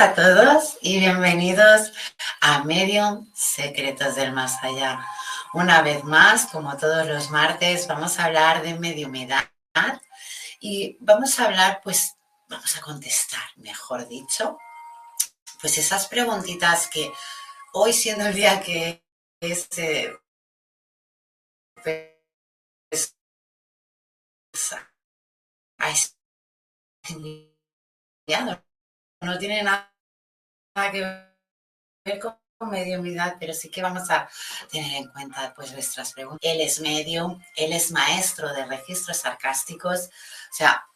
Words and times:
A 0.00 0.14
todos 0.14 0.76
y 0.82 0.98
bienvenidos 0.98 1.90
a 2.42 2.64
Medium 2.64 3.32
Secretos 3.34 4.14
del 4.16 4.32
Más 4.32 4.62
Allá. 4.62 5.06
Una 5.54 5.80
vez 5.80 6.04
más, 6.04 6.46
como 6.46 6.76
todos 6.76 7.06
los 7.06 7.30
martes, 7.30 7.86
vamos 7.86 8.18
a 8.18 8.26
hablar 8.26 8.60
de 8.62 8.78
mediumidad 8.78 9.48
y 10.60 10.98
vamos 11.00 11.40
a 11.40 11.46
hablar, 11.46 11.80
pues, 11.82 12.14
vamos 12.46 12.76
a 12.76 12.82
contestar, 12.82 13.40
mejor 13.56 14.06
dicho, 14.06 14.58
pues 15.62 15.78
esas 15.78 16.08
preguntitas 16.08 16.88
que 16.88 17.10
hoy 17.72 17.94
siendo 17.94 18.26
el 18.26 18.34
día 18.34 18.60
que 18.60 19.02
es... 19.40 19.66
Eh, 19.78 20.12
pues, 21.82 23.16
no 29.26 29.38
tiene 29.38 29.62
nada 29.62 29.92
que 30.92 31.00
ver 32.04 32.18
con 32.20 32.38
mediumidad, 32.70 33.36
pero 33.38 33.52
sí 33.52 33.70
que 33.70 33.82
vamos 33.82 34.08
a 34.10 34.28
tener 34.70 34.94
en 34.94 35.08
cuenta 35.10 35.52
pues 35.54 35.72
nuestras 35.72 36.12
preguntas. 36.12 36.40
Él 36.42 36.60
es 36.60 36.80
medium, 36.80 37.42
él 37.56 37.72
es 37.72 37.90
maestro 37.90 38.52
de 38.54 38.64
registros 38.64 39.18
sarcásticos, 39.18 40.06
o 40.06 40.54
sea, 40.54 40.86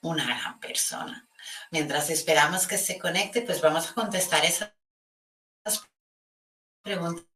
una 0.00 0.24
gran 0.24 0.58
persona. 0.58 1.28
Mientras 1.70 2.10
esperamos 2.10 2.66
que 2.66 2.78
se 2.78 2.98
conecte, 2.98 3.42
pues 3.42 3.60
vamos 3.60 3.90
a 3.90 3.94
contestar 3.94 4.44
esas 4.44 4.72
preguntas 6.82 7.26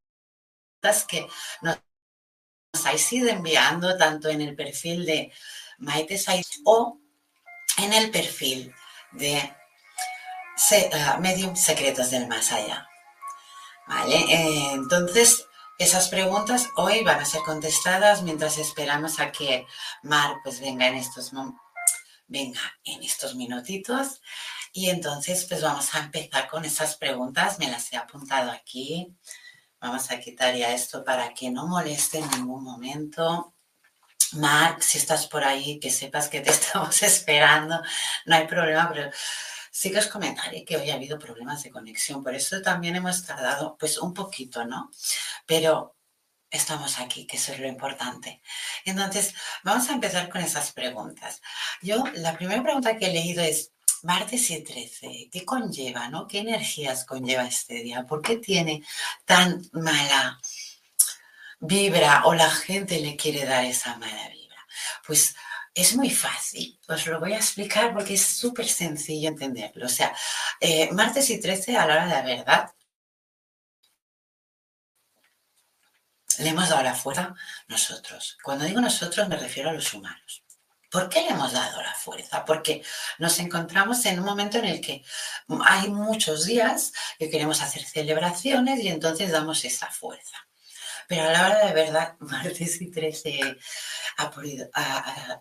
que 1.08 1.28
nos, 1.62 1.78
habéis 2.84 3.12
ido 3.12 3.28
enviando 3.28 3.96
tanto 3.96 4.28
en 4.28 4.40
el 4.40 4.54
perfil 4.54 5.06
de 5.06 5.32
Maite 5.78 6.18
Saiz 6.18 6.60
o 6.64 7.00
en 7.78 7.92
el 7.92 8.10
perfil 8.10 8.74
de 9.12 9.54
uh, 10.92 11.20
Medium 11.20 11.56
Secretos 11.56 12.10
del 12.10 12.26
Más 12.28 12.52
Allá. 12.52 12.88
¿Vale? 13.86 14.16
Eh, 14.16 14.70
entonces, 14.72 15.46
esas 15.78 16.08
preguntas 16.08 16.68
hoy 16.76 17.04
van 17.04 17.20
a 17.20 17.24
ser 17.24 17.42
contestadas 17.42 18.22
mientras 18.22 18.58
esperamos 18.58 19.20
a 19.20 19.30
que 19.30 19.66
Mar 20.02 20.36
pues 20.42 20.60
venga 20.60 20.86
en 20.88 20.94
estos 20.94 21.32
venga 22.26 22.60
en 22.82 23.02
estos 23.02 23.34
minutitos 23.34 24.22
y 24.72 24.90
entonces 24.90 25.44
pues 25.48 25.62
vamos 25.62 25.94
a 25.94 25.98
empezar 26.00 26.48
con 26.48 26.64
esas 26.64 26.96
preguntas 26.96 27.58
me 27.58 27.70
las 27.70 27.92
he 27.92 27.96
apuntado 27.96 28.50
aquí 28.50 29.14
vamos 29.78 30.10
a 30.10 30.18
quitar 30.18 30.56
ya 30.56 30.72
esto 30.72 31.04
para 31.04 31.34
que 31.34 31.50
no 31.50 31.66
moleste 31.66 32.18
en 32.18 32.30
ningún 32.30 32.64
momento 32.64 33.52
Mar, 34.32 34.82
si 34.82 34.98
estás 34.98 35.28
por 35.28 35.44
ahí, 35.44 35.78
que 35.78 35.90
sepas 35.90 36.28
que 36.28 36.40
te 36.40 36.50
estamos 36.56 37.00
esperando, 37.02 37.80
no 38.26 38.36
hay 38.36 38.46
problema, 38.46 38.90
pero 38.92 39.10
sí 39.76 39.90
que 39.92 39.98
os 39.98 40.06
comentaré 40.06 40.64
que 40.64 40.76
hoy 40.78 40.90
ha 40.90 40.94
habido 40.94 41.18
problemas 41.18 41.62
de 41.62 41.70
conexión, 41.70 42.22
por 42.24 42.34
eso 42.34 42.62
también 42.62 42.96
hemos 42.96 43.22
tardado 43.26 43.76
pues 43.78 43.98
un 43.98 44.14
poquito, 44.14 44.64
¿no? 44.64 44.90
Pero 45.44 45.96
estamos 46.50 46.98
aquí, 46.98 47.26
que 47.26 47.36
eso 47.36 47.52
es 47.52 47.60
lo 47.60 47.68
importante. 47.68 48.40
Entonces, 48.86 49.34
vamos 49.64 49.90
a 49.90 49.92
empezar 49.92 50.30
con 50.30 50.40
esas 50.40 50.72
preguntas. 50.72 51.42
Yo, 51.82 52.04
la 52.14 52.34
primera 52.38 52.62
pregunta 52.62 52.96
que 52.96 53.08
he 53.08 53.12
leído 53.12 53.42
es, 53.42 53.72
martes 54.02 54.50
y 54.50 54.62
13, 54.62 55.28
¿qué 55.30 55.44
conlleva, 55.44 56.08
no? 56.08 56.26
¿Qué 56.26 56.38
energías 56.38 57.04
conlleva 57.04 57.44
este 57.46 57.74
día? 57.82 58.06
¿Por 58.06 58.22
qué 58.22 58.38
tiene 58.38 58.82
tan 59.26 59.60
mala 59.72 60.40
vibra 61.60 62.22
o 62.24 62.32
la 62.32 62.50
gente 62.50 62.98
le 63.00 63.14
quiere 63.14 63.44
dar 63.44 63.64
esa 63.66 63.96
mala 63.98 64.28
vibra? 64.30 64.66
Pues 65.06 65.36
es 65.76 65.94
muy 65.94 66.10
fácil, 66.10 66.80
os 66.88 67.06
lo 67.06 67.20
voy 67.20 67.34
a 67.34 67.36
explicar 67.36 67.92
porque 67.92 68.14
es 68.14 68.24
súper 68.24 68.66
sencillo 68.66 69.28
entenderlo. 69.28 69.84
O 69.84 69.90
sea, 69.90 70.16
eh, 70.58 70.90
martes 70.92 71.28
y 71.28 71.38
13 71.38 71.76
a 71.76 71.86
la 71.86 71.94
hora 71.94 72.04
de 72.06 72.14
la 72.14 72.22
verdad, 72.22 72.70
le 76.38 76.48
hemos 76.48 76.70
dado 76.70 76.82
la 76.82 76.94
fuerza 76.94 77.34
nosotros. 77.68 78.38
Cuando 78.42 78.64
digo 78.64 78.80
nosotros 78.80 79.28
me 79.28 79.36
refiero 79.36 79.68
a 79.68 79.74
los 79.74 79.92
humanos. 79.92 80.42
¿Por 80.90 81.10
qué 81.10 81.20
le 81.20 81.30
hemos 81.30 81.52
dado 81.52 81.82
la 81.82 81.92
fuerza? 81.92 82.42
Porque 82.46 82.82
nos 83.18 83.38
encontramos 83.38 84.06
en 84.06 84.18
un 84.18 84.24
momento 84.24 84.56
en 84.56 84.64
el 84.64 84.80
que 84.80 85.04
hay 85.66 85.90
muchos 85.90 86.46
días 86.46 86.92
que 87.18 87.28
queremos 87.28 87.60
hacer 87.60 87.84
celebraciones 87.84 88.80
y 88.80 88.88
entonces 88.88 89.30
damos 89.30 89.62
esa 89.66 89.90
fuerza. 89.90 90.38
Pero 91.08 91.22
a 91.24 91.32
la 91.32 91.46
hora 91.46 91.66
de 91.66 91.72
verdad, 91.72 92.16
martes 92.20 92.80
y 92.80 92.90
13, 92.90 93.56
ha 94.18 94.30
podido, 94.30 94.68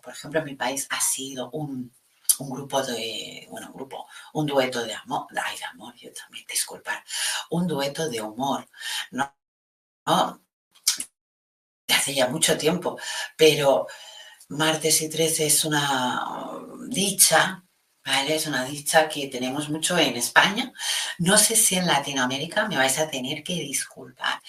por 0.02 0.12
ejemplo, 0.12 0.40
en 0.40 0.46
mi 0.46 0.54
país 0.54 0.86
ha 0.90 1.00
sido 1.00 1.50
un, 1.50 1.92
grupo 2.38 2.82
de, 2.82 3.46
bueno, 3.50 3.68
un 3.68 3.74
grupo, 3.74 4.06
un 4.34 4.46
dueto 4.46 4.84
de 4.84 4.94
amor, 4.94 5.26
ay, 5.42 5.56
de 5.56 5.64
amor, 5.64 5.94
yo 5.96 6.12
también, 6.12 6.44
disculpar, 6.48 7.02
un 7.50 7.66
dueto 7.66 8.08
de 8.08 8.20
humor, 8.20 8.68
¿no? 9.10 9.34
¿no? 10.06 10.42
Hace 11.88 12.14
ya 12.14 12.28
mucho 12.28 12.58
tiempo, 12.58 12.98
pero 13.36 13.86
martes 14.48 15.00
y 15.02 15.08
13 15.08 15.46
es 15.46 15.64
una 15.64 16.60
dicha 16.88 17.66
¿vale? 18.06 18.36
Es 18.36 18.46
una 18.46 18.64
dicha 18.64 19.08
que 19.08 19.26
tenemos 19.26 19.68
mucho 19.68 19.98
en 19.98 20.16
España. 20.16 20.72
No 21.18 21.36
sé 21.36 21.56
si 21.56 21.74
en 21.74 21.86
Latinoamérica 21.86 22.68
me 22.68 22.76
vais 22.76 22.98
a 22.98 23.10
tener 23.10 23.42
que 23.42 23.54
disculpar, 23.54 24.40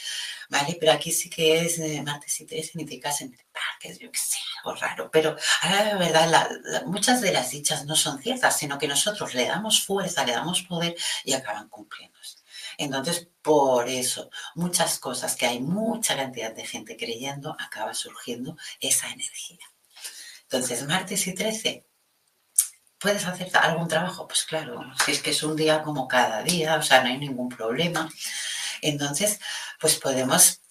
¿vale? 0.50 0.78
Pero 0.80 0.92
aquí 0.92 1.12
sí 1.12 1.30
que 1.30 1.62
es 1.62 1.80
eh, 1.80 2.02
martes 2.04 2.40
y 2.42 2.46
tres 2.46 2.72
en 2.76 3.00
caso 3.00 3.24
en 3.26 3.34
el 3.34 4.00
yo 4.00 4.12
qué 4.12 4.20
sé, 4.20 4.38
algo 4.64 4.80
raro. 4.80 5.10
Pero 5.12 5.36
ahora 5.62 5.86
la 5.86 5.98
verdad, 5.98 6.86
muchas 6.86 7.22
de 7.22 7.32
las 7.32 7.52
dichas 7.52 7.86
no 7.86 7.96
son 7.96 8.22
ciertas, 8.22 8.58
sino 8.58 8.78
que 8.78 8.88
nosotros 8.88 9.34
le 9.34 9.48
damos 9.48 9.86
fuerza, 9.86 10.26
le 10.26 10.34
damos 10.34 10.64
poder 10.64 10.96
y 11.24 11.34
acaban 11.34 11.70
cumpliéndose. 11.70 12.38
Entonces, 12.78 13.28
por 13.42 13.90
eso, 13.90 14.30
muchas 14.56 15.00
cosas 15.00 15.36
que 15.36 15.48
hay 15.48 15.60
mucha 15.60 16.16
cantidad 16.16 16.54
de 16.54 16.66
gente 16.66 16.96
creyendo, 16.96 17.56
acaba 17.60 17.94
surgiendo 17.94 18.56
esa 18.80 19.10
energía. 19.10 19.66
Entonces, 20.44 20.86
martes 20.86 21.26
y 21.28 21.34
13, 21.34 21.86
¿puedes 23.00 23.26
hacer 23.26 23.50
algún 23.58 23.88
trabajo? 23.88 24.28
Pues 24.28 24.44
claro, 24.44 24.82
si 25.04 25.12
es 25.12 25.22
que 25.22 25.32
es 25.32 25.44
un 25.44 25.56
día 25.56 25.82
como 25.82 26.08
cada 26.08 26.44
día, 26.44 26.76
o 26.76 26.84
sea, 26.84 27.02
no 27.02 27.10
hay 27.10 27.18
ningún 27.18 27.50
problema. 27.50 28.10
Entonces, 28.82 29.40
pues 29.80 29.96
podemos 29.98 30.62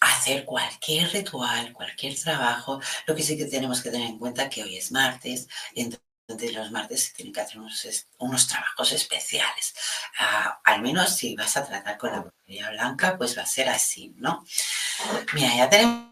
hacer 0.00 0.44
cualquier 0.44 1.10
ritual, 1.12 1.72
cualquier 1.72 2.18
trabajo. 2.18 2.80
Lo 3.06 3.14
que 3.14 3.22
sí 3.22 3.36
que 3.36 3.46
tenemos 3.46 3.82
que 3.82 3.90
tener 3.90 4.08
en 4.08 4.18
cuenta 4.18 4.48
que 4.48 4.62
hoy 4.62 4.76
es 4.76 4.92
martes, 4.92 5.48
entonces 5.74 6.54
los 6.54 6.70
martes 6.70 7.04
se 7.04 7.14
tienen 7.14 7.32
que 7.32 7.40
hacer 7.40 7.58
unos, 7.58 8.46
trabajos 8.46 8.92
especiales. 8.92 9.74
Ah, 10.18 10.60
al 10.64 10.82
menos 10.82 11.16
si 11.16 11.34
vas 11.34 11.56
a 11.56 11.66
tratar 11.66 11.96
con 11.98 12.12
la 12.12 12.20
brujería 12.20 12.70
blanca, 12.70 13.16
pues 13.16 13.36
va 13.36 13.42
a 13.42 13.46
ser 13.46 13.68
así, 13.68 14.14
¿no? 14.18 14.44
Mira, 15.32 15.56
ya 15.56 15.70
tenemos 15.70 16.08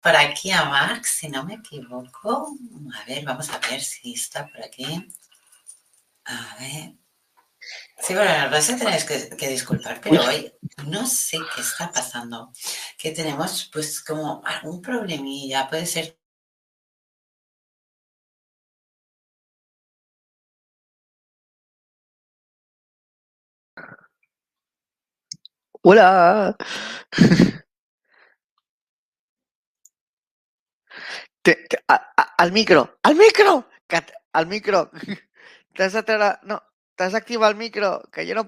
por 0.00 0.16
aquí 0.16 0.50
a 0.50 0.64
Marx, 0.64 1.10
si 1.10 1.28
no 1.28 1.44
me 1.44 1.54
equivoco. 1.54 2.56
A 2.94 3.04
ver, 3.04 3.24
vamos 3.24 3.50
a 3.50 3.58
ver 3.58 3.80
si 3.82 4.14
está 4.14 4.46
por 4.46 4.62
aquí. 4.62 5.08
A 6.24 6.56
ver. 6.58 6.99
Sí, 8.02 8.14
bueno, 8.14 8.30
la 8.32 8.44
verdad 8.48 8.62
tenéis 8.78 9.04
que, 9.04 9.36
que 9.36 9.48
disculpar, 9.48 10.00
pero 10.00 10.22
hoy 10.24 10.52
no 10.86 11.06
sé 11.06 11.38
qué 11.54 11.60
está 11.60 11.90
pasando. 11.92 12.50
Que 12.98 13.12
tenemos 13.12 13.68
pues 13.72 14.02
como 14.02 14.42
algún 14.44 14.80
problemilla, 14.82 15.68
puede 15.68 15.86
ser 15.86 16.18
Hola. 25.82 26.56
al 32.38 32.52
micro, 32.52 32.98
al 33.02 33.16
micro, 33.16 33.68
al 34.32 34.46
micro. 34.46 34.90
T'has 35.74 35.92
de 35.92 36.38
No, 36.42 36.62
t'has 37.00 37.12
d'activar 37.12 37.50
el 37.52 37.56
micro, 37.56 38.02
que 38.12 38.26
yo 38.26 38.34
no. 38.34 38.44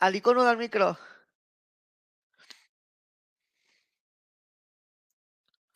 Al 0.00 0.16
icono 0.16 0.42
del 0.42 0.56
micro. 0.56 0.98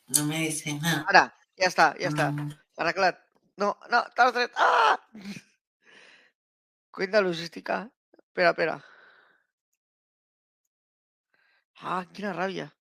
No 0.09 0.25
me 0.25 0.41
dice 0.41 0.75
nada. 0.75 1.05
Ahora, 1.07 1.39
ya 1.57 1.67
está, 1.67 1.97
ya 1.99 2.09
está. 2.09 2.33
Para 2.75 2.91
mm. 2.91 2.95
claro. 2.95 3.19
No, 3.57 3.79
no, 3.91 4.05
estás 4.09 4.51
¡Ah! 4.57 4.99
Cuenta 6.91 7.21
logística. 7.21 7.89
Espera, 8.13 8.51
espera. 8.51 8.85
Ah, 11.77 12.05
qué 12.13 12.33
rabia. 12.33 12.76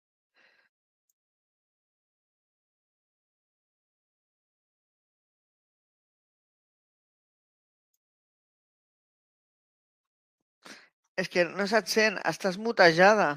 Es 11.17 11.29
que 11.29 11.45
no 11.45 11.67
se't 11.71 11.87
sent, 11.87 12.19
estàs 12.27 12.57
mutejada. 12.59 13.29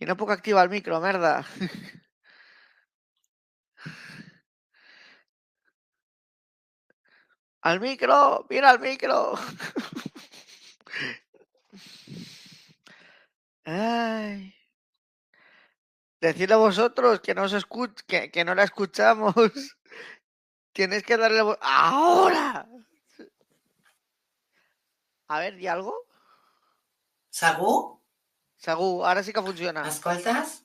I 0.00 0.06
no 0.08 0.16
puc 0.20 0.30
activar 0.34 0.64
el 0.66 0.72
micro, 0.74 1.00
merda. 1.00 1.32
Al 7.62 7.80
micro, 7.80 8.46
mira 8.50 8.70
al 8.70 8.80
micro. 8.80 9.34
Ay. 13.64 14.54
Decirle 16.20 16.54
a 16.54 16.58
vosotros 16.58 17.20
que 17.20 17.34
no 17.34 17.42
os 17.44 17.52
escuch 17.52 18.00
que, 18.06 18.30
que 18.30 18.44
no 18.44 18.54
la 18.54 18.64
escuchamos. 18.64 19.32
Tienes 20.72 21.02
que 21.02 21.16
darle 21.16 21.40
ahora. 21.60 22.66
A 25.28 25.38
ver, 25.40 25.60
¿y 25.60 25.66
algo? 25.66 26.07
¿Sagú? 27.38 28.02
Sagú, 28.56 29.06
ahora 29.06 29.22
sí 29.22 29.32
que 29.32 29.40
funciona. 29.40 29.82
¿Me 29.84 29.90
escoltas? 29.90 30.64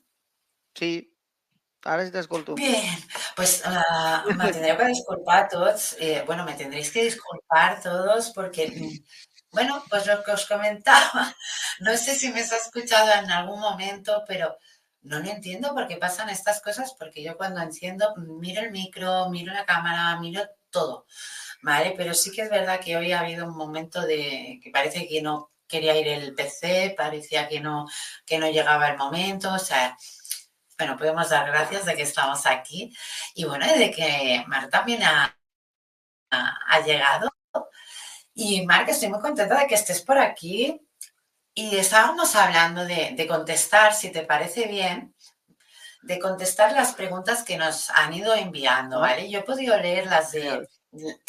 Sí. 0.74 1.16
Ahora 1.84 2.04
sí 2.04 2.10
te 2.10 2.18
escolto. 2.18 2.56
Bien, 2.56 2.98
pues 3.36 3.62
uh, 3.64 4.34
me 4.34 4.52
tendré 4.52 4.76
que 4.76 4.86
disculpar 4.86 5.44
a 5.44 5.48
todos. 5.48 5.94
Eh, 6.00 6.24
bueno, 6.26 6.44
me 6.44 6.54
tendréis 6.54 6.90
que 6.90 7.04
disculpar 7.04 7.80
todos 7.80 8.30
porque, 8.30 9.02
bueno, 9.52 9.84
pues 9.88 10.04
lo 10.08 10.24
que 10.24 10.32
os 10.32 10.46
comentaba, 10.46 11.36
no 11.78 11.96
sé 11.96 12.16
si 12.16 12.32
me 12.32 12.40
has 12.40 12.50
escuchado 12.50 13.22
en 13.22 13.30
algún 13.30 13.60
momento, 13.60 14.24
pero 14.26 14.58
no 15.02 15.20
lo 15.20 15.28
entiendo 15.28 15.72
por 15.74 15.86
qué 15.86 15.96
pasan 15.96 16.28
estas 16.28 16.60
cosas, 16.60 16.96
porque 16.98 17.22
yo 17.22 17.36
cuando 17.36 17.60
enciendo 17.60 18.16
miro 18.16 18.62
el 18.62 18.72
micro, 18.72 19.28
miro 19.30 19.52
la 19.52 19.64
cámara, 19.64 20.18
miro 20.18 20.42
todo, 20.70 21.06
¿vale? 21.62 21.94
Pero 21.96 22.14
sí 22.14 22.32
que 22.32 22.42
es 22.42 22.50
verdad 22.50 22.80
que 22.80 22.96
hoy 22.96 23.12
ha 23.12 23.20
habido 23.20 23.46
un 23.46 23.56
momento 23.56 24.00
de 24.02 24.58
que 24.60 24.70
parece 24.72 25.06
que 25.06 25.22
no 25.22 25.53
quería 25.68 25.96
ir 25.96 26.08
el 26.08 26.34
PC, 26.34 26.94
parecía 26.96 27.48
que 27.48 27.60
no, 27.60 27.86
que 28.26 28.38
no 28.38 28.48
llegaba 28.48 28.88
el 28.88 28.98
momento, 28.98 29.52
o 29.52 29.58
sea, 29.58 29.96
bueno, 30.78 30.96
podemos 30.96 31.28
dar 31.30 31.46
gracias 31.46 31.84
de 31.84 31.94
que 31.94 32.02
estamos 32.02 32.46
aquí 32.46 32.94
y 33.34 33.44
bueno, 33.44 33.66
de 33.66 33.90
que 33.90 34.44
Mar 34.46 34.68
también 34.70 35.02
ha, 35.02 35.36
ha, 36.30 36.80
llegado. 36.80 37.30
Y 38.34 38.66
Mar, 38.66 38.88
estoy 38.88 39.08
muy 39.08 39.20
contenta 39.20 39.58
de 39.58 39.66
que 39.66 39.76
estés 39.76 40.02
por 40.02 40.18
aquí. 40.18 40.80
Y 41.54 41.76
estábamos 41.76 42.34
hablando 42.34 42.84
de, 42.84 43.12
de 43.16 43.26
contestar, 43.28 43.94
si 43.94 44.10
te 44.10 44.22
parece 44.22 44.66
bien, 44.66 45.14
de 46.02 46.18
contestar 46.18 46.72
las 46.72 46.94
preguntas 46.94 47.44
que 47.44 47.56
nos 47.56 47.90
han 47.90 48.12
ido 48.12 48.34
enviando, 48.34 49.00
¿vale? 49.00 49.30
Yo 49.30 49.40
he 49.40 49.44
podido 49.44 49.78
leer 49.78 50.06
las 50.06 50.32
de 50.32 50.68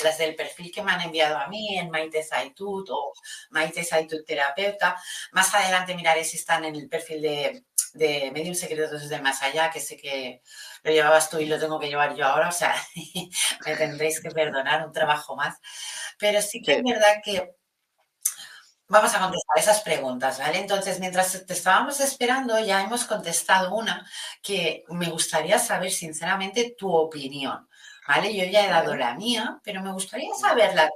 las 0.03 0.17
del 0.17 0.35
perfil 0.35 0.71
que 0.71 0.83
me 0.83 0.91
han 0.91 1.01
enviado 1.01 1.37
a 1.37 1.47
mí 1.47 1.77
en 1.77 1.89
Maite 1.89 2.23
Saitut 2.23 2.89
o 2.89 3.13
Maite 3.51 3.83
Saitut 3.83 4.25
Terapeuta. 4.25 4.95
Más 5.31 5.53
adelante 5.53 5.95
miraré 5.95 6.23
si 6.23 6.37
están 6.37 6.65
en 6.65 6.75
el 6.75 6.89
perfil 6.89 7.21
de, 7.21 7.65
de 7.93 8.31
Medium 8.31 8.55
Secretos 8.55 9.01
desde 9.01 9.21
Más 9.21 9.41
Allá, 9.41 9.69
que 9.71 9.79
sé 9.79 9.97
que 9.97 10.41
lo 10.83 10.91
llevabas 10.91 11.29
tú 11.29 11.39
y 11.39 11.45
lo 11.45 11.59
tengo 11.59 11.79
que 11.79 11.87
llevar 11.87 12.15
yo 12.15 12.25
ahora, 12.25 12.49
o 12.49 12.51
sea, 12.51 12.75
me 13.65 13.75
tendréis 13.75 14.21
que 14.21 14.31
perdonar 14.31 14.85
un 14.85 14.91
trabajo 14.93 15.35
más. 15.35 15.57
Pero 16.19 16.41
sí 16.41 16.61
que 16.61 16.73
es 16.73 16.83
verdad 16.83 17.21
que 17.23 17.55
Vamos 18.87 19.15
a 19.15 19.19
contestar 19.19 19.57
esas 19.57 19.81
preguntas, 19.81 20.37
¿vale? 20.37 20.59
Entonces, 20.59 20.99
mientras 20.99 21.43
te 21.47 21.53
estábamos 21.53 21.99
esperando, 22.01 22.59
ya 22.59 22.83
hemos 22.83 23.05
contestado 23.05 23.73
una 23.73 24.07
que 24.43 24.83
me 24.89 25.09
gustaría 25.09 25.57
saber 25.57 25.91
sinceramente 25.91 26.75
tu 26.77 26.93
opinión. 26.93 27.67
¿Vale? 28.07 28.35
Yo 28.35 28.45
ya 28.45 28.65
he 28.65 28.69
dado 28.69 28.95
la 28.95 29.15
mía, 29.15 29.59
pero 29.63 29.81
me 29.81 29.91
gustaría 29.91 30.33
saber 30.33 30.75
la 30.75 30.89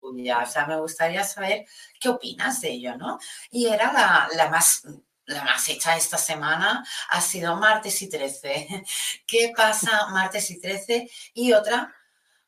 tuya, 0.00 0.40
o 0.40 0.46
sea, 0.46 0.66
me 0.66 0.76
gustaría 0.78 1.24
saber 1.24 1.66
qué 2.00 2.08
opinas 2.10 2.60
de 2.60 2.70
ello, 2.70 2.96
¿no? 2.96 3.18
Y 3.50 3.66
era 3.66 3.92
la, 3.92 4.28
la 4.34 4.50
más 4.50 4.82
la 5.26 5.44
más 5.44 5.68
hecha 5.68 5.96
esta 5.96 6.18
semana 6.18 6.84
ha 7.10 7.20
sido 7.20 7.56
martes 7.56 8.02
y 8.02 8.08
13. 8.08 8.84
¿Qué 9.26 9.52
pasa 9.56 10.08
martes 10.08 10.50
y 10.50 10.60
13? 10.60 11.10
Y 11.34 11.52
otra, 11.52 11.94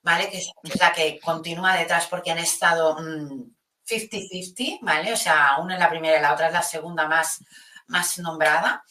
¿vale? 0.03 0.31
Que 0.31 0.39
es 0.39 0.51
la 0.79 0.93
que 0.93 1.19
continúa 1.21 1.77
detrás 1.77 2.07
porque 2.07 2.31
han 2.31 2.39
estado 2.39 2.97
50-50, 2.99 4.81
mm, 4.81 4.85
¿vale? 4.85 5.13
O 5.13 5.17
sea, 5.17 5.57
una 5.59 5.75
es 5.75 5.81
la 5.81 5.91
primera 5.91 6.19
y 6.19 6.23
la 6.23 6.35
otra 6.35 6.49
es 6.49 6.53
la 6.53 6.63
segunda 6.63 7.09
más, 7.09 7.43
más 7.87 8.19
nombrada. 8.19 8.85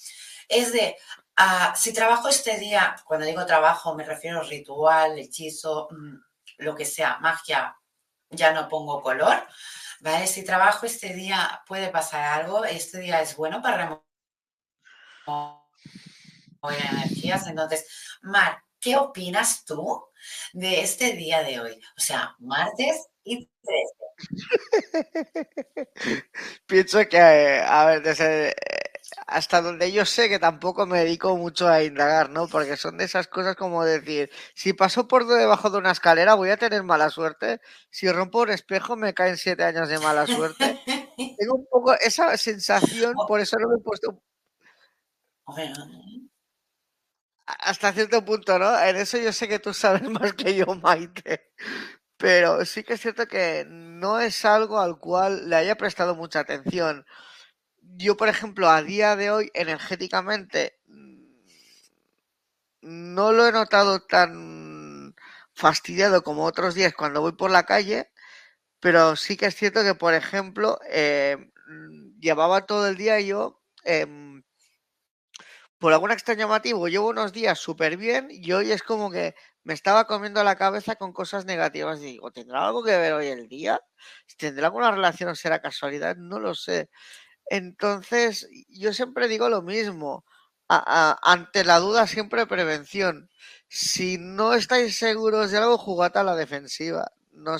Es 0.47 0.73
de 0.73 0.97
Ah, 1.37 1.73
si 1.75 1.93
trabajo 1.93 2.29
este 2.29 2.57
día, 2.57 2.95
cuando 3.05 3.25
digo 3.25 3.45
trabajo 3.45 3.93
me 3.93 4.05
refiero 4.05 4.39
a 4.39 4.43
ritual, 4.43 5.19
hechizo, 5.19 5.89
mm, 5.91 6.15
lo 6.59 6.75
que 6.75 6.85
sea, 6.85 7.17
magia, 7.19 7.75
ya 8.29 8.53
no 8.53 8.69
pongo 8.69 9.01
color, 9.01 9.45
¿vale? 9.99 10.27
Si 10.27 10.45
trabajo 10.45 10.85
este 10.85 11.13
día 11.13 11.61
puede 11.67 11.89
pasar 11.89 12.41
algo, 12.41 12.63
este 12.65 12.99
día 12.99 13.21
es 13.21 13.35
bueno 13.35 13.61
para 13.61 14.01
remover 15.25 16.85
energías. 16.91 17.47
Entonces, 17.47 17.85
Mar, 18.21 18.57
¿qué 18.79 18.95
opinas 18.97 19.65
tú 19.65 20.05
de 20.53 20.81
este 20.81 21.13
día 21.13 21.43
de 21.43 21.59
hoy? 21.59 21.81
O 21.97 22.01
sea, 22.01 22.35
martes 22.39 23.07
y 23.23 23.49
13. 23.63 23.95
Pienso 26.65 27.05
que, 27.09 27.19
a 27.19 27.85
ver, 27.85 28.01
desde 28.01 28.55
hasta 29.27 29.61
donde 29.61 29.91
yo 29.91 30.05
sé 30.05 30.29
que 30.29 30.39
tampoco 30.39 30.85
me 30.85 30.99
dedico 30.99 31.35
mucho 31.37 31.67
a 31.67 31.83
indagar, 31.83 32.29
¿no? 32.29 32.47
Porque 32.47 32.77
son 32.77 32.97
de 32.97 33.05
esas 33.05 33.27
cosas 33.27 33.55
como 33.55 33.83
decir, 33.85 34.31
si 34.53 34.73
paso 34.73 35.07
por 35.07 35.27
debajo 35.27 35.69
de 35.69 35.77
una 35.77 35.91
escalera 35.91 36.35
voy 36.35 36.49
a 36.49 36.57
tener 36.57 36.83
mala 36.83 37.09
suerte, 37.09 37.61
si 37.89 38.11
rompo 38.11 38.41
un 38.41 38.51
espejo 38.51 38.95
me 38.95 39.13
caen 39.13 39.37
siete 39.37 39.63
años 39.63 39.89
de 39.89 39.99
mala 39.99 40.25
suerte. 40.27 40.79
Tengo 41.37 41.55
un 41.55 41.67
poco 41.69 41.93
esa 41.93 42.35
sensación, 42.37 43.13
por 43.27 43.39
eso 43.39 43.57
no 43.59 43.69
me 43.69 43.75
he 43.77 43.83
puesto... 43.83 44.21
Hasta 47.47 47.93
cierto 47.93 48.25
punto, 48.25 48.57
¿no? 48.57 48.79
En 48.79 48.95
eso 48.95 49.17
yo 49.19 49.31
sé 49.31 49.47
que 49.47 49.59
tú 49.59 49.73
sabes 49.73 50.09
más 50.09 50.33
que 50.33 50.55
yo, 50.55 50.65
Maite. 50.81 51.51
Pero 52.17 52.65
sí 52.65 52.83
que 52.83 52.93
es 52.93 53.01
cierto 53.01 53.27
que 53.27 53.65
no 53.67 54.19
es 54.19 54.45
algo 54.45 54.79
al 54.79 54.99
cual 54.99 55.49
le 55.49 55.55
haya 55.57 55.75
prestado 55.75 56.15
mucha 56.15 56.39
atención 56.39 57.05
yo, 57.97 58.17
por 58.17 58.29
ejemplo, 58.29 58.69
a 58.69 58.81
día 58.83 59.15
de 59.15 59.31
hoy, 59.31 59.51
energéticamente, 59.53 60.79
no 62.81 63.31
lo 63.31 63.47
he 63.47 63.51
notado 63.51 64.01
tan 64.01 65.15
fastidiado 65.53 66.23
como 66.23 66.43
otros 66.45 66.75
días 66.75 66.93
cuando 66.93 67.21
voy 67.21 67.33
por 67.33 67.51
la 67.51 67.63
calle, 67.63 68.11
pero 68.79 69.15
sí 69.15 69.37
que 69.37 69.47
es 69.47 69.55
cierto 69.55 69.83
que, 69.83 69.95
por 69.95 70.13
ejemplo, 70.15 70.79
eh, 70.89 71.37
llevaba 72.19 72.65
todo 72.65 72.87
el 72.87 72.97
día 72.97 73.19
yo, 73.21 73.61
em, 73.83 74.43
por 75.77 75.93
algún 75.93 76.11
extraño 76.11 76.47
motivo, 76.47 76.87
llevo 76.87 77.09
unos 77.09 77.33
días 77.33 77.59
súper 77.59 77.97
bien 77.97 78.27
y 78.31 78.51
hoy 78.53 78.71
es 78.71 78.81
como 78.83 79.11
que 79.11 79.35
me 79.63 79.73
estaba 79.73 80.05
comiendo 80.05 80.43
la 80.43 80.55
cabeza 80.55 80.95
con 80.95 81.11
cosas 81.13 81.45
negativas. 81.45 81.99
Digo, 81.99 82.31
¿tendrá 82.31 82.65
algo 82.67 82.83
que 82.83 82.97
ver 82.97 83.13
hoy 83.13 83.27
el 83.27 83.47
día? 83.47 83.81
¿Tendrá 84.37 84.67
alguna 84.67 84.91
relación 84.91 85.29
o 85.29 85.35
será 85.35 85.59
casualidad? 85.61 86.15
No 86.17 86.39
lo 86.39 86.55
sé. 86.55 86.89
Entonces, 87.47 88.49
yo 88.69 88.93
siempre 88.93 89.27
digo 89.27 89.49
lo 89.49 89.61
mismo. 89.61 90.25
ante 90.67 91.63
la 91.63 91.79
duda, 91.79 92.07
siempre 92.07 92.47
prevención. 92.47 93.29
Si 93.67 94.17
no 94.17 94.53
estáis 94.53 94.97
seguros 94.97 95.51
de 95.51 95.57
algo, 95.59 95.77
jugad 95.77 96.15
a 96.17 96.23
la 96.23 96.35
defensiva. 96.35 97.11
No, 97.33 97.57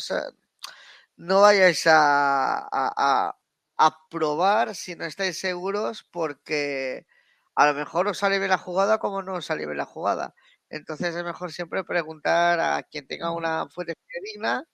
no 1.18 1.42
vayáis 1.42 1.86
a, 1.88 2.68
a, 3.78 4.08
probar 4.10 4.76
si 4.76 4.96
no 4.96 5.06
estáis 5.06 5.40
seguros, 5.40 6.04
porque 6.12 7.06
a 7.56 7.68
lo 7.68 7.74
mejor 7.74 8.08
os 8.08 8.18
sale 8.20 8.40
bien 8.40 8.50
la 8.50 8.58
jugada 8.58 9.00
como 9.00 9.22
no 9.22 9.36
os 9.36 9.46
sale 9.46 9.66
bien 9.66 9.78
la 9.78 9.86
jugada. 9.86 10.34
Entonces 10.70 11.16
es 11.16 11.24
mejor 11.24 11.52
siempre 11.54 11.84
preguntar 11.84 12.60
a 12.60 12.84
quien 12.84 13.08
tenga 13.08 13.32
una 13.32 13.68
fuente 13.70 13.96
digna 14.24 14.66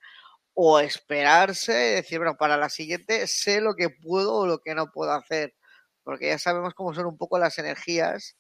o 0.54 0.80
esperarse 0.80 1.92
y 1.92 1.96
decir, 1.96 2.20
bueno, 2.20 2.36
para 2.38 2.58
la 2.58 2.70
siguiente 2.70 3.28
sé 3.28 3.62
lo 3.62 3.76
que 3.76 3.90
puedo 3.90 4.36
o 4.36 4.48
lo 4.48 4.60
que 4.60 4.76
no 4.76 4.92
puedo 4.92 5.12
hacer, 5.14 5.56
porque 6.04 6.28
ya 6.30 6.40
sabemos 6.40 6.74
cómo 6.74 6.94
son 6.94 7.06
un 7.08 7.18
poco 7.18 7.40
las 7.40 7.58
energías, 7.60 8.36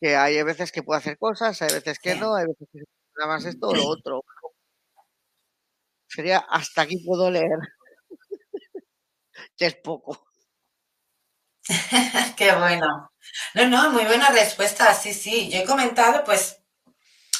que 0.00 0.16
hay 0.16 0.42
veces 0.42 0.72
que 0.72 0.82
puedo 0.82 0.98
hacer 0.98 1.18
cosas, 1.18 1.60
hay 1.62 1.72
veces 1.72 1.98
que 1.98 2.14
no, 2.16 2.34
hay 2.36 2.46
veces 2.46 2.68
que 2.72 2.80
nada 3.18 3.34
más 3.34 3.44
esto 3.44 3.68
o 3.68 3.74
lo 3.74 3.82
otro. 3.88 4.24
Sería 6.06 6.38
hasta 6.38 6.82
aquí 6.82 6.98
puedo 7.04 7.30
leer, 7.30 7.58
que 9.56 9.66
es 9.66 9.74
poco. 9.76 10.26
Qué 12.36 12.54
bueno. 12.54 13.10
No, 13.54 13.68
no, 13.68 13.90
muy 13.90 14.04
buena 14.04 14.30
respuesta, 14.30 14.94
sí, 14.94 15.12
sí. 15.12 15.50
Yo 15.50 15.60
he 15.60 15.64
comentado, 15.64 16.24
pues, 16.24 16.62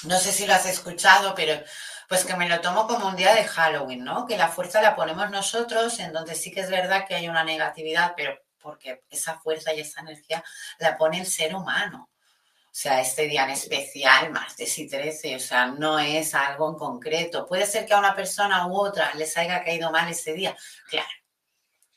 no 0.05 0.19
sé 0.19 0.33
si 0.33 0.47
lo 0.47 0.55
has 0.55 0.67
escuchado, 0.67 1.35
pero 1.35 1.61
pues 2.09 2.25
que 2.25 2.35
me 2.37 2.49
lo 2.49 2.61
tomo 2.61 2.87
como 2.87 3.07
un 3.07 3.17
día 3.17 3.35
de 3.35 3.45
Halloween, 3.45 4.03
¿no? 4.03 4.27
Que 4.27 4.39
la 4.39 4.49
fuerza 4.49 4.81
la 4.81 4.97
ponemos 4.97 5.31
nosotros, 5.31 5.99
en 6.01 6.13
donde 6.13 6.35
sí 6.35 6.51
que 6.51 6.61
es 6.61 6.71
verdad 6.71 7.07
que 7.07 7.15
hay 7.15 7.29
una 7.29 7.45
negatividad, 7.45 8.15
pero 8.17 8.41
porque 8.59 9.05
esa 9.11 9.39
fuerza 9.39 9.75
y 9.75 9.81
esa 9.81 10.01
energía 10.01 10.43
la 10.79 10.97
pone 10.97 11.21
el 11.21 11.27
ser 11.27 11.55
humano. 11.55 12.11
O 12.67 12.81
sea, 12.81 13.01
este 13.01 13.27
día 13.27 13.45
en 13.45 13.51
especial, 13.51 14.31
martes 14.31 14.79
y 14.79 14.89
13, 14.89 15.37
o 15.37 15.41
sea, 15.41 15.67
no 15.67 15.99
es 15.99 16.35
algo 16.35 16.71
en 16.71 16.77
concreto. 16.77 17.47
Puede 17.47 17.67
ser 17.67 17.85
que 17.87 17.93
a 17.93 17.99
una 17.99 18.15
persona 18.15 18.67
u 18.67 18.77
otra 18.77 19.13
les 19.15 19.37
haya 19.37 19.63
caído 19.63 19.91
mal 19.91 20.09
ese 20.09 20.33
día, 20.33 20.57
claro, 20.89 21.09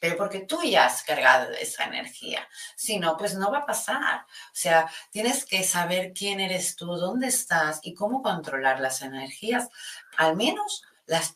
pero 0.01 0.17
porque 0.17 0.39
tú 0.39 0.59
ya 0.63 0.87
has 0.87 1.03
cargado 1.03 1.51
esa 1.51 1.83
energía. 1.83 2.49
Si 2.75 2.97
no, 2.97 3.15
pues 3.17 3.35
no 3.35 3.51
va 3.51 3.59
a 3.59 3.65
pasar. 3.67 4.21
O 4.21 4.51
sea, 4.51 4.89
tienes 5.11 5.45
que 5.45 5.63
saber 5.63 6.11
quién 6.11 6.39
eres 6.39 6.75
tú, 6.75 6.87
dónde 6.95 7.27
estás 7.27 7.81
y 7.83 7.93
cómo 7.93 8.23
controlar 8.23 8.79
las 8.79 9.03
energías, 9.03 9.69
al 10.17 10.35
menos 10.35 10.83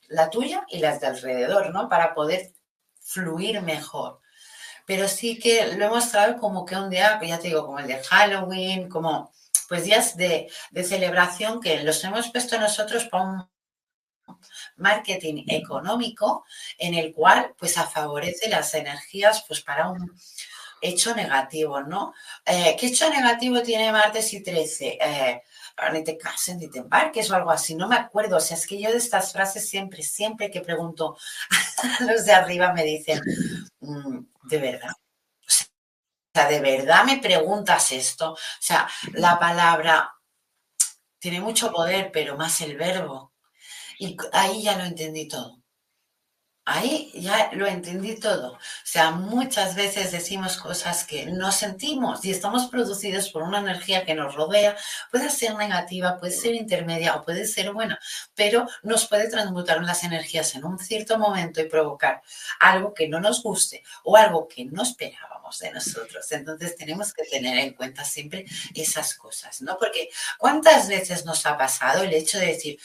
la 0.10 0.30
tuya 0.30 0.66
y 0.70 0.80
las 0.80 1.02
de 1.02 1.08
alrededor, 1.08 1.72
¿no? 1.72 1.90
Para 1.90 2.14
poder 2.14 2.54
fluir 3.02 3.62
mejor. 3.62 4.22
Pero 4.86 5.08
sí 5.08 5.40
que 5.40 5.76
lo 5.76 5.86
hemos 5.86 6.12
traído 6.12 6.38
como 6.40 6.66
que 6.66 6.76
un 6.76 6.90
día, 6.90 7.20
ya 7.22 7.40
te 7.40 7.48
digo, 7.48 7.66
como 7.66 7.80
el 7.80 7.88
de 7.88 8.04
Halloween, 8.04 8.88
como 8.88 9.32
pues 9.68 9.84
días 9.84 10.16
de, 10.16 10.50
de 10.70 10.84
celebración 10.84 11.60
que 11.60 11.84
los 11.84 12.04
hemos 12.04 12.30
puesto 12.30 12.60
nosotros 12.60 13.06
para 13.06 13.24
un 13.24 13.50
marketing 14.78 15.44
económico 15.48 16.46
en 16.78 16.94
el 16.94 17.14
cual 17.14 17.56
pues 17.58 17.76
favorece 17.76 18.50
las 18.50 18.74
energías 18.74 19.44
pues 19.48 19.62
para 19.62 19.90
un 19.90 20.16
hecho 20.82 21.16
negativo, 21.16 21.82
¿no? 21.82 22.14
Eh, 22.46 22.76
¿Qué 22.80 22.88
hecho 22.88 23.10
negativo 23.10 23.62
tiene 23.62 23.92
martes 23.92 24.34
y 24.34 24.44
13? 24.44 25.00
Eh, 25.02 25.42
ni 25.92 26.04
te 26.04 26.18
cases 26.18 26.58
ni 26.58 26.70
te 26.70 26.80
embarques 26.80 27.30
o 27.30 27.36
algo 27.36 27.52
así, 27.52 27.76
no 27.76 27.88
me 27.88 27.96
acuerdo, 27.96 28.38
o 28.38 28.40
sea, 28.40 28.58
es 28.58 28.66
que 28.66 28.80
yo 28.82 28.92
de 28.92 28.98
estas 28.98 29.34
frases 29.34 29.68
siempre, 29.68 30.04
siempre 30.04 30.50
que 30.50 30.62
pregunto 30.62 31.18
a 32.00 32.04
los 32.04 32.26
de 32.26 32.34
arriba 32.34 32.74
me 32.74 32.84
dicen, 32.84 33.22
mm, 33.82 34.20
de 34.44 34.58
verdad, 34.58 34.92
o 34.92 35.52
sea, 36.34 36.50
de 36.50 36.60
verdad 36.60 37.06
me 37.06 37.18
preguntas 37.20 37.92
esto, 37.92 38.34
o 38.34 38.38
sea, 38.60 38.88
la 39.14 39.40
palabra 39.40 40.12
tiene 41.20 41.42
mucho 41.42 41.72
poder, 41.72 42.12
pero 42.14 42.38
más 42.38 42.62
el 42.62 42.78
verbo. 42.78 43.34
Y 43.98 44.16
ahí 44.34 44.62
ya 44.62 44.78
lo 44.78 44.84
entendí 44.84 45.28
todo. 45.28 45.65
Ahí 46.68 47.12
ya 47.14 47.52
lo 47.54 47.68
entendí 47.68 48.20
todo. 48.20 48.54
O 48.54 48.60
sea, 48.84 49.12
muchas 49.12 49.76
veces 49.76 50.12
decimos 50.12 50.58
cosas 50.58 51.04
que 51.04 51.28
no 51.28 51.52
sentimos 51.52 52.26
y 52.26 52.32
estamos 52.32 52.66
producidos 52.68 53.30
por 53.30 53.44
una 53.44 53.60
energía 53.60 54.04
que 54.04 54.16
nos 54.16 54.34
rodea. 54.34 54.76
Puede 55.12 55.30
ser 55.30 55.54
negativa, 55.56 56.18
puede 56.18 56.34
ser 56.34 56.56
intermedia 56.56 57.16
o 57.16 57.24
puede 57.24 57.46
ser 57.46 57.72
buena, 57.72 58.00
pero 58.34 58.68
nos 58.82 59.08
puede 59.08 59.30
transmutar 59.30 59.84
las 59.84 60.04
energías 60.04 60.56
en 60.56 60.66
un 60.66 60.80
cierto 60.80 61.20
momento 61.20 61.62
y 61.62 61.70
provocar 61.70 62.24
algo 62.60 62.96
que 62.96 63.08
no 63.08 63.20
nos 63.20 63.44
guste 63.44 63.84
o 64.04 64.18
algo 64.18 64.48
que 64.48 64.66
no 64.66 64.82
esperábamos 64.82 65.60
de 65.60 65.72
nosotros. 65.72 66.32
Entonces 66.32 66.76
tenemos 66.76 67.14
que 67.14 67.26
tener 67.26 67.60
en 67.60 67.74
cuenta 67.74 68.04
siempre 68.04 68.46
esas 68.74 69.14
cosas, 69.14 69.62
¿no? 69.62 69.78
Porque 69.78 70.10
¿cuántas 70.40 70.88
veces 70.88 71.26
nos 71.26 71.46
ha 71.46 71.58
pasado 71.60 72.02
el 72.02 72.14
hecho 72.14 72.40
de 72.40 72.48
decir, 72.48 72.80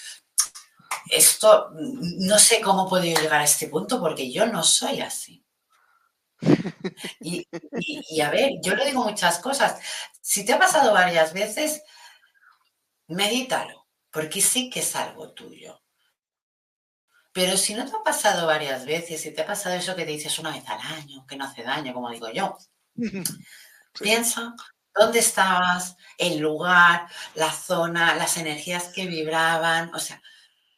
esto 1.10 1.70
no 1.72 2.38
sé 2.38 2.60
cómo 2.60 2.86
he 2.86 2.90
podido 2.90 3.20
llegar 3.20 3.40
a 3.40 3.44
este 3.44 3.68
punto 3.68 4.00
porque 4.00 4.30
yo 4.30 4.46
no 4.46 4.62
soy 4.62 5.00
así. 5.00 5.44
Y, 7.20 8.20
a 8.20 8.30
ver, 8.30 8.52
yo 8.62 8.74
le 8.74 8.86
digo 8.86 9.04
muchas 9.04 9.38
cosas. 9.38 9.80
Si 10.20 10.44
te 10.44 10.52
ha 10.52 10.58
pasado 10.58 10.92
varias 10.92 11.32
veces, 11.32 11.82
medítalo, 13.08 13.86
porque 14.10 14.40
sí 14.40 14.70
que 14.70 14.80
es 14.80 14.96
algo 14.96 15.32
tuyo. 15.32 15.82
Pero 17.32 17.56
si 17.56 17.74
no 17.74 17.84
te 17.88 17.96
ha 17.96 18.02
pasado 18.02 18.46
varias 18.46 18.84
veces, 18.86 19.20
si 19.20 19.32
te 19.32 19.42
ha 19.42 19.46
pasado 19.46 19.76
eso 19.76 19.94
que 19.94 20.04
te 20.04 20.10
dices 20.12 20.38
una 20.38 20.50
vez 20.50 20.68
al 20.68 20.80
año, 20.80 21.26
que 21.26 21.36
no 21.36 21.44
hace 21.44 21.62
daño, 21.62 21.94
como 21.94 22.10
digo 22.10 22.30
yo, 22.30 22.56
piensa 24.00 24.54
dónde 24.94 25.20
estabas, 25.20 25.96
el 26.18 26.38
lugar, 26.38 27.06
la 27.34 27.52
zona, 27.52 28.14
las 28.16 28.36
energías 28.36 28.88
que 28.88 29.06
vibraban, 29.06 29.94
o 29.94 29.98
sea, 29.98 30.20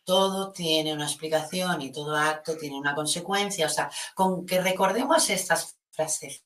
todo 0.04 0.52
tiene 0.52 0.92
una 0.92 1.04
explicación 1.04 1.80
y 1.82 1.92
todo 1.92 2.16
acto 2.16 2.56
tiene 2.56 2.76
una 2.76 2.94
consecuencia. 2.94 3.66
O 3.66 3.70
sea, 3.70 3.90
con 4.14 4.44
que 4.46 4.60
recordemos 4.60 5.30
estas 5.30 5.78
frases 5.90 6.44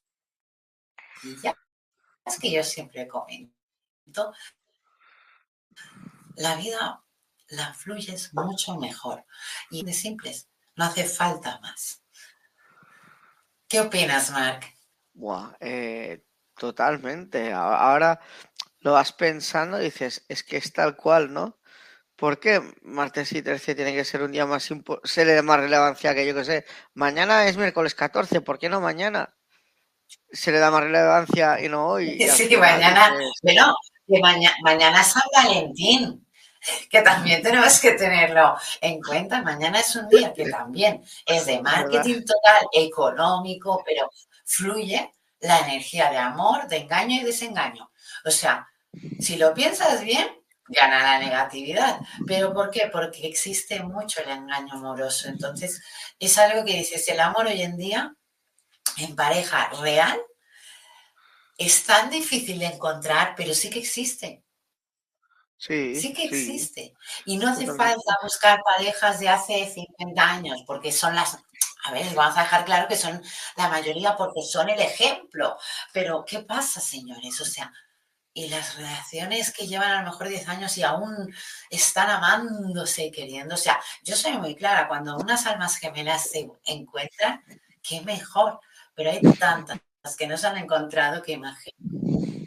es 2.25 2.39
que 2.39 2.51
yo 2.51 2.63
siempre 2.63 3.09
comento, 3.09 4.33
la 6.37 6.57
vida 6.57 7.03
la 7.49 7.73
fluyes 7.75 8.35
mucho 8.35 8.77
mejor 8.77 9.25
y 9.71 9.85
de 9.85 9.93
simples, 9.93 10.49
no 10.75 10.85
hace 10.85 11.05
falta 11.05 11.61
más. 11.61 12.03
¿Qué 13.69 13.81
opinas, 13.81 14.31
Mark? 14.31 14.67
Eh, 15.61 16.25
totalmente. 16.57 17.53
Ahora 17.53 18.21
lo 18.81 18.93
vas 18.93 19.13
pensando 19.13 19.81
y 19.81 19.85
dices, 19.85 20.25
es 20.29 20.43
que 20.43 20.57
es 20.57 20.73
tal 20.73 20.97
cual, 20.97 21.33
¿no? 21.33 21.59
¿Por 22.17 22.41
qué 22.41 22.63
martes 22.83 23.33
y 23.33 23.43
13 23.43 23.75
tiene 23.75 23.95
que 23.95 24.05
ser 24.05 24.23
un 24.23 24.33
día 24.33 24.47
más 24.47 24.69
se 25.05 25.25
le 25.25 25.35
da 25.35 25.43
más 25.43 25.61
relevancia 25.61 26.15
que 26.15 26.27
yo 26.27 26.35
que 26.35 26.45
sé? 26.45 26.65
Mañana 26.95 27.47
es 27.47 27.59
miércoles 27.59 27.95
14, 27.95 28.41
¿por 28.41 28.59
qué 28.59 28.71
no 28.71 28.81
mañana? 28.81 29.35
Se 30.33 30.51
le 30.51 30.59
da 30.59 30.71
más 30.71 30.83
relevancia 30.83 31.61
y 31.61 31.69
no 31.69 31.89
hoy. 31.89 32.19
sí, 32.35 32.57
mañana, 32.57 33.15
bueno, 33.43 33.77
que 34.07 34.21
mañana, 34.63 35.01
es 35.03 35.09
San 35.09 35.23
Valentín, 35.35 36.27
que 36.91 37.03
también 37.03 37.43
tenemos 37.43 37.79
que 37.81 37.93
tenerlo 37.93 38.57
en 38.81 38.99
cuenta. 39.03 39.43
Mañana 39.43 39.81
es 39.81 39.95
un 39.95 40.09
día 40.09 40.33
que 40.33 40.45
también 40.51 41.05
es 41.27 41.45
de 41.45 41.61
marketing 41.61 42.21
total, 42.21 42.67
económico, 42.73 43.83
pero 43.85 44.11
fluye 44.47 45.13
la 45.41 45.59
energía 45.61 46.11
de 46.11 46.17
amor, 46.17 46.67
de 46.67 46.79
engaño 46.79 47.21
y 47.21 47.25
desengaño. 47.25 47.91
O 48.25 48.31
sea, 48.31 48.67
si 49.21 49.37
lo 49.37 49.53
piensas 49.53 50.03
bien, 50.03 50.27
gana 50.69 51.03
la 51.03 51.19
negatividad. 51.19 52.01
¿Pero 52.27 52.53
por 52.53 52.71
qué? 52.71 52.89
Porque 52.93 53.27
existe 53.27 53.81
mucho 53.83 54.23
el 54.23 54.31
engaño 54.31 54.75
amoroso. 54.75 55.29
Entonces, 55.29 55.83
es 56.19 56.39
algo 56.39 56.65
que 56.65 56.75
dices, 56.75 57.09
el 57.09 57.21
amor 57.21 57.47
hoy 57.47 57.63
en 57.63 57.77
día, 57.77 58.15
en 58.99 59.15
pareja 59.15 59.69
real, 59.81 60.21
es 61.59 61.85
tan 61.85 62.11
difícil 62.11 62.59
de 62.59 62.67
encontrar, 62.67 63.35
pero 63.37 63.55
sí 63.55 63.71
que 63.71 63.79
existe. 63.79 64.43
Sí, 65.59 65.99
sí 65.99 66.13
que 66.13 66.25
existe. 66.25 66.95
Y 67.25 67.39
no 67.39 67.49
hace 67.49 67.67
falta 67.67 68.19
buscar 68.23 68.61
parejas 68.63 69.19
de 69.21 69.29
hace 69.29 69.67
50 69.67 70.23
años, 70.23 70.63
porque 70.67 70.93
son 70.93 71.15
las... 71.15 71.39
A 71.85 71.93
ver, 71.93 72.15
vamos 72.15 72.37
a 72.37 72.43
dejar 72.43 72.65
claro 72.65 72.89
que 72.89 72.97
son 72.97 73.23
la 73.57 73.69
mayoría 73.69 74.17
porque 74.17 74.43
son 74.43 74.69
el 74.69 74.81
ejemplo. 74.81 75.57
Pero, 75.93 76.25
¿qué 76.27 76.41
pasa, 76.41 76.81
señores? 76.81 77.41
O 77.41 77.45
sea, 77.45 77.73
y 78.37 78.51
las 78.51 78.77
relaciones 78.77 79.51
que 79.51 79.67
llevan 79.67 79.93
a 79.93 80.03
lo 80.03 80.11
mejor 80.11 80.29
10 80.29 80.47
años 80.49 80.77
y 80.77 80.83
aún 80.83 81.35
están 81.71 82.11
amándose 82.11 83.07
y 83.07 83.11
queriendo. 83.11 83.55
O 83.55 83.59
sea, 83.59 83.81
yo 84.03 84.15
soy 84.15 84.37
muy 84.37 84.55
clara, 84.55 84.89
cuando 84.89 85.17
unas 85.17 85.47
almas 85.47 85.79
gemelas 85.79 86.29
se 86.29 86.47
encuentran, 86.67 87.43
qué 87.83 88.03
mejor. 88.03 88.61
Pero 88.95 89.11
hay 89.11 89.23
tantas 89.39 89.81
que 90.19 90.27
no 90.27 90.37
se 90.37 90.47
han 90.47 90.59
encontrado 90.59 91.23
que 91.23 91.33
imagino 91.33 91.77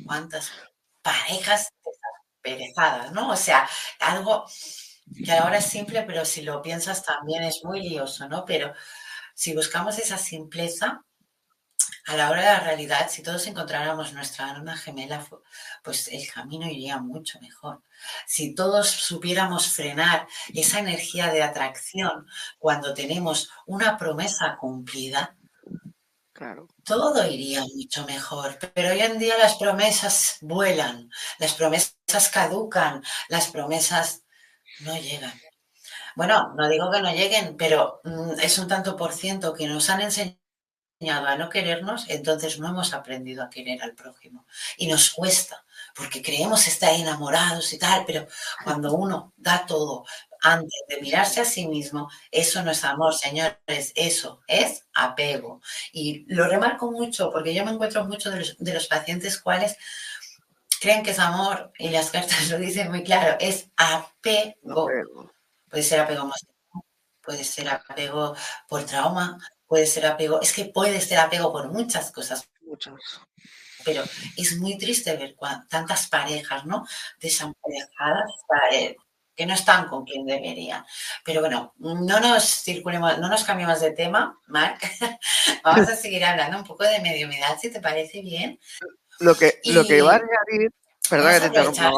cuántas 0.05 0.51
parejas 1.01 1.69
perezadas, 2.39 3.11
¿no? 3.11 3.31
O 3.31 3.35
sea, 3.35 3.67
algo 3.99 4.45
que 5.25 5.31
ahora 5.31 5.57
es 5.57 5.65
simple, 5.65 6.03
pero 6.03 6.23
si 6.23 6.43
lo 6.43 6.61
piensas 6.61 7.03
también 7.03 7.41
es 7.41 7.63
muy 7.63 7.81
lioso, 7.81 8.29
¿no? 8.29 8.45
Pero 8.45 8.75
si 9.33 9.55
buscamos 9.55 9.97
esa 9.97 10.19
simpleza, 10.19 11.03
a 12.09 12.15
la 12.15 12.31
hora 12.31 12.41
de 12.41 12.47
la 12.47 12.59
realidad, 12.61 13.07
si 13.07 13.21
todos 13.21 13.45
encontráramos 13.45 14.13
nuestra 14.13 14.49
alma 14.49 14.75
gemela, 14.75 15.23
pues 15.83 16.07
el 16.07 16.27
camino 16.27 16.65
iría 16.65 16.97
mucho 16.97 17.39
mejor. 17.39 17.83
Si 18.25 18.55
todos 18.55 18.89
supiéramos 18.89 19.67
frenar 19.67 20.27
esa 20.51 20.79
energía 20.79 21.27
de 21.31 21.43
atracción 21.43 22.25
cuando 22.57 22.95
tenemos 22.95 23.51
una 23.67 23.95
promesa 23.95 24.57
cumplida, 24.59 25.37
claro. 26.33 26.67
todo 26.83 27.27
iría 27.27 27.63
mucho 27.75 28.03
mejor. 28.07 28.57
Pero 28.73 28.89
hoy 28.89 29.01
en 29.01 29.19
día 29.19 29.37
las 29.37 29.57
promesas 29.57 30.37
vuelan, 30.41 31.11
las 31.37 31.53
promesas 31.53 32.29
caducan, 32.33 33.03
las 33.27 33.49
promesas 33.49 34.23
no 34.79 34.97
llegan. 34.97 35.39
Bueno, 36.15 36.55
no 36.57 36.67
digo 36.67 36.89
que 36.89 37.03
no 37.03 37.13
lleguen, 37.13 37.55
pero 37.55 38.01
mm, 38.03 38.39
es 38.41 38.57
un 38.57 38.67
tanto 38.67 38.97
por 38.97 39.13
ciento 39.13 39.53
que 39.53 39.67
nos 39.67 39.91
han 39.91 40.01
enseñado 40.01 40.38
a 41.07 41.37
no 41.37 41.49
querernos, 41.49 42.05
entonces 42.09 42.59
no 42.59 42.67
hemos 42.67 42.93
aprendido 42.93 43.43
a 43.43 43.49
querer 43.49 43.81
al 43.81 43.95
prójimo. 43.95 44.45
Y 44.77 44.87
nos 44.87 45.11
cuesta, 45.11 45.63
porque 45.95 46.21
creemos 46.21 46.67
estar 46.67 46.93
enamorados 46.93 47.71
y 47.71 47.79
tal, 47.79 48.03
pero 48.05 48.27
cuando 48.65 48.93
uno 48.93 49.33
da 49.37 49.65
todo 49.65 50.05
antes 50.41 50.81
de 50.89 51.01
mirarse 51.01 51.39
a 51.41 51.45
sí 51.45 51.67
mismo, 51.67 52.09
eso 52.31 52.61
no 52.63 52.71
es 52.71 52.83
amor, 52.83 53.13
señores, 53.13 53.93
eso 53.95 54.41
es 54.47 54.85
apego. 54.93 55.61
Y 55.93 56.25
lo 56.33 56.47
remarco 56.47 56.91
mucho, 56.91 57.31
porque 57.31 57.53
yo 57.53 57.63
me 57.63 57.71
encuentro 57.71 58.03
muchos 58.05 58.33
de 58.33 58.39
los, 58.39 58.57
de 58.57 58.73
los 58.73 58.87
pacientes 58.87 59.39
cuales 59.39 59.77
creen 60.81 61.03
que 61.03 61.11
es 61.11 61.19
amor, 61.19 61.71
y 61.77 61.89
las 61.89 62.11
cartas 62.11 62.49
lo 62.49 62.57
dicen 62.57 62.89
muy 62.89 63.03
claro, 63.03 63.37
es 63.39 63.69
apego. 63.77 64.89
Puede 65.69 65.83
ser 65.83 66.01
apego 66.01 66.25
más 66.25 66.45
puede 67.21 67.43
ser 67.43 67.69
apego 67.69 68.35
por 68.67 68.83
trauma, 68.85 69.37
puede 69.69 69.85
ser 69.85 70.07
apego, 70.07 70.41
es 70.41 70.51
que 70.51 70.65
puede 70.65 70.99
ser 70.99 71.19
apego 71.19 71.53
por 71.53 71.71
muchas 71.71 72.11
cosas. 72.11 72.49
Muchas. 72.61 72.95
Pero 73.85 74.03
es 74.35 74.57
muy 74.57 74.77
triste 74.77 75.15
ver 75.15 75.37
tantas 75.69 76.09
parejas, 76.09 76.65
¿no? 76.65 76.85
Desamparejadas 77.21 78.31
eh, 78.73 78.97
que 79.35 79.45
no 79.45 79.53
están 79.53 79.87
con 79.87 80.03
quien 80.03 80.25
deberían. 80.25 80.83
Pero 81.23 81.39
bueno, 81.39 81.73
no 81.77 82.19
nos 82.19 82.43
circulemos, 82.63 83.19
no 83.19 83.29
nos 83.29 83.43
cambiemos 83.43 83.79
de 83.79 83.91
tema, 83.91 84.37
Marc. 84.47 84.81
Vamos 85.63 85.87
a 85.87 85.95
seguir 85.95 86.25
hablando 86.25 86.57
un 86.57 86.65
poco 86.65 86.83
de 86.83 86.99
mediumidad, 86.99 87.57
si 87.61 87.71
te 87.71 87.79
parece 87.79 88.21
bien. 88.21 88.59
Lo 89.19 89.35
que, 89.35 89.61
lo 89.65 89.85
que 89.85 90.01
va 90.01 90.13
a 90.13 90.15
añadir, 90.15 90.71
perdón 91.09 91.33
que 91.33 91.39
te 91.39 91.47
interrumpa, 91.47 91.91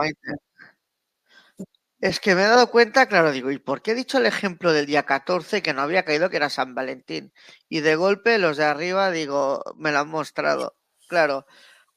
es 2.02 2.20
que 2.20 2.34
me 2.34 2.42
he 2.42 2.48
dado 2.48 2.72
cuenta, 2.72 3.06
claro, 3.06 3.32
digo, 3.32 3.52
¿y 3.52 3.60
por 3.60 3.84
qué 3.84 3.92
he 3.92 3.96
dicho 3.96 4.18
el 4.18 4.26
ejemplo 4.26 4.74
del 4.74 4.88
día 4.88 5.04
14 5.04 5.62
que 5.62 5.74
no 5.74 5.84
había 5.84 6.04
caído 6.04 6.32
que 6.32 6.38
era 6.38 6.50
San 6.50 6.74
Valentín? 6.74 7.32
Y 7.70 7.82
de 7.82 7.96
golpe 7.96 8.40
los 8.40 8.58
de 8.58 8.66
arriba, 8.66 9.12
digo, 9.12 9.64
me 9.78 9.92
lo 9.92 10.00
han 10.00 10.10
mostrado. 10.10 10.76
Claro, 11.08 11.46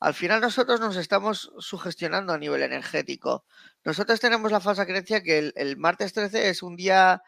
al 0.01 0.13
final 0.13 0.43
nosotros 0.43 0.79
nos 0.79 0.97
estamos 0.97 1.51
sugestionando 1.59 2.35
a 2.35 2.39
nivel 2.39 2.63
energético. 2.63 3.47
Nosotros 3.83 4.21
tenemos 4.21 4.53
la 4.53 4.61
falsa 4.61 4.85
creencia 4.85 5.23
que 5.23 5.53
el, 5.55 5.77
martes 5.79 6.13
13 6.13 6.51
es 6.51 6.63
un 6.63 6.77
día, 6.77 7.23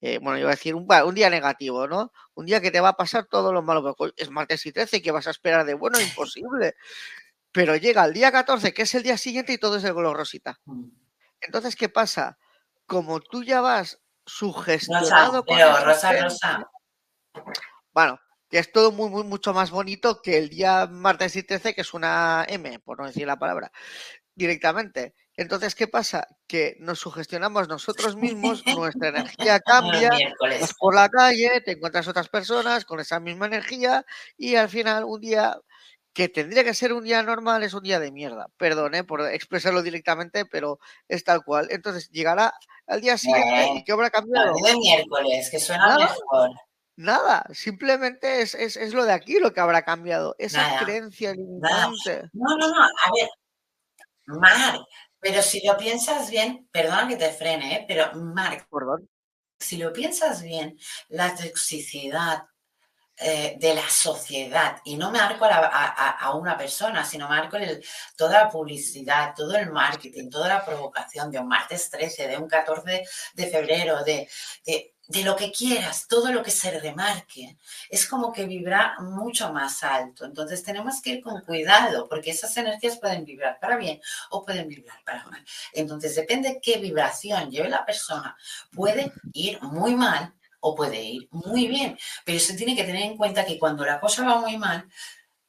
eh, 0.00 0.18
bueno, 0.22 0.38
iba 0.38 0.50
a 0.50 0.54
decir 0.54 0.76
un, 0.76 0.86
día 1.14 1.30
negativo, 1.30 1.88
¿no? 1.88 2.12
Un 2.34 2.46
día 2.46 2.60
que 2.60 2.70
te 2.70 2.80
va 2.80 2.90
a 2.90 2.96
pasar 2.96 3.26
todo 3.26 3.52
lo 3.52 3.62
malo. 3.62 3.96
Es 4.16 4.30
martes 4.30 4.64
y 4.66 4.72
13, 4.72 5.02
que 5.02 5.10
vas 5.10 5.26
a 5.26 5.30
esperar 5.30 5.66
de 5.66 5.74
bueno? 5.74 6.00
Imposible. 6.00 6.76
Pero 7.50 7.74
llega 7.74 8.04
el 8.04 8.12
día 8.12 8.30
14, 8.30 8.72
que 8.72 8.82
es 8.82 8.94
el 8.94 9.02
día 9.02 9.18
siguiente, 9.18 9.52
y 9.52 9.58
todo 9.58 9.78
es 9.78 9.82
de 9.82 9.92
color 9.92 10.16
rosita. 10.16 10.60
Entonces, 11.40 11.76
¿qué 11.76 11.88
pasa? 11.88 12.38
Como 12.86 13.20
tú 13.20 13.44
ya 13.44 13.60
vas 13.60 14.00
sugestionado 14.26 15.44
con 15.44 15.56
pero 15.56 15.84
rosa, 15.84 16.12
rosa. 16.12 16.70
Bueno, 17.92 18.18
que 18.48 18.58
es 18.58 18.72
todo 18.72 18.92
muy, 18.92 19.08
muy, 19.08 19.24
mucho 19.24 19.54
más 19.54 19.70
bonito 19.70 20.20
que 20.22 20.38
el 20.38 20.48
día 20.48 20.86
martes 20.86 21.36
y 21.36 21.42
13, 21.42 21.74
que 21.74 21.80
es 21.80 21.94
una 21.94 22.44
M, 22.48 22.78
por 22.80 22.98
no 22.98 23.06
decir 23.06 23.26
la 23.26 23.38
palabra, 23.38 23.70
directamente. 24.34 25.14
Entonces, 25.36 25.74
¿qué 25.74 25.88
pasa? 25.88 26.26
Que 26.46 26.76
nos 26.80 26.98
sugestionamos 26.98 27.68
nosotros 27.68 28.16
mismos, 28.16 28.64
nuestra 28.66 29.08
energía 29.08 29.60
cambia, 29.64 30.10
vas 30.40 30.74
por 30.74 30.94
la 30.94 31.08
calle, 31.08 31.60
te 31.64 31.72
encuentras 31.72 32.08
otras 32.08 32.28
personas 32.28 32.84
con 32.84 33.00
esa 33.00 33.20
misma 33.20 33.46
energía 33.46 34.04
y 34.36 34.56
al 34.56 34.68
final 34.68 35.04
un 35.04 35.20
día 35.20 35.56
que 36.12 36.28
tendría 36.28 36.64
que 36.64 36.74
ser 36.74 36.92
un 36.92 37.04
día 37.04 37.22
normal, 37.22 37.62
es 37.62 37.74
un 37.74 37.82
día 37.82 38.00
de 38.00 38.10
mierda. 38.10 38.48
Perdón 38.56 38.92
por 39.06 39.22
expresarlo 39.32 39.82
directamente, 39.82 40.44
pero 40.44 40.78
es 41.08 41.24
tal 41.24 41.44
cual. 41.44 41.68
Entonces 41.70 42.10
llegará 42.10 42.52
al 42.86 43.00
día 43.00 43.16
siguiente 43.16 43.72
y 43.76 43.84
¿qué 43.84 43.92
habrá 43.92 44.10
cambiado? 44.10 44.52
de 44.64 44.76
miércoles, 44.76 45.48
que 45.50 45.60
suena 45.60 45.86
nada, 45.86 46.08
mejor. 46.08 46.50
Nada, 46.96 47.46
simplemente 47.52 48.42
es, 48.42 48.54
es, 48.54 48.92
lo 48.92 49.04
de 49.04 49.12
aquí 49.12 49.38
lo 49.38 49.54
que 49.54 49.60
habrá 49.60 49.82
cambiado. 49.82 50.34
Esa 50.38 50.80
creencia 50.84 51.32
limitante. 51.32 52.28
No, 52.32 52.56
no, 52.58 52.68
no, 52.68 52.82
a 52.82 53.10
ver, 53.14 53.30
Marc, 54.26 54.82
pero 55.18 55.42
si 55.42 55.64
lo 55.66 55.76
piensas 55.76 56.30
bien, 56.30 56.68
perdón 56.72 57.08
que 57.08 57.16
te 57.16 57.30
frene, 57.30 57.74
¿eh? 57.74 57.84
pero 57.86 58.12
Marc, 58.14 58.66
Perdón. 58.70 59.08
si 59.58 59.76
lo 59.76 59.92
piensas 59.92 60.42
bien, 60.42 60.78
la 61.08 61.34
toxicidad, 61.34 62.44
eh, 63.22 63.56
de 63.58 63.74
la 63.74 63.86
sociedad. 63.88 64.78
Y 64.84 64.96
no 64.96 65.10
me 65.10 65.18
arco 65.20 65.44
a, 65.44 66.34
una 66.34 66.56
persona, 66.56 67.04
sino 67.04 67.28
marco 67.28 67.58
el, 67.58 67.84
toda 68.16 68.44
la 68.44 68.48
publicidad, 68.48 69.34
todo 69.36 69.56
el 69.56 69.70
marketing, 69.70 70.30
toda 70.30 70.48
la 70.48 70.64
provocación 70.64 71.30
de 71.30 71.38
un 71.38 71.46
martes 71.46 71.90
13, 71.90 72.28
de 72.28 72.38
un 72.38 72.48
14 72.48 73.04
de 73.34 73.46
febrero, 73.46 74.02
de, 74.04 74.26
de, 74.64 74.94
de 75.06 75.22
lo 75.22 75.36
que 75.36 75.52
quieras, 75.52 76.06
todo 76.08 76.32
lo 76.32 76.42
que 76.42 76.50
se 76.50 76.80
remarque. 76.80 77.58
Es 77.90 78.06
como 78.06 78.32
que 78.32 78.46
vibra 78.46 78.96
mucho 79.00 79.52
más 79.52 79.82
alto. 79.82 80.24
Entonces 80.24 80.62
tenemos 80.62 81.02
que 81.02 81.10
ir 81.10 81.22
con 81.22 81.42
cuidado, 81.42 82.08
porque 82.08 82.30
esas 82.30 82.56
energías 82.56 82.96
pueden 82.98 83.26
vibrar 83.26 83.58
para 83.60 83.76
bien 83.76 84.00
o 84.30 84.44
pueden 84.46 84.66
vibrar 84.66 85.02
para 85.04 85.26
mal. 85.26 85.44
Entonces 85.74 86.14
depende 86.14 86.58
qué 86.62 86.78
vibración 86.78 87.50
lleve 87.50 87.68
la 87.68 87.84
persona. 87.84 88.34
Puede 88.72 89.12
ir 89.34 89.60
muy 89.62 89.94
mal 89.94 90.32
o 90.60 90.74
puede 90.74 91.02
ir 91.02 91.28
muy 91.30 91.66
bien, 91.66 91.98
pero 92.24 92.38
se 92.38 92.54
tiene 92.54 92.76
que 92.76 92.84
tener 92.84 93.02
en 93.02 93.16
cuenta 93.16 93.44
que 93.44 93.58
cuando 93.58 93.84
la 93.84 94.00
cosa 94.00 94.24
va 94.24 94.40
muy 94.40 94.56
mal, 94.58 94.86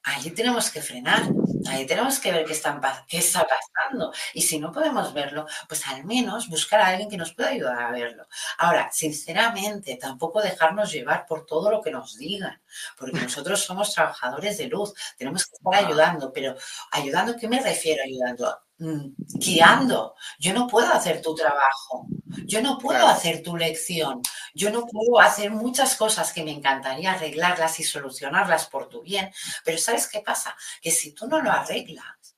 ahí 0.04 0.32
tenemos 0.32 0.70
que 0.72 0.82
frenar, 0.82 1.24
ahí 1.68 1.86
tenemos 1.86 2.20
que 2.20 2.32
ver 2.32 2.46
qué, 2.46 2.54
está 2.54 2.80
pasando. 2.80 4.12
Y 4.34 4.42
si 4.42 4.60
no 4.60 4.72
podemos 4.72 5.14
verlo, 5.14 5.46
pues 5.68 5.88
al 5.88 6.06
menos 6.06 6.48
buscar 6.48 6.82
a 6.82 6.88
alguien 6.88 7.10
que 7.10 7.18
nos 7.18 7.34
pueda 7.34 7.50
ayudar 7.50 7.82
a 7.82 7.92
verlo. 7.92 8.28
Ahora, 8.58 8.90
sinceramente, 8.92 9.96
tampoco 9.98 10.42
dejarnos 10.42 10.92
llevar 10.92 11.26
por 11.26 11.46
todo 11.46 11.70
lo 11.72 11.82
que 11.82 11.92
nos 11.92 12.18
digan, 12.18 12.62
porque 12.98 13.20
nosotros 13.22 13.64
somos 13.64 13.94
trabajadores 13.94 14.58
de 14.58 14.68
luz, 14.68 14.94
tenemos 15.18 15.46
que 15.46 15.56
estar 15.56 15.86
ayudando, 15.86 16.32
pero 16.34 16.56
ayudando, 16.92 17.36
¿qué 17.38 17.48
me 17.48 17.62
refiero 17.62 18.04
ayudando? 18.04 18.58
Mm, 18.82 19.14
guiando. 19.38 20.16
Yo 20.40 20.56
no 20.56 20.66
puedo 20.66 20.92
hacer 20.92 21.22
tu 21.22 21.36
trabajo, 21.36 22.08
yo 22.46 22.64
no 22.64 22.80
puedo 22.80 23.06
hacer 23.08 23.44
tu 23.44 23.56
lección, 23.56 24.24
yo 24.56 24.72
no 24.72 24.88
puedo 24.88 25.20
hacer 25.20 25.52
muchas 25.52 25.96
cosas 25.96 26.34
que 26.34 26.44
me 26.44 26.50
encantaría 26.50 27.12
arreglarlas 27.14 27.80
y 27.80 27.84
solucionarlas 27.84 28.66
por 28.66 28.90
tu 28.90 29.04
bien, 29.04 29.32
pero 29.64 29.78
¿sabes 29.78 30.08
qué 30.08 30.22
pasa? 30.22 30.56
Que 30.82 30.90
si 30.90 31.14
tú 31.14 31.28
no 31.28 31.40
lo 31.44 31.52
arreglas, 31.52 32.36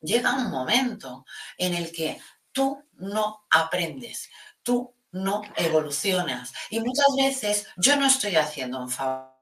llega 0.00 0.36
un 0.36 0.48
momento 0.48 1.26
en 1.58 1.74
el 1.74 1.90
que 1.90 2.20
tú 2.52 2.80
no 2.92 3.44
aprendes, 3.50 4.30
tú 4.62 4.94
no 5.10 5.42
evolucionas 5.56 6.52
y 6.70 6.78
muchas 6.78 7.08
veces 7.16 7.66
yo 7.76 7.96
no 7.96 8.06
estoy 8.06 8.36
haciendo 8.36 8.78
un 8.78 8.90
favor 8.90 9.34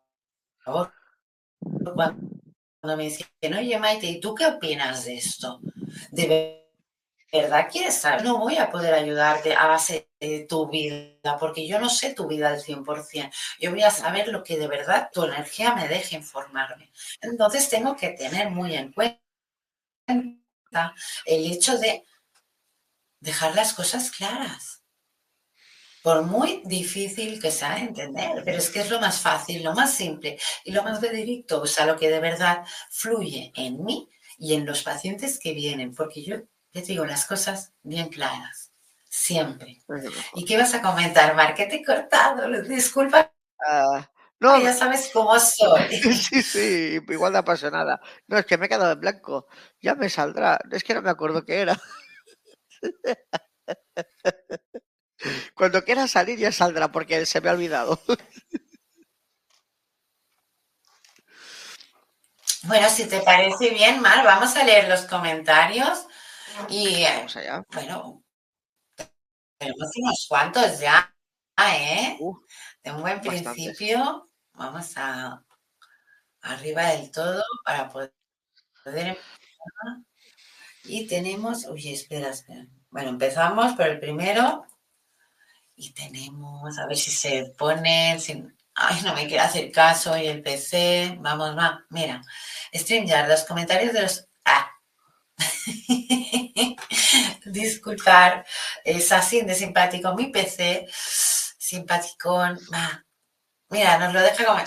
me 2.82 3.04
dicen, 3.04 3.26
oye 3.56 3.78
Maite, 3.78 4.06
¿y 4.06 4.20
tú 4.20 4.34
qué 4.34 4.46
opinas 4.46 5.04
de 5.04 5.14
esto? 5.14 5.60
¿De 6.10 6.62
verdad 7.32 7.68
quieres 7.70 7.98
saber? 7.98 8.24
No 8.24 8.38
voy 8.38 8.58
a 8.58 8.70
poder 8.70 8.92
ayudarte 8.94 9.54
a 9.54 9.66
base 9.66 10.10
de 10.20 10.46
tu 10.48 10.68
vida, 10.68 11.38
porque 11.38 11.66
yo 11.66 11.80
no 11.80 11.88
sé 11.88 12.14
tu 12.14 12.26
vida 12.26 12.48
al 12.48 12.60
100%. 12.60 13.32
Yo 13.58 13.70
voy 13.70 13.82
a 13.82 13.90
saber 13.90 14.28
lo 14.28 14.44
que 14.44 14.58
de 14.58 14.68
verdad 14.68 15.10
tu 15.12 15.24
energía 15.24 15.74
me 15.74 15.88
deje 15.88 16.16
informarme. 16.16 16.92
Entonces 17.20 17.68
tengo 17.68 17.96
que 17.96 18.10
tener 18.10 18.50
muy 18.50 18.76
en 18.76 18.92
cuenta 18.92 19.18
el 21.24 21.52
hecho 21.52 21.78
de 21.78 22.04
dejar 23.20 23.54
las 23.54 23.72
cosas 23.72 24.10
claras 24.10 24.82
por 26.02 26.24
muy 26.24 26.62
difícil 26.64 27.40
que 27.40 27.52
sea 27.52 27.78
entender, 27.78 28.42
pero 28.44 28.58
es 28.58 28.68
que 28.70 28.80
es 28.80 28.90
lo 28.90 29.00
más 29.00 29.20
fácil, 29.20 29.62
lo 29.62 29.72
más 29.72 29.94
simple 29.94 30.38
y 30.64 30.72
lo 30.72 30.82
más 30.82 31.00
directo, 31.00 31.62
o 31.62 31.66
sea, 31.66 31.86
lo 31.86 31.96
que 31.96 32.10
de 32.10 32.18
verdad 32.18 32.64
fluye 32.90 33.52
en 33.54 33.84
mí 33.84 34.08
y 34.42 34.54
en 34.54 34.66
los 34.66 34.82
pacientes 34.82 35.38
que 35.38 35.54
vienen, 35.54 35.94
porque 35.94 36.24
yo 36.24 36.38
les 36.72 36.86
digo 36.88 37.06
las 37.06 37.26
cosas 37.26 37.72
bien 37.84 38.08
claras, 38.08 38.72
siempre. 39.08 39.80
¿Y 40.34 40.44
qué 40.44 40.58
vas 40.58 40.74
a 40.74 40.82
comentar, 40.82 41.36
Mar? 41.36 41.54
Que 41.54 41.66
te 41.66 41.76
he 41.76 41.84
cortado, 41.84 42.50
disculpa. 42.62 43.32
Uh, 43.60 44.02
no, 44.40 44.60
ya 44.60 44.72
sabes 44.72 45.10
cómo 45.12 45.38
soy. 45.38 45.80
Sí, 46.12 46.42
sí, 46.42 46.98
igual 47.08 47.34
de 47.34 47.38
apasionada. 47.38 48.00
No, 48.26 48.36
es 48.36 48.44
que 48.44 48.58
me 48.58 48.66
he 48.66 48.68
quedado 48.68 48.90
en 48.90 49.00
blanco. 49.00 49.46
Ya 49.80 49.94
me 49.94 50.08
saldrá. 50.08 50.58
Es 50.72 50.82
que 50.82 50.94
no 50.94 51.02
me 51.02 51.10
acuerdo 51.10 51.44
qué 51.44 51.60
era. 51.60 51.80
Cuando 55.54 55.84
quiera 55.84 56.08
salir 56.08 56.40
ya 56.40 56.50
saldrá 56.50 56.90
porque 56.90 57.24
se 57.26 57.40
me 57.40 57.48
ha 57.48 57.52
olvidado. 57.52 58.00
Bueno, 62.64 62.88
si 62.88 63.08
te 63.08 63.20
parece 63.20 63.70
bien, 63.70 64.00
Mar, 64.00 64.24
vamos 64.24 64.54
a 64.56 64.64
leer 64.64 64.88
los 64.88 65.02
comentarios 65.02 66.06
y 66.68 67.04
vamos 67.04 67.36
allá. 67.36 67.64
bueno, 67.72 68.22
tenemos 69.58 69.88
unos 69.96 70.26
cuantos 70.28 70.78
ya, 70.80 71.14
¿eh? 71.58 72.18
de 72.82 72.90
un 72.90 73.00
buen 73.00 73.20
principio, 73.20 74.30
vamos 74.52 74.92
a 74.96 75.44
arriba 76.42 76.88
del 76.88 77.10
todo 77.10 77.42
para 77.64 77.88
poder 77.88 78.12
y 80.84 81.06
tenemos, 81.06 81.66
uy, 81.66 81.92
espera, 81.92 82.30
espera. 82.30 82.66
Bueno, 82.90 83.10
empezamos 83.10 83.74
por 83.74 83.86
el 83.86 84.00
primero. 84.00 84.66
Y 85.76 85.92
tenemos, 85.94 86.78
a 86.78 86.86
ver 86.86 86.96
si 86.96 87.10
se 87.10 87.54
pone, 87.56 88.18
ay, 88.74 89.02
no 89.02 89.14
me 89.14 89.26
quiere 89.26 89.40
hacer 89.40 89.70
caso 89.72 90.16
y 90.16 90.26
el 90.26 90.42
PC, 90.42 91.18
vamos, 91.20 91.56
va, 91.56 91.84
mira, 91.90 92.22
StreamYard, 92.74 93.28
los 93.28 93.44
comentarios 93.44 93.92
de 93.92 94.02
los, 94.02 94.28
ah, 94.44 94.70
disculpar, 97.46 98.46
es 98.84 99.12
así 99.12 99.42
de 99.42 99.54
simpático, 99.54 100.14
mi 100.14 100.28
PC, 100.28 100.86
simpaticón, 101.58 102.58
va, 102.72 103.04
Mira, 103.72 103.96
nos 103.96 104.12
lo 104.12 104.20
deja 104.20 104.44
como 104.44 104.60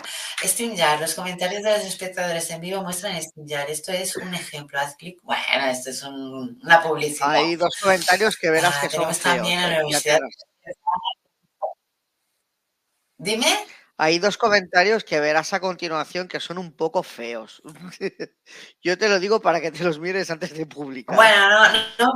StreamYard. 0.44 1.00
Los 1.00 1.14
comentarios 1.14 1.62
de 1.62 1.78
los 1.78 1.86
espectadores 1.86 2.50
en 2.50 2.60
vivo 2.60 2.82
muestran 2.82 3.22
StreamYard. 3.22 3.70
Esto 3.70 3.92
es 3.92 4.18
un 4.18 4.34
ejemplo. 4.34 4.80
Haz 4.80 4.96
clic. 4.96 5.20
Bueno, 5.22 5.68
esto 5.70 5.92
es 5.92 6.02
una 6.02 6.82
publicidad. 6.82 7.34
Hay 7.34 7.56
dos 7.56 7.76
comentarios 7.80 8.36
que 8.36 8.50
verás 8.50 8.74
ah, 8.76 8.82
que 8.82 8.90
son 8.90 9.14
también 9.14 9.60
en 9.60 9.72
la 9.74 9.80
universidad. 9.82 10.18
Dime. 13.20 13.56
Hay 13.98 14.20
dos 14.20 14.38
comentarios 14.38 15.06
que 15.06 15.22
verás 15.22 15.54
a 15.54 15.62
continuación 15.62 16.28
que 16.28 16.42
son 16.42 16.58
un 16.58 16.74
poco 16.74 17.02
feos. 17.02 17.62
Yo 18.82 18.98
te 18.98 19.08
lo 19.08 19.20
digo 19.20 19.40
para 19.40 19.62
que 19.62 19.72
te 19.72 19.84
los 19.84 20.00
mires 20.00 20.30
antes 20.30 20.54
de 20.54 20.66
publicar. 20.66 21.16
Bueno, 21.16 21.50
no, 21.50 22.14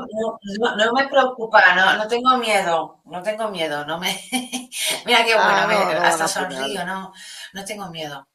no, 0.61 0.75
no, 0.75 0.93
me 0.93 1.07
preocupa, 1.07 1.63
no, 1.75 1.97
no 1.97 2.07
tengo 2.07 2.37
miedo, 2.37 3.01
no 3.05 3.23
tengo 3.23 3.49
miedo, 3.49 3.85
no 3.85 3.97
me... 3.97 4.09
Mira 5.05 5.23
qué 5.23 5.35
bueno, 5.35 5.39
ah, 5.43 6.07
hasta 6.07 6.27
sonrío, 6.27 6.85
no, 6.85 7.13
no 7.53 7.65
tengo 7.65 7.89
miedo. 7.89 8.27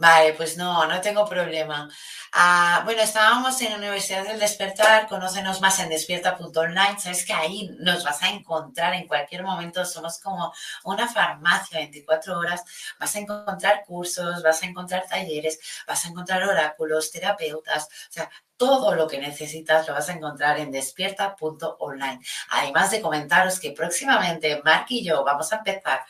Vale, 0.00 0.32
pues 0.32 0.56
no, 0.56 0.86
no 0.86 0.98
tengo 1.02 1.26
problema. 1.26 1.86
Ah, 2.32 2.80
bueno, 2.86 3.02
estábamos 3.02 3.60
en 3.60 3.72
la 3.72 3.76
Universidad 3.76 4.24
del 4.24 4.40
Despertar, 4.40 5.06
conócenos 5.06 5.60
más 5.60 5.78
en 5.78 5.90
despierta.online, 5.90 6.98
sabes 6.98 7.26
que 7.26 7.34
ahí 7.34 7.68
nos 7.80 8.02
vas 8.02 8.22
a 8.22 8.30
encontrar 8.30 8.94
en 8.94 9.06
cualquier 9.06 9.42
momento, 9.42 9.84
somos 9.84 10.18
como 10.20 10.54
una 10.84 11.06
farmacia 11.06 11.80
24 11.80 12.38
horas, 12.38 12.64
vas 12.98 13.14
a 13.14 13.18
encontrar 13.18 13.84
cursos, 13.84 14.42
vas 14.42 14.62
a 14.62 14.66
encontrar 14.66 15.06
talleres, 15.06 15.60
vas 15.86 16.02
a 16.06 16.08
encontrar 16.08 16.44
oráculos, 16.44 17.10
terapeutas, 17.10 17.84
o 17.84 18.12
sea, 18.12 18.30
todo 18.56 18.94
lo 18.94 19.06
que 19.06 19.18
necesitas 19.18 19.86
lo 19.86 19.92
vas 19.92 20.08
a 20.08 20.14
encontrar 20.14 20.58
en 20.60 20.72
despierta.online. 20.72 22.20
Además 22.52 22.90
de 22.90 23.02
comentaros 23.02 23.60
que 23.60 23.72
próximamente 23.72 24.62
Mark 24.64 24.86
y 24.88 25.04
yo 25.04 25.22
vamos 25.24 25.52
a 25.52 25.56
empezar 25.56 26.00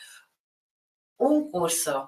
un 1.17 1.51
curso 1.51 2.07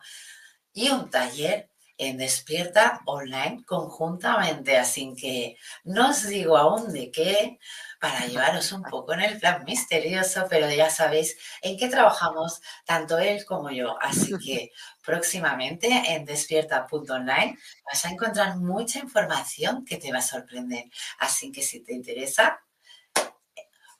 y 0.73 0.89
un 0.89 1.09
taller 1.09 1.72
en 1.97 2.17
Despierta 2.17 3.01
Online 3.05 3.63
conjuntamente. 3.65 4.77
Así 4.77 5.13
que 5.19 5.57
no 5.83 6.09
os 6.09 6.27
digo 6.27 6.57
aún 6.57 6.91
de 6.91 7.11
qué 7.11 7.59
para 7.99 8.25
llevaros 8.25 8.71
un 8.73 8.83
poco 8.83 9.13
en 9.13 9.21
el 9.21 9.39
plan 9.39 9.63
misterioso, 9.63 10.45
pero 10.49 10.69
ya 10.69 10.89
sabéis 10.89 11.37
en 11.61 11.77
qué 11.77 11.87
trabajamos 11.87 12.61
tanto 12.85 13.17
él 13.17 13.45
como 13.45 13.71
yo. 13.71 13.97
Así 14.01 14.33
que 14.45 14.71
próximamente 15.03 15.87
en 16.07 16.25
despierta.online 16.25 17.57
vas 17.85 18.05
a 18.05 18.09
encontrar 18.09 18.57
mucha 18.57 18.99
información 18.99 19.85
que 19.85 19.97
te 19.97 20.11
va 20.11 20.19
a 20.19 20.21
sorprender. 20.21 20.85
Así 21.19 21.51
que 21.51 21.61
si 21.61 21.81
te 21.81 21.93
interesa, 21.93 22.59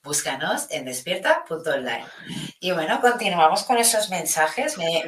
búscanos 0.04 0.68
en 0.70 0.86
despierta.online. 0.86 2.06
Y 2.60 2.72
bueno, 2.72 3.00
continuamos 3.00 3.64
con 3.64 3.78
esos 3.78 4.10
mensajes. 4.10 4.78
Me, 4.78 5.04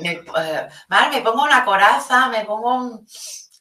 me, 0.00 0.12
eh, 0.12 0.68
me 1.12 1.22
pongo 1.22 1.44
una 1.44 1.64
coraza, 1.64 2.28
me 2.28 2.44
pongo 2.44 2.74
un... 2.74 3.06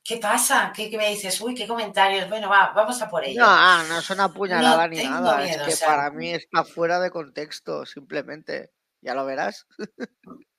¿Qué 0.03 0.17
pasa? 0.17 0.73
¿Qué, 0.75 0.89
me 0.97 1.09
dices? 1.09 1.39
Uy, 1.39 1.53
qué 1.53 1.67
comentarios. 1.67 2.27
Bueno, 2.27 2.49
va, 2.49 2.71
vamos 2.75 2.99
a 2.99 3.07
por 3.07 3.23
ello. 3.23 3.41
No, 3.41 3.47
ah, 3.47 3.83
no 3.87 3.99
es 3.99 4.09
una 4.09 4.27
puñalada 4.33 4.87
ni 4.87 5.03
nada. 5.03 5.45
es 5.45 5.79
que 5.79 5.85
para 5.85 6.09
mí 6.09 6.31
está 6.31 6.63
fuera 6.63 6.99
de 6.99 7.11
contexto, 7.11 7.85
simplemente. 7.85 8.71
Ya 9.01 9.13
lo 9.13 9.25
verás. 9.25 9.67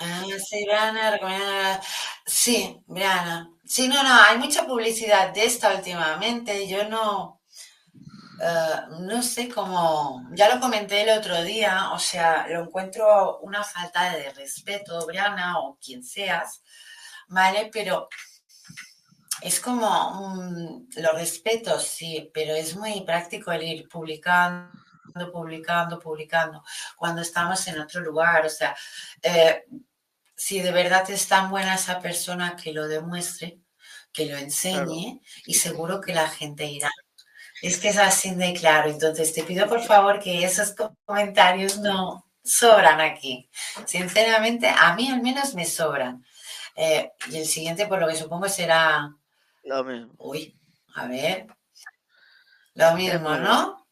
Ah, 0.00 0.24
sí, 0.38 0.64
Briana, 0.64 1.80
sí, 2.24 2.80
Briana. 2.86 3.50
Sí, 3.64 3.88
no, 3.88 4.00
no, 4.02 4.14
hay 4.22 4.38
mucha 4.38 4.64
publicidad 4.64 5.34
de 5.34 5.44
esta 5.44 5.74
últimamente. 5.74 6.68
Yo 6.68 6.88
no, 6.88 7.37
eh, 8.40 8.80
no 9.00 9.22
sé 9.22 9.48
cómo, 9.48 10.28
ya 10.32 10.54
lo 10.54 10.60
comenté 10.60 11.02
el 11.02 11.18
otro 11.18 11.42
día, 11.42 11.90
o 11.92 11.98
sea, 11.98 12.46
lo 12.48 12.62
encuentro 12.62 13.40
una 13.40 13.64
falta 13.64 14.12
de 14.16 14.30
respeto, 14.30 15.04
Briana, 15.06 15.58
o 15.58 15.76
quien 15.84 16.04
seas, 16.04 16.62
¿vale? 17.28 17.68
Pero 17.72 18.08
es 19.42 19.60
como, 19.60 20.32
lo 20.96 21.12
respeto, 21.12 21.80
sí, 21.80 22.30
pero 22.32 22.54
es 22.54 22.76
muy 22.76 23.00
práctico 23.02 23.50
el 23.50 23.62
ir 23.64 23.88
publicando, 23.88 24.70
publicando, 25.32 25.98
publicando, 25.98 26.62
cuando 26.96 27.22
estamos 27.22 27.66
en 27.66 27.80
otro 27.80 28.00
lugar, 28.00 28.46
o 28.46 28.50
sea, 28.50 28.76
eh, 29.22 29.64
si 30.36 30.60
de 30.60 30.70
verdad 30.70 31.10
es 31.10 31.26
tan 31.26 31.50
buena 31.50 31.74
esa 31.74 31.98
persona 32.00 32.54
que 32.56 32.72
lo 32.72 32.86
demuestre, 32.86 33.60
que 34.12 34.26
lo 34.26 34.36
enseñe, 34.36 35.20
y 35.46 35.54
seguro 35.54 36.00
que 36.00 36.14
la 36.14 36.28
gente 36.28 36.64
irá 36.66 36.90
es 37.62 37.78
que 37.78 37.88
es 37.88 37.98
así 37.98 38.34
de 38.34 38.54
claro. 38.54 38.90
Entonces 38.90 39.32
te 39.32 39.42
pido 39.42 39.68
por 39.68 39.82
favor 39.82 40.20
que 40.20 40.44
esos 40.44 40.74
comentarios 41.04 41.78
no 41.78 42.24
sobran 42.42 43.00
aquí. 43.00 43.48
Sinceramente, 43.84 44.68
a 44.68 44.94
mí 44.94 45.08
al 45.10 45.22
menos 45.22 45.54
me 45.54 45.64
sobran. 45.64 46.24
Eh, 46.76 47.10
y 47.30 47.38
el 47.38 47.46
siguiente, 47.46 47.86
por 47.86 48.00
lo 48.00 48.08
que 48.08 48.16
supongo, 48.16 48.48
será. 48.48 49.12
Lo 49.64 49.84
mismo. 49.84 50.12
Uy, 50.18 50.56
a 50.94 51.06
ver. 51.06 51.46
Lo 52.74 52.94
mismo, 52.94 53.36
¿no? 53.36 53.86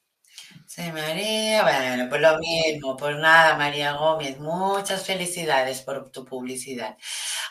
Sí, 0.67 0.93
María. 0.93 1.63
Bueno, 1.63 2.09
pues 2.09 2.21
lo 2.21 2.39
mismo. 2.39 2.97
Por 2.97 3.17
nada, 3.17 3.57
María 3.57 3.93
Gómez. 3.93 4.39
Muchas 4.39 5.05
felicidades 5.05 5.83
por 5.83 6.11
tu 6.11 6.25
publicidad. 6.25 6.97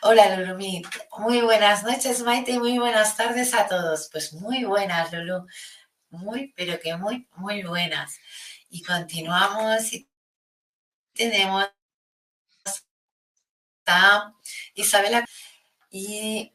Hola, 0.01 0.35
Lulumit. 0.37 0.87
Muy 1.17 1.41
buenas 1.41 1.83
noches, 1.83 2.21
Maite, 2.23 2.51
y 2.51 2.59
muy 2.59 2.77
buenas 2.77 3.17
tardes 3.17 3.53
a 3.53 3.67
todos. 3.67 4.09
Pues 4.11 4.33
muy 4.33 4.63
buenas, 4.63 5.11
Lulu 5.11 5.45
muy, 6.15 6.53
pero 6.55 6.79
que 6.79 6.95
muy, 6.95 7.27
muy 7.35 7.63
buenas. 7.63 8.19
Y 8.69 8.83
continuamos 8.83 9.93
y 9.93 10.09
tenemos 11.13 11.69
a 13.87 14.33
Isabela 14.73 15.25
y 15.91 16.51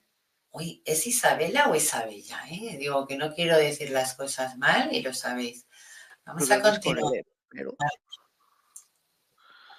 Uy, 0.53 0.83
¿es 0.85 1.07
Isabela 1.07 1.69
o 1.69 1.75
Isabella? 1.77 2.43
Eh? 2.51 2.77
Digo 2.77 3.07
que 3.07 3.17
no 3.17 3.33
quiero 3.35 3.57
decir 3.57 3.91
las 3.91 4.15
cosas 4.15 4.59
mal 4.59 4.93
y 4.93 5.01
lo 5.01 5.15
sabéis. 5.15 5.65
Vamos 6.25 6.51
a 6.51 6.61
continuar. 6.61 7.05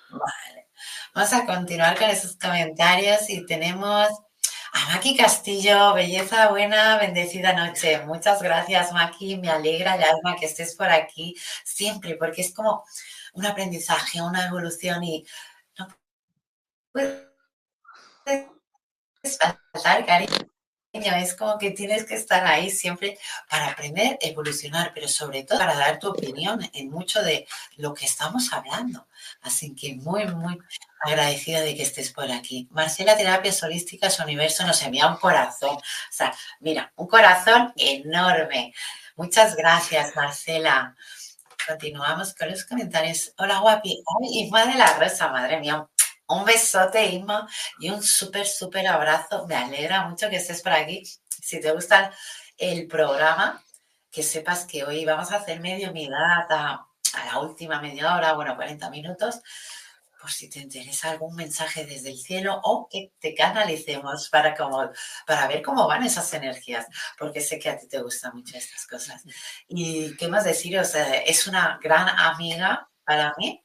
Vale. 0.10 0.68
Vamos 1.14 1.34
a 1.34 1.46
continuar 1.46 1.98
con 1.98 2.10
esos 2.10 2.38
comentarios 2.38 3.30
y 3.30 3.46
tenemos 3.46 4.08
A 4.74 4.86
Maki 4.94 5.18
Castillo, 5.18 5.94
belleza 5.94 6.50
buena, 6.50 6.98
bendecida 6.98 7.54
noche. 7.54 8.06
Muchas 8.06 8.42
gracias, 8.42 8.94
Maki. 8.94 9.38
Me 9.38 9.50
alegra 9.50 9.96
el 9.96 10.04
alma 10.04 10.38
que 10.40 10.46
estés 10.46 10.76
por 10.76 10.90
aquí 10.90 11.36
siempre, 11.66 12.16
porque 12.16 12.42
es 12.42 12.54
como 12.54 12.84
un 13.34 13.46
aprendizaje, 13.46 14.22
una 14.22 14.48
evolución 14.48 15.04
y 15.04 15.26
no 15.78 15.88
puedes 16.94 17.28
faltar, 19.74 20.06
cariño. 20.06 20.52
Es 20.94 21.36
como 21.36 21.58
que 21.58 21.72
tienes 21.72 22.06
que 22.06 22.16
estar 22.16 22.46
ahí 22.46 22.70
siempre 22.70 23.18
para 23.50 23.68
aprender, 23.68 24.18
evolucionar, 24.20 24.92
pero 24.94 25.08
sobre 25.08 25.44
todo 25.44 25.58
para 25.58 25.76
dar 25.76 26.00
tu 26.00 26.10
opinión 26.10 26.70
en 26.74 26.90
mucho 26.90 27.24
de 27.24 27.48
lo 27.78 27.94
que 27.94 28.06
estamos 28.06 28.52
hablando. 28.52 29.08
Así 29.42 29.74
que 29.74 29.96
muy, 29.96 30.26
muy 30.28 30.60
agradecida 31.00 31.62
de 31.62 31.76
que 31.76 31.84
estés 31.84 32.12
por 32.12 32.30
aquí. 32.30 32.68
Marcela 32.72 33.16
Terapias 33.16 33.64
Holísticas 33.64 34.20
Universo 34.20 34.68
nos 34.68 34.82
envía 34.82 35.08
un 35.08 35.16
corazón. 35.16 35.78
O 35.78 35.82
sea, 36.12 36.34
mira, 36.60 36.92
un 36.98 37.08
corazón 37.08 37.72
enorme. 37.78 38.74
Muchas 39.16 39.56
gracias, 39.56 40.14
Marcela. 40.18 40.96
Continuamos 41.68 42.34
con 42.36 42.50
los 42.50 42.66
comentarios. 42.66 43.34
Hola, 43.38 43.60
guapi. 43.60 44.04
Ay, 44.22 44.44
Isma 44.44 44.66
de 44.66 44.76
la 44.76 44.98
Rosa, 44.98 45.30
madre 45.30 45.60
mía. 45.62 45.88
Un 46.32 46.46
besote, 46.46 47.06
Isma, 47.06 47.48
y 47.80 47.90
un 47.90 48.02
súper, 48.02 48.48
súper 48.48 48.88
abrazo. 48.88 49.46
Me 49.48 49.56
alegra 49.56 50.08
mucho 50.08 50.30
que 50.30 50.38
estés 50.38 50.62
por 50.62 50.72
aquí. 50.72 51.04
Si 51.42 51.60
te 51.60 51.72
gusta 51.72 52.14
el 52.58 52.88
programa, 52.88 53.64
que 54.10 54.24
sepas 54.24 54.66
que 54.66 54.84
hoy 54.84 55.04
vamos 55.06 55.32
a 55.32 55.38
hacer 55.38 55.60
medio 55.60 55.92
mi 55.92 56.08
data 56.08 56.86
a 57.14 57.26
la 57.26 57.40
última 57.40 57.82
media 57.82 58.16
hora, 58.16 58.34
bueno, 58.34 58.56
40 58.56 58.90
minutos, 58.90 59.42
por 60.22 60.32
si 60.32 60.50
te 60.50 60.60
interesa 60.60 61.12
algún 61.12 61.36
mensaje 61.36 61.86
desde 61.86 62.12
el 62.12 62.18
cielo 62.18 62.60
o 62.64 62.88
que 62.90 63.12
te 63.20 63.34
canalicemos 63.34 64.30
para, 64.30 64.56
como, 64.56 64.90
para 65.26 65.48
ver 65.48 65.62
cómo 65.62 65.88
van 65.88 66.04
esas 66.04 66.32
energías, 66.34 66.86
porque 67.18 67.42
sé 67.42 67.58
que 67.58 67.70
a 67.70 67.78
ti 67.78 67.88
te 67.88 68.02
gustan 68.02 68.36
mucho 68.36 68.56
estas 68.56 68.86
cosas. 68.86 69.24
Y 69.68 70.16
qué 70.16 70.28
más 70.28 70.44
deciros, 70.44 70.94
es 70.96 71.48
una 71.48 71.80
gran 71.82 72.08
amiga 72.08 72.88
para 73.04 73.34
mí, 73.38 73.61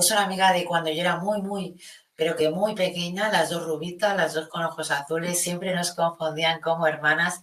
es 0.00 0.10
una 0.10 0.24
amiga 0.24 0.52
de 0.52 0.64
cuando 0.64 0.90
yo 0.90 1.00
era 1.00 1.16
muy, 1.16 1.42
muy, 1.42 1.80
pero 2.16 2.36
que 2.36 2.50
muy 2.50 2.74
pequeña, 2.74 3.30
las 3.30 3.50
dos 3.50 3.64
rubitas, 3.64 4.16
las 4.16 4.34
dos 4.34 4.48
con 4.48 4.64
ojos 4.64 4.90
azules, 4.90 5.40
siempre 5.40 5.74
nos 5.74 5.92
confundían 5.94 6.60
como 6.60 6.86
hermanas 6.86 7.40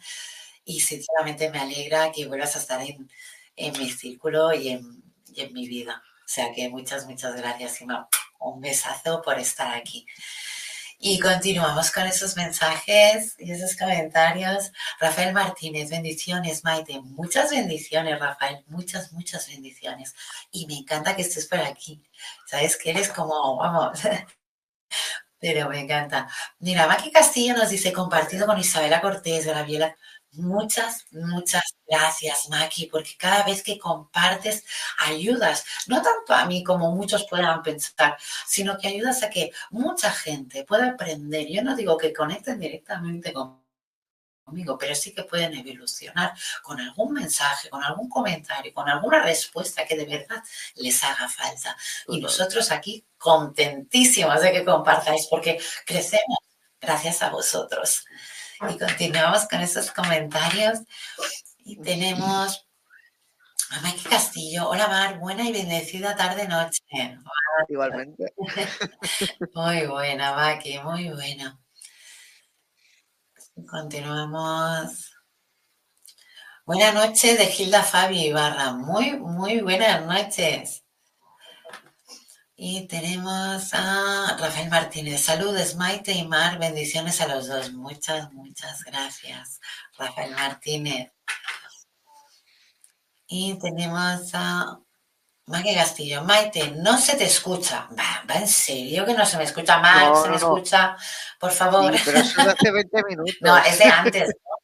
y 0.65 0.81
sinceramente 0.81 1.49
me 1.49 1.59
alegra 1.59 2.11
que 2.11 2.27
vuelvas 2.27 2.55
a 2.55 2.59
estar 2.59 2.81
en, 2.81 3.09
en 3.55 3.79
mi 3.79 3.89
círculo 3.89 4.53
y 4.53 4.69
en, 4.69 5.03
y 5.33 5.41
en 5.41 5.53
mi 5.53 5.67
vida. 5.67 6.01
O 6.19 6.27
sea 6.33 6.53
que 6.53 6.69
muchas, 6.69 7.05
muchas 7.07 7.35
gracias, 7.35 7.81
y 7.81 7.85
Un 8.39 8.61
besazo 8.61 9.21
por 9.21 9.37
estar 9.39 9.75
aquí. 9.75 10.05
Y 11.03 11.19
continuamos 11.19 11.89
con 11.89 12.03
esos 12.03 12.35
mensajes 12.37 13.33
y 13.39 13.51
esos 13.51 13.75
comentarios. 13.75 14.71
Rafael 14.99 15.33
Martínez, 15.33 15.89
bendiciones, 15.89 16.63
Maite. 16.63 17.01
Muchas 17.01 17.49
bendiciones, 17.49 18.19
Rafael. 18.19 18.63
Muchas, 18.67 19.11
muchas 19.11 19.47
bendiciones. 19.47 20.13
Y 20.51 20.67
me 20.67 20.75
encanta 20.75 21.15
que 21.15 21.23
estés 21.23 21.47
por 21.47 21.57
aquí. 21.57 22.03
Sabes 22.45 22.77
que 22.77 22.91
eres 22.91 23.09
como, 23.09 23.57
vamos. 23.57 23.99
Pero 25.39 25.69
me 25.69 25.79
encanta. 25.79 26.29
Mira, 26.59 26.85
Maki 26.85 27.11
Castillo 27.11 27.55
nos 27.55 27.71
dice, 27.71 27.91
compartido 27.91 28.45
con 28.45 28.59
Isabela 28.59 29.01
Cortés 29.01 29.45
de 29.45 29.55
la 29.55 29.63
Viola. 29.63 29.97
Muchas, 30.33 31.07
muchas 31.11 31.63
gracias, 31.85 32.47
Maki, 32.49 32.85
porque 32.85 33.17
cada 33.17 33.43
vez 33.43 33.61
que 33.61 33.77
compartes 33.77 34.63
ayudas, 34.99 35.65
no 35.87 36.01
tanto 36.01 36.33
a 36.33 36.45
mí 36.45 36.63
como 36.63 36.91
muchos 36.95 37.25
puedan 37.29 37.61
pensar, 37.61 38.17
sino 38.47 38.77
que 38.77 38.87
ayudas 38.87 39.23
a 39.23 39.29
que 39.29 39.51
mucha 39.71 40.09
gente 40.09 40.63
pueda 40.63 40.91
aprender. 40.91 41.47
Yo 41.49 41.61
no 41.63 41.75
digo 41.75 41.97
que 41.97 42.13
conecten 42.13 42.61
directamente 42.61 43.33
conmigo, 43.33 44.77
pero 44.77 44.95
sí 44.95 45.13
que 45.13 45.23
pueden 45.23 45.53
evolucionar 45.53 46.33
con 46.63 46.79
algún 46.79 47.13
mensaje, 47.13 47.69
con 47.69 47.83
algún 47.83 48.09
comentario, 48.09 48.73
con 48.73 48.87
alguna 48.87 49.21
respuesta 49.23 49.85
que 49.85 49.97
de 49.97 50.05
verdad 50.05 50.41
les 50.75 51.03
haga 51.03 51.27
falta. 51.27 51.75
Y 52.07 52.21
nosotros 52.21 52.71
aquí 52.71 53.05
contentísimos 53.17 54.41
de 54.41 54.53
que 54.53 54.63
compartáis, 54.63 55.27
porque 55.27 55.59
crecemos 55.85 56.37
gracias 56.79 57.21
a 57.21 57.29
vosotros. 57.29 58.05
Y 58.69 58.77
continuamos 58.77 59.47
con 59.47 59.61
esos 59.61 59.91
comentarios. 59.91 60.79
Y 61.65 61.81
tenemos 61.81 62.67
a 63.71 63.81
Mike 63.81 64.09
Castillo. 64.09 64.69
Hola, 64.69 64.87
Mar. 64.87 65.19
Buena 65.19 65.43
y 65.43 65.51
bendecida 65.51 66.15
tarde-noche. 66.15 66.83
Igualmente. 67.69 68.33
Muy 69.55 69.87
buena, 69.87 70.35
Maki. 70.35 70.79
Muy 70.79 71.09
buena. 71.09 71.59
Continuamos. 73.69 75.11
Buenas 76.65 76.93
noches 76.93 77.37
de 77.37 77.47
Gilda 77.47 77.83
Fabio 77.83 78.21
Ibarra. 78.21 78.73
Muy, 78.73 79.17
muy 79.17 79.61
buenas 79.61 80.05
noches. 80.05 80.80
Y 82.63 82.85
tenemos 82.85 83.73
a 83.73 84.37
Rafael 84.39 84.69
Martínez. 84.69 85.21
Saludos, 85.21 85.73
Maite 85.77 86.11
y 86.11 86.27
Mar. 86.27 86.59
Bendiciones 86.59 87.19
a 87.19 87.27
los 87.27 87.47
dos. 87.47 87.73
Muchas, 87.73 88.31
muchas 88.33 88.83
gracias, 88.83 89.59
Rafael 89.97 90.29
Martínez. 90.35 91.11
Y 93.25 93.57
tenemos 93.57 94.29
a 94.35 94.79
Maite 95.47 95.73
Castillo. 95.73 96.23
Maite, 96.23 96.69
no 96.77 96.99
se 96.99 97.17
te 97.17 97.23
escucha. 97.23 97.89
Va, 97.97 98.23
va 98.29 98.35
en 98.35 98.47
serio 98.47 99.07
que 99.07 99.15
no 99.15 99.25
se 99.25 99.37
me 99.37 99.45
escucha 99.45 99.79
mal. 99.79 100.15
se 100.21 100.29
me 100.29 100.35
escucha, 100.35 100.95
por 101.39 101.51
favor. 101.51 101.91
pero 102.05 102.19
eso 102.19 102.41
es 102.41 102.47
hace 102.47 102.71
20 102.71 103.03
minutos. 103.05 103.37
No, 103.41 103.57
es 103.57 103.79
de 103.79 103.85
antes. 103.85 104.27
¿no? 104.27 104.55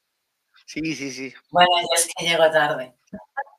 Sí, 0.68 0.96
sí, 0.96 1.12
sí. 1.12 1.34
Bueno, 1.50 1.72
yo 1.80 1.88
es 1.96 2.08
que 2.16 2.26
llego 2.28 2.52
tarde. 2.52 2.94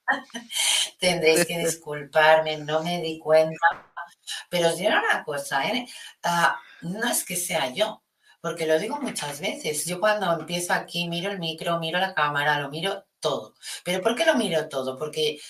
Tendréis 1.01 1.45
que 1.45 1.59
disculparme, 1.59 2.59
no 2.59 2.85
me 2.85 3.03
di 3.03 3.19
cuenta 3.19 3.88
pero 4.51 4.69
os 4.69 4.77
diré 4.77 4.91
una 4.91 5.25
cosa, 5.25 5.67
¿eh? 5.69 5.87
Ah, 6.23 6.59
no 6.83 7.09
es 7.09 7.25
que 7.25 7.37
sea 7.37 7.71
yo, 7.71 8.03
porque 8.41 8.67
lo 8.67 8.79
digo 8.79 9.01
muchas 9.01 9.41
veces. 9.41 9.85
Yo 9.87 10.01
cuando 10.01 10.33
empiezo 10.33 10.73
aquí 10.73 11.09
miro 11.09 11.31
el 11.31 11.39
micro, 11.39 11.79
miro 11.79 11.99
la 11.99 12.15
cámara, 12.15 12.61
lo 12.61 12.71
miro 12.71 13.07
todo. 13.21 13.55
¿Pero 13.85 14.03
por 14.03 14.15
qué 14.15 14.25
lo 14.25 14.35
miro 14.37 14.69
todo? 14.69 14.97
Porque 14.97 15.41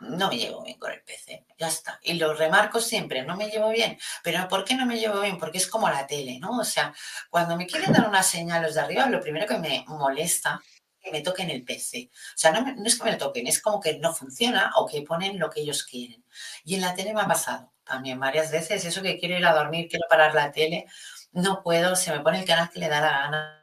no 0.00 0.28
me 0.28 0.38
llevo 0.38 0.62
bien 0.62 0.78
con 0.78 0.92
el 0.92 1.02
PC, 1.02 1.46
ya 1.58 1.68
está. 1.68 2.00
Y 2.02 2.14
lo 2.14 2.34
remarco 2.34 2.80
siempre, 2.80 3.22
no 3.22 3.36
me 3.36 3.48
llevo 3.50 3.70
bien. 3.70 3.98
Pero 4.22 4.48
¿por 4.48 4.64
qué 4.64 4.74
no 4.74 4.86
me 4.86 4.98
llevo 4.98 5.20
bien? 5.20 5.38
Porque 5.38 5.58
es 5.58 5.66
como 5.66 5.88
la 5.88 6.06
tele, 6.06 6.38
¿no? 6.38 6.58
O 6.58 6.64
sea, 6.64 6.94
cuando 7.28 7.56
me 7.56 7.66
quieren 7.66 7.92
dar 7.92 8.08
una 8.08 8.22
señal 8.22 8.62
los 8.62 8.74
de 8.74 8.80
arriba, 8.80 9.06
lo 9.06 9.20
primero 9.20 9.46
que 9.46 9.58
me 9.58 9.84
molesta 9.88 10.60
que 11.00 11.10
me 11.10 11.22
toquen 11.22 11.50
el 11.50 11.64
PC. 11.64 12.10
O 12.12 12.38
sea, 12.38 12.52
no, 12.52 12.84
es 12.84 12.98
que 12.98 13.04
me 13.04 13.12
lo 13.12 13.18
toquen, 13.18 13.46
es 13.46 13.60
como 13.60 13.80
que 13.80 13.98
no 13.98 14.14
funciona 14.14 14.72
o 14.76 14.86
que 14.86 15.02
ponen 15.02 15.38
lo 15.38 15.50
que 15.50 15.60
ellos 15.60 15.84
quieren. 15.84 16.24
Y 16.64 16.74
en 16.74 16.82
la 16.82 16.94
tele 16.94 17.14
me 17.14 17.22
ha 17.22 17.26
pasado 17.26 17.72
también 17.90 18.20
varias 18.20 18.52
veces, 18.52 18.84
eso 18.84 19.02
que 19.02 19.18
quiero 19.18 19.36
ir 19.36 19.44
a 19.44 19.52
dormir, 19.52 19.88
quiero 19.88 20.06
parar 20.08 20.32
la 20.32 20.52
tele, 20.52 20.86
no 21.32 21.60
puedo, 21.62 21.96
se 21.96 22.12
me 22.12 22.20
pone 22.20 22.38
el 22.40 22.46
canal 22.46 22.70
que 22.70 22.78
le 22.78 22.88
da 22.88 23.00
la 23.00 23.10
gana. 23.10 23.56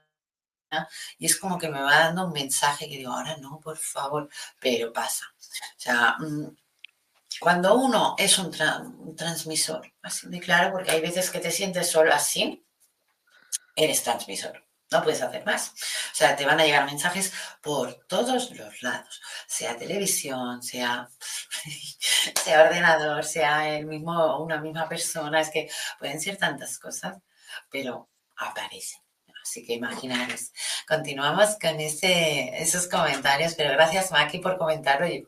Y 1.17 1.25
es 1.27 1.37
como 1.37 1.57
que 1.57 1.69
me 1.69 1.81
va 1.81 1.99
dando 1.99 2.25
un 2.25 2.33
mensaje 2.33 2.89
que 2.89 2.97
digo, 2.97 3.13
ahora 3.13 3.37
no, 3.37 3.59
por 3.61 3.77
favor, 3.77 4.27
pero 4.59 4.91
pasa. 4.91 5.25
O 5.37 5.79
sea, 5.79 6.17
mm, 6.19 6.57
cuando 7.39 7.75
uno 7.75 8.15
es 8.17 8.37
un, 8.37 8.51
tra 8.51 8.79
un 8.79 9.15
transmisor, 9.15 9.93
así 10.01 10.27
de 10.27 10.41
claro, 10.41 10.73
porque 10.73 10.91
hay 10.91 10.99
veces 10.99 11.29
que 11.31 11.39
te 11.39 11.51
sientes 11.51 11.89
solo 11.89 12.13
así, 12.13 12.65
eres 13.75 14.03
transmisor. 14.03 14.66
No 14.89 15.03
puedes 15.03 15.21
hacer 15.21 15.45
más. 15.45 15.73
O 16.11 16.15
sea, 16.15 16.35
te 16.35 16.45
van 16.45 16.59
a 16.59 16.65
llegar 16.65 16.85
mensajes 16.85 17.33
por 17.61 18.05
todos 18.07 18.51
los 18.51 18.81
lados, 18.83 19.21
sea 19.47 19.77
televisión, 19.77 20.63
sea, 20.63 21.09
sea 22.43 22.63
ordenador, 22.63 23.25
sea 23.25 23.77
el 23.77 23.85
mismo, 23.85 24.41
una 24.41 24.61
misma 24.61 24.87
persona. 24.87 25.41
Es 25.41 25.49
que 25.49 25.69
pueden 25.99 26.21
ser 26.21 26.37
tantas 26.37 26.79
cosas, 26.79 27.17
pero 27.69 28.09
aparecen. 28.37 29.01
Así 29.41 29.65
que 29.65 29.73
imaginaros. 29.73 30.51
Continuamos 30.87 31.57
con 31.59 31.79
ese, 31.79 32.61
esos 32.61 32.87
comentarios, 32.87 33.55
pero 33.55 33.71
gracias 33.71 34.11
Maki 34.11 34.39
por 34.39 34.57
comentarlo. 34.57 35.07
Y 35.07 35.25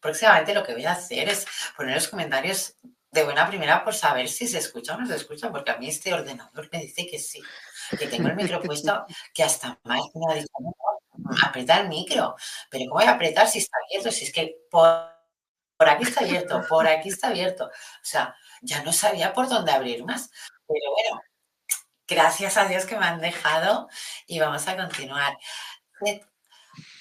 próximamente 0.00 0.54
lo 0.54 0.64
que 0.64 0.74
voy 0.74 0.86
a 0.86 0.92
hacer 0.92 1.28
es 1.28 1.46
poner 1.76 1.94
los 1.94 2.08
comentarios 2.08 2.74
de 3.10 3.24
buena 3.24 3.48
primera 3.48 3.84
por 3.84 3.94
saber 3.94 4.28
si 4.28 4.46
se 4.46 4.58
escucha 4.58 4.94
o 4.94 5.00
no 5.00 5.06
se 5.06 5.16
escucha, 5.16 5.50
porque 5.50 5.70
a 5.70 5.78
mí 5.78 5.88
este 5.88 6.12
ordenador 6.12 6.68
me 6.72 6.82
dice 6.82 7.06
que 7.06 7.18
sí 7.18 7.40
que 7.96 8.06
tengo 8.06 8.28
el 8.28 8.36
micro 8.36 8.60
puesto, 8.60 9.06
que 9.32 9.44
hasta 9.44 9.78
más 9.84 10.00
me 10.14 10.32
ha 10.32 10.36
dicho, 10.36 10.48
apretar 11.44 11.82
el 11.82 11.88
micro. 11.88 12.34
Pero 12.70 12.84
¿cómo 12.88 13.00
voy 13.00 13.08
a 13.08 13.12
apretar 13.12 13.48
si 13.48 13.58
está 13.58 13.76
abierto? 13.86 14.10
Si 14.10 14.24
es 14.24 14.32
que 14.32 14.56
por, 14.70 14.88
por 15.76 15.88
aquí 15.88 16.04
está 16.04 16.20
abierto, 16.20 16.64
por 16.68 16.86
aquí 16.86 17.08
está 17.08 17.28
abierto. 17.28 17.66
O 17.66 17.70
sea, 18.02 18.34
ya 18.62 18.82
no 18.82 18.92
sabía 18.92 19.32
por 19.32 19.48
dónde 19.48 19.72
abrir 19.72 20.04
más. 20.04 20.30
Pero 20.66 20.92
bueno, 20.92 21.20
gracias 22.06 22.56
a 22.56 22.66
Dios 22.66 22.84
que 22.86 22.96
me 22.96 23.06
han 23.06 23.20
dejado 23.20 23.88
y 24.26 24.38
vamos 24.40 24.66
a 24.68 24.76
continuar. 24.76 25.38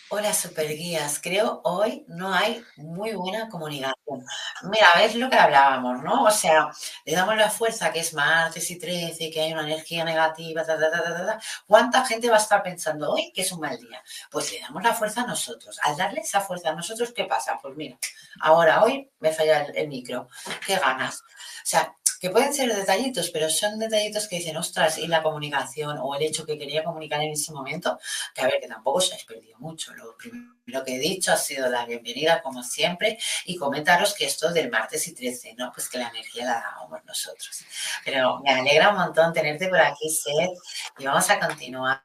Hola, 0.09 0.33
superguías. 0.33 1.19
Creo 1.21 1.59
hoy 1.65 2.05
no 2.07 2.33
hay 2.33 2.63
muy 2.77 3.11
buena 3.13 3.49
comunicación. 3.49 4.25
Mira, 4.63 4.87
ves 4.95 5.15
lo 5.15 5.29
que 5.29 5.35
hablábamos, 5.35 6.01
¿no? 6.01 6.23
O 6.23 6.31
sea, 6.31 6.69
le 7.03 7.13
damos 7.13 7.35
la 7.35 7.49
fuerza 7.49 7.91
que 7.91 7.99
es 7.99 8.13
martes 8.13 8.71
y 8.71 8.79
13, 8.79 9.29
que 9.29 9.41
hay 9.41 9.51
una 9.51 9.63
energía 9.63 10.05
negativa, 10.05 10.65
ta, 10.65 10.79
ta, 10.79 10.89
ta, 10.89 11.03
ta, 11.03 11.25
ta, 11.25 11.39
¿Cuánta 11.67 12.05
gente 12.05 12.29
va 12.29 12.37
a 12.37 12.39
estar 12.39 12.63
pensando 12.63 13.11
hoy 13.11 13.33
que 13.33 13.41
es 13.41 13.51
un 13.51 13.59
mal 13.59 13.77
día? 13.77 14.01
Pues 14.31 14.49
le 14.53 14.61
damos 14.61 14.81
la 14.81 14.93
fuerza 14.93 15.23
a 15.23 15.27
nosotros. 15.27 15.77
Al 15.83 15.97
darle 15.97 16.21
esa 16.21 16.39
fuerza 16.39 16.69
a 16.69 16.73
nosotros, 16.73 17.11
¿qué 17.13 17.25
pasa? 17.25 17.59
Pues 17.61 17.75
mira, 17.75 17.97
ahora, 18.39 18.83
hoy 18.83 19.09
me 19.19 19.33
falla 19.33 19.65
el, 19.65 19.75
el 19.75 19.87
micro. 19.89 20.29
¿Qué 20.65 20.77
ganas? 20.77 21.19
O 21.19 21.65
sea, 21.65 21.93
que 22.19 22.29
pueden 22.29 22.53
ser 22.53 22.73
detallitos, 22.73 23.29
pero 23.29 23.49
son 23.49 23.79
detallitos 23.79 24.27
que 24.27 24.37
dicen, 24.37 24.57
ostras, 24.57 24.97
y 24.97 25.07
la 25.07 25.23
comunicación 25.23 25.97
o 26.01 26.15
el 26.15 26.23
hecho 26.23 26.45
que 26.45 26.57
quería 26.57 26.83
comunicar 26.83 27.21
en 27.21 27.31
ese 27.31 27.51
momento, 27.51 27.99
que 28.33 28.41
a 28.41 28.45
ver, 28.45 28.59
que 28.61 28.67
tampoco 28.67 28.99
os 28.99 29.11
habéis 29.11 29.25
perdido 29.25 29.57
mucho. 29.59 29.93
Lo 29.93 30.15
primero 30.17 30.83
que 30.85 30.95
he 30.95 30.99
dicho 30.99 31.31
ha 31.31 31.37
sido 31.37 31.69
la 31.69 31.85
bienvenida, 31.85 32.41
como 32.41 32.63
siempre, 32.63 33.17
y 33.45 33.55
comentaros 33.55 34.13
que 34.13 34.25
esto 34.25 34.51
del 34.51 34.69
martes 34.69 35.07
y 35.07 35.15
13, 35.15 35.55
¿no? 35.55 35.71
Pues 35.73 35.89
que 35.89 35.97
la 35.97 36.09
energía 36.09 36.45
la 36.45 36.75
damos 36.79 37.03
nosotros. 37.05 37.65
Pero 38.03 38.39
me 38.39 38.51
alegra 38.51 38.89
un 38.89 38.97
montón 38.97 39.33
tenerte 39.33 39.67
por 39.67 39.79
aquí, 39.79 40.09
Seth, 40.09 40.57
y 40.97 41.05
vamos 41.05 41.29
a 41.29 41.39
continuar. 41.39 42.03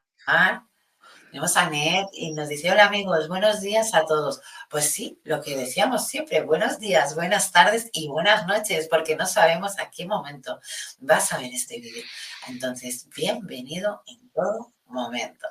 Tenemos 1.33 1.57
a 1.57 1.67
Ned 1.67 2.05
y 2.13 2.31
nos 2.31 2.47
dice, 2.47 2.69
hola 2.69 2.85
amigos, 2.85 3.27
buenos 3.27 3.59
días 3.59 3.95
a 3.95 4.05
todos. 4.05 4.39
Pues 4.69 4.91
sí, 4.91 5.19
lo 5.23 5.41
que 5.41 5.57
decíamos 5.57 6.07
siempre, 6.07 6.43
buenos 6.43 6.77
días, 6.77 7.15
buenas 7.15 7.51
tardes 7.51 7.89
y 7.91 8.07
buenas 8.07 8.45
noches, 8.45 8.87
porque 8.87 9.15
no 9.15 9.25
sabemos 9.25 9.79
a 9.79 9.89
qué 9.89 10.05
momento 10.05 10.59
vas 10.99 11.33
a 11.33 11.39
ver 11.39 11.51
este 11.51 11.79
vídeo. 11.79 12.03
Entonces, 12.47 13.09
bienvenido 13.15 14.03
en 14.05 14.29
todo 14.29 14.73
momento. 14.85 15.47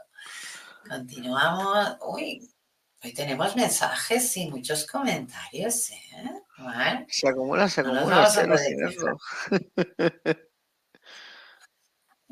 Continuamos. 0.89 1.97
Uy, 2.07 2.49
hoy 3.03 3.13
tenemos 3.13 3.57
mensajes 3.57 4.37
y 4.37 4.49
muchos 4.53 4.87
comentarios, 4.87 5.91
¿eh? 5.91 6.43
¿Vale? 6.59 7.07
Se 7.09 7.29
acumula, 7.29 7.69
se 7.69 7.81
acumula. 7.81 8.31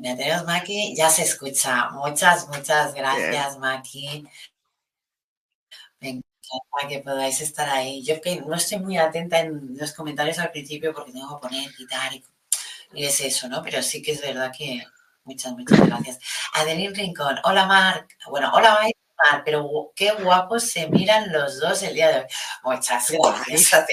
Ya 0.03 0.15
tenemos, 0.17 0.45
Maki, 0.45 0.95
ya 0.95 1.09
se 1.09 1.21
escucha. 1.23 1.89
Muchas, 1.91 2.47
muchas 2.47 2.93
gracias, 2.95 3.57
Maki. 3.59 4.25
Me 5.99 6.09
encanta 6.09 6.87
que 6.89 6.99
podáis 6.99 7.39
estar 7.41 7.69
ahí. 7.69 8.03
Yo 8.03 8.19
que 8.21 8.41
no 8.41 8.55
estoy 8.55 8.79
muy 8.79 8.97
atenta 8.97 9.39
en 9.39 9.77
los 9.77 9.93
comentarios 9.93 10.39
al 10.39 10.51
principio 10.51 10.93
porque 10.93 11.11
tengo 11.11 11.39
que 11.39 11.47
poner, 11.47 11.75
quitar 11.75 12.13
y, 12.13 12.23
y 12.93 13.05
es 13.05 13.21
eso, 13.21 13.47
¿no? 13.49 13.61
Pero 13.63 13.81
sí 13.83 14.01
que 14.01 14.13
es 14.13 14.21
verdad 14.21 14.51
que 14.57 14.83
muchas, 15.25 15.53
muchas 15.53 15.85
gracias. 15.87 16.19
Adeline 16.55 16.95
Rincón, 16.95 17.39
hola 17.43 17.65
Marc. 17.67 18.17
Bueno, 18.29 18.51
hola 18.53 18.79
Mike 18.81 19.00
pero 19.45 19.91
qué 19.95 20.11
guapos 20.11 20.63
se 20.63 20.87
miran 20.87 21.31
los 21.31 21.59
dos 21.59 21.81
el 21.83 21.93
día 21.93 22.09
de 22.09 22.19
hoy. 22.19 22.25
Muchas 22.63 23.11
gracias. 23.11 23.87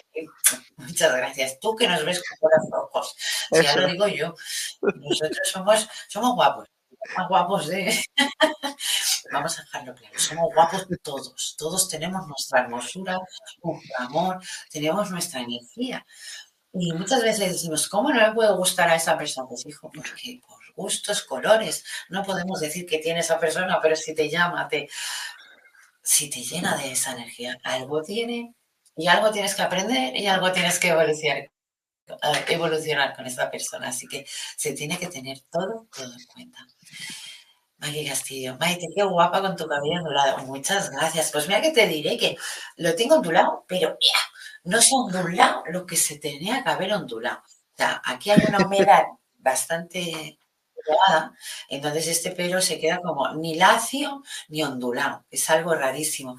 Muchas 0.76 1.16
gracias. 1.16 1.60
Tú 1.60 1.74
que 1.76 1.88
nos 1.88 2.04
ves 2.04 2.22
con 2.22 2.50
los 2.50 2.84
ojos. 2.84 3.16
Ya 3.50 3.76
lo 3.76 3.88
digo 3.88 4.06
yo. 4.08 4.34
Nosotros 4.80 5.38
somos, 5.44 5.88
somos 6.08 6.34
guapos. 6.34 6.68
Más 7.16 7.28
guapos 7.28 7.66
de. 7.68 8.04
Vamos 9.32 9.58
a 9.58 9.62
dejarlo 9.62 9.94
claro. 9.94 10.18
Somos 10.18 10.54
guapos 10.54 10.86
todos. 11.02 11.56
Todos 11.58 11.88
tenemos 11.88 12.26
nuestra 12.26 12.60
hermosura, 12.60 13.18
nuestro 13.62 13.94
amor, 13.98 14.40
tenemos 14.70 15.10
nuestra 15.10 15.40
energía. 15.40 16.04
Y 16.72 16.92
muchas 16.92 17.22
veces 17.22 17.52
decimos, 17.52 17.88
¿cómo 17.88 18.10
no 18.10 18.20
me 18.20 18.32
puede 18.32 18.54
gustar 18.54 18.88
a 18.88 18.96
esa 18.96 19.16
persona? 19.16 19.48
Pues 19.48 19.66
hijo, 19.66 19.90
porque 19.94 20.40
por 20.46 20.67
gustos, 20.78 21.22
colores. 21.22 21.84
No 22.08 22.22
podemos 22.22 22.60
decir 22.60 22.86
que 22.86 22.98
tiene 22.98 23.20
esa 23.20 23.38
persona, 23.38 23.80
pero 23.82 23.96
si 23.96 24.14
te 24.14 24.30
llama, 24.30 24.68
te, 24.68 24.88
si 26.02 26.30
te 26.30 26.40
llena 26.40 26.76
de 26.76 26.92
esa 26.92 27.12
energía, 27.12 27.58
algo 27.64 28.02
tiene 28.02 28.54
y 28.96 29.08
algo 29.08 29.30
tienes 29.30 29.54
que 29.54 29.62
aprender 29.62 30.16
y 30.16 30.26
algo 30.26 30.50
tienes 30.52 30.78
que 30.78 30.88
evolucionar, 30.88 31.50
evolucionar 32.48 33.14
con 33.14 33.26
esa 33.26 33.50
persona. 33.50 33.88
Así 33.88 34.06
que 34.06 34.24
se 34.56 34.72
tiene 34.72 34.98
que 34.98 35.08
tener 35.08 35.40
todo, 35.50 35.88
todo 35.94 36.12
en 36.14 36.26
cuenta. 36.32 36.58
Maggie 37.78 38.08
Castillo, 38.08 38.56
Maite, 38.58 38.88
qué 38.94 39.02
guapa 39.04 39.40
con 39.40 39.56
tu 39.56 39.66
cabello 39.68 39.98
ondulado. 39.98 40.38
Muchas 40.46 40.90
gracias. 40.90 41.30
Pues 41.30 41.46
mira 41.46 41.60
que 41.60 41.70
te 41.70 41.86
diré 41.86 42.16
que 42.16 42.36
lo 42.76 42.94
tengo 42.94 43.16
ondulado, 43.16 43.64
pero 43.68 43.96
no 44.64 44.80
se 44.80 44.94
ondulado 44.94 45.62
lo 45.66 45.86
que 45.86 45.96
se 45.96 46.18
tenía 46.18 46.62
que 46.62 46.70
haber 46.70 46.92
ondulado. 46.92 47.38
O 47.38 47.76
sea, 47.76 48.02
aquí 48.04 48.30
hay 48.30 48.42
una 48.48 48.66
humedad 48.66 49.04
bastante 49.36 50.37
entonces 51.68 52.08
este 52.08 52.30
pelo 52.32 52.60
se 52.60 52.78
queda 52.78 53.00
como 53.00 53.34
ni 53.34 53.54
lacio 53.54 54.22
ni 54.48 54.62
ondulado. 54.62 55.24
Es 55.30 55.48
algo 55.50 55.74
rarísimo, 55.74 56.36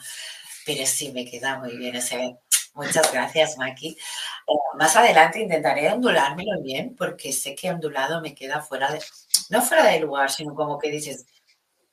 pero 0.66 0.86
sí 0.86 1.12
me 1.12 1.26
queda 1.26 1.60
muy 1.60 1.78
bien 1.78 1.96
ese. 1.96 2.38
Muchas 2.74 3.12
gracias, 3.12 3.58
Maki. 3.58 3.90
Eh, 3.90 4.54
más 4.78 4.96
adelante 4.96 5.42
intentaré 5.42 5.92
ondulármelo 5.92 6.62
bien 6.62 6.96
porque 6.96 7.34
sé 7.34 7.56
que 7.56 7.72
ondulado 7.72 8.22
me 8.22 8.36
queda 8.36 8.62
fuera 8.62 8.92
de, 8.92 9.02
no 9.50 9.62
fuera 9.62 9.86
de 9.86 10.00
lugar, 10.00 10.32
sino 10.32 10.56
como 10.56 10.80
que 10.80 10.92
dices, 10.92 11.26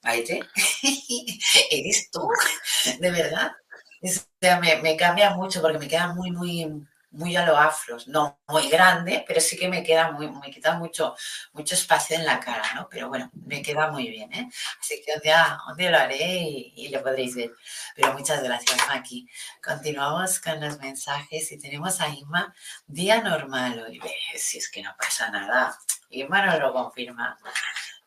Maite, 0.03 0.41
eres 1.71 2.11
tú, 2.13 2.29
de 3.01 3.11
verdad. 3.11 3.53
me, 4.61 4.77
me, 4.83 4.97
cambia 4.97 5.31
mucho 5.31 5.61
porque 5.61 5.79
me 5.79 5.89
queda 5.89 6.15
muy, 6.15 6.31
muy, 6.31 6.87
muy 7.17 7.35
a 7.35 7.45
lo 7.47 7.57
afros, 7.57 8.07
no 8.09 8.39
muy 8.47 8.69
grande, 8.69 9.25
pero 9.27 9.41
sí 9.41 9.57
que 9.57 9.69
me 9.69 9.83
queda 9.83 10.13
muy, 10.13 10.31
me 10.31 10.51
quita 10.51 10.75
mucho, 10.75 11.15
mucho 11.53 11.75
espacio 11.75 12.17
en 12.17 12.27
la 12.27 12.39
cara, 12.39 12.63
¿no? 12.75 12.89
Pero 12.91 13.09
bueno, 13.09 13.31
me 13.33 13.63
queda 13.63 13.91
muy 13.91 14.09
bien, 14.09 14.33
¿eh? 14.33 14.49
Así 14.81 15.03
que 15.05 15.15
un 15.15 15.21
día, 15.23 15.91
lo 15.91 15.99
haré 15.99 16.19
y, 16.19 16.89
lo 16.89 17.03
podréis 17.03 17.35
ver. 17.35 17.53
Pero 17.95 18.13
muchas 18.13 18.43
gracias, 18.43 18.77
Maki. 18.89 19.27
Continuamos 19.65 20.41
con 20.41 20.61
los 20.61 20.79
mensajes 20.79 21.51
y 21.53 21.59
tenemos 21.59 22.01
a 22.01 22.09
Inma, 22.09 22.55
día 22.87 23.23
normal 23.23 23.85
hoy. 23.87 24.01
Si 24.37 24.59
es 24.59 24.71
que 24.71 24.83
no 24.83 24.95
pasa 24.99 25.31
nada. 25.31 25.77
Inma 26.11 26.45
nos 26.45 26.61
lo 26.61 26.73
confirma. 26.73 27.39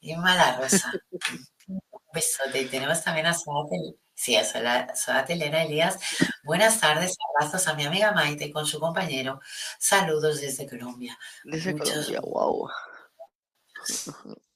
Inma 0.01 0.35
la 0.35 0.57
Rosa. 0.57 0.91
Un 1.67 1.81
besote. 2.13 2.61
Y 2.61 2.65
tenemos 2.65 3.03
también 3.03 3.25
a 3.25 3.33
Suárez 3.33 3.95
Sí, 4.19 4.37
soy, 4.43 4.63
la, 4.63 4.93
soy 4.97 5.15
Elena 5.29 5.63
Elías. 5.63 5.97
Buenas 6.43 6.81
tardes, 6.81 7.15
abrazos 7.29 7.65
a 7.69 7.73
mi 7.73 7.85
amiga 7.85 8.11
Maite 8.11 8.51
con 8.51 8.65
su 8.65 8.77
compañero. 8.77 9.39
Saludos 9.79 10.41
desde 10.41 10.67
Colombia. 10.67 11.17
Desde 11.45 11.71
Colombia, 11.71 12.19
wow. 12.19 12.69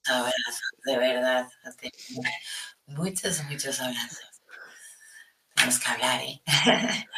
Abrazos, 0.06 0.70
de 0.84 0.98
verdad. 0.98 1.48
Muchos, 2.84 3.42
muchos 3.44 3.80
abrazos. 3.80 4.42
Tenemos 5.54 5.78
que 5.80 5.90
hablar, 5.90 6.20
¿eh? 6.20 6.42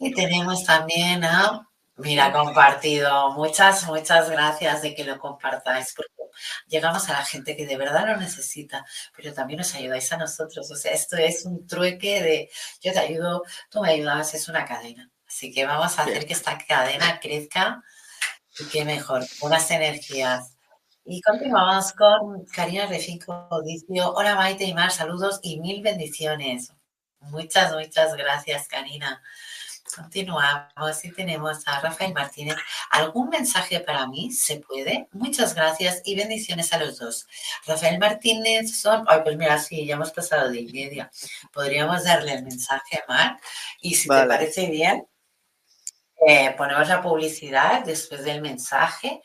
y 0.00 0.12
tenemos 0.14 0.64
también 0.64 1.22
a 1.22 1.64
Mira, 1.96 2.32
compartido. 2.32 3.32
Muchas, 3.32 3.86
muchas 3.86 4.28
gracias 4.28 4.82
de 4.82 4.94
que 4.94 5.04
lo 5.04 5.18
compartáis, 5.18 5.94
porque 5.94 6.12
llegamos 6.66 7.08
a 7.08 7.12
la 7.12 7.24
gente 7.24 7.56
que 7.56 7.66
de 7.66 7.76
verdad 7.76 8.06
lo 8.08 8.16
necesita, 8.16 8.84
pero 9.16 9.32
también 9.32 9.58
nos 9.58 9.74
ayudáis 9.74 10.12
a 10.12 10.16
nosotros. 10.16 10.70
O 10.70 10.76
sea, 10.76 10.92
esto 10.92 11.16
es 11.16 11.44
un 11.44 11.66
trueque 11.66 12.20
de 12.22 12.50
yo 12.82 12.92
te 12.92 12.98
ayudo, 12.98 13.44
tú 13.70 13.80
me 13.80 13.90
ayudas, 13.90 14.34
es 14.34 14.48
una 14.48 14.64
cadena. 14.64 15.08
Así 15.26 15.52
que 15.52 15.66
vamos 15.66 15.98
a 15.98 16.02
hacer 16.02 16.26
que 16.26 16.32
esta 16.32 16.58
cadena 16.58 17.20
crezca 17.20 17.82
y 18.58 18.64
que 18.66 18.84
mejor, 18.84 19.24
unas 19.40 19.70
energías. 19.70 20.54
Y 21.04 21.20
continuamos 21.20 21.92
con 21.92 22.44
Karina 22.46 22.86
Refico, 22.86 23.48
dice, 23.64 23.86
hola 24.02 24.34
Maite 24.36 24.64
y 24.64 24.74
Mar, 24.74 24.90
saludos 24.90 25.38
y 25.42 25.60
mil 25.60 25.82
bendiciones. 25.82 26.72
Muchas, 27.20 27.72
muchas 27.72 28.14
gracias, 28.16 28.68
Karina. 28.68 29.22
Continuamos 29.94 31.04
y 31.04 31.12
tenemos 31.12 31.66
a 31.66 31.80
Rafael 31.80 32.12
Martínez. 32.12 32.56
¿Algún 32.90 33.28
mensaje 33.28 33.80
para 33.80 34.06
mí? 34.06 34.30
¿Se 34.32 34.56
puede? 34.56 35.08
Muchas 35.12 35.54
gracias 35.54 36.02
y 36.04 36.16
bendiciones 36.16 36.72
a 36.72 36.78
los 36.78 36.98
dos. 36.98 37.26
Rafael 37.66 37.98
Martínez 37.98 38.76
son... 38.76 39.04
Ay, 39.06 39.20
pues 39.22 39.36
mira, 39.36 39.58
sí, 39.58 39.86
ya 39.86 39.94
hemos 39.94 40.10
pasado 40.10 40.50
de 40.50 40.62
media. 40.62 41.10
Podríamos 41.52 42.04
darle 42.04 42.34
el 42.34 42.44
mensaje 42.44 42.98
a 42.98 43.12
Mar 43.12 43.40
y 43.80 43.94
si 43.94 44.08
te 44.08 44.26
parece 44.26 44.66
bien, 44.66 45.06
eh, 46.26 46.54
ponemos 46.56 46.88
la 46.88 47.02
publicidad 47.02 47.84
después 47.84 48.24
del 48.24 48.40
mensaje 48.40 49.20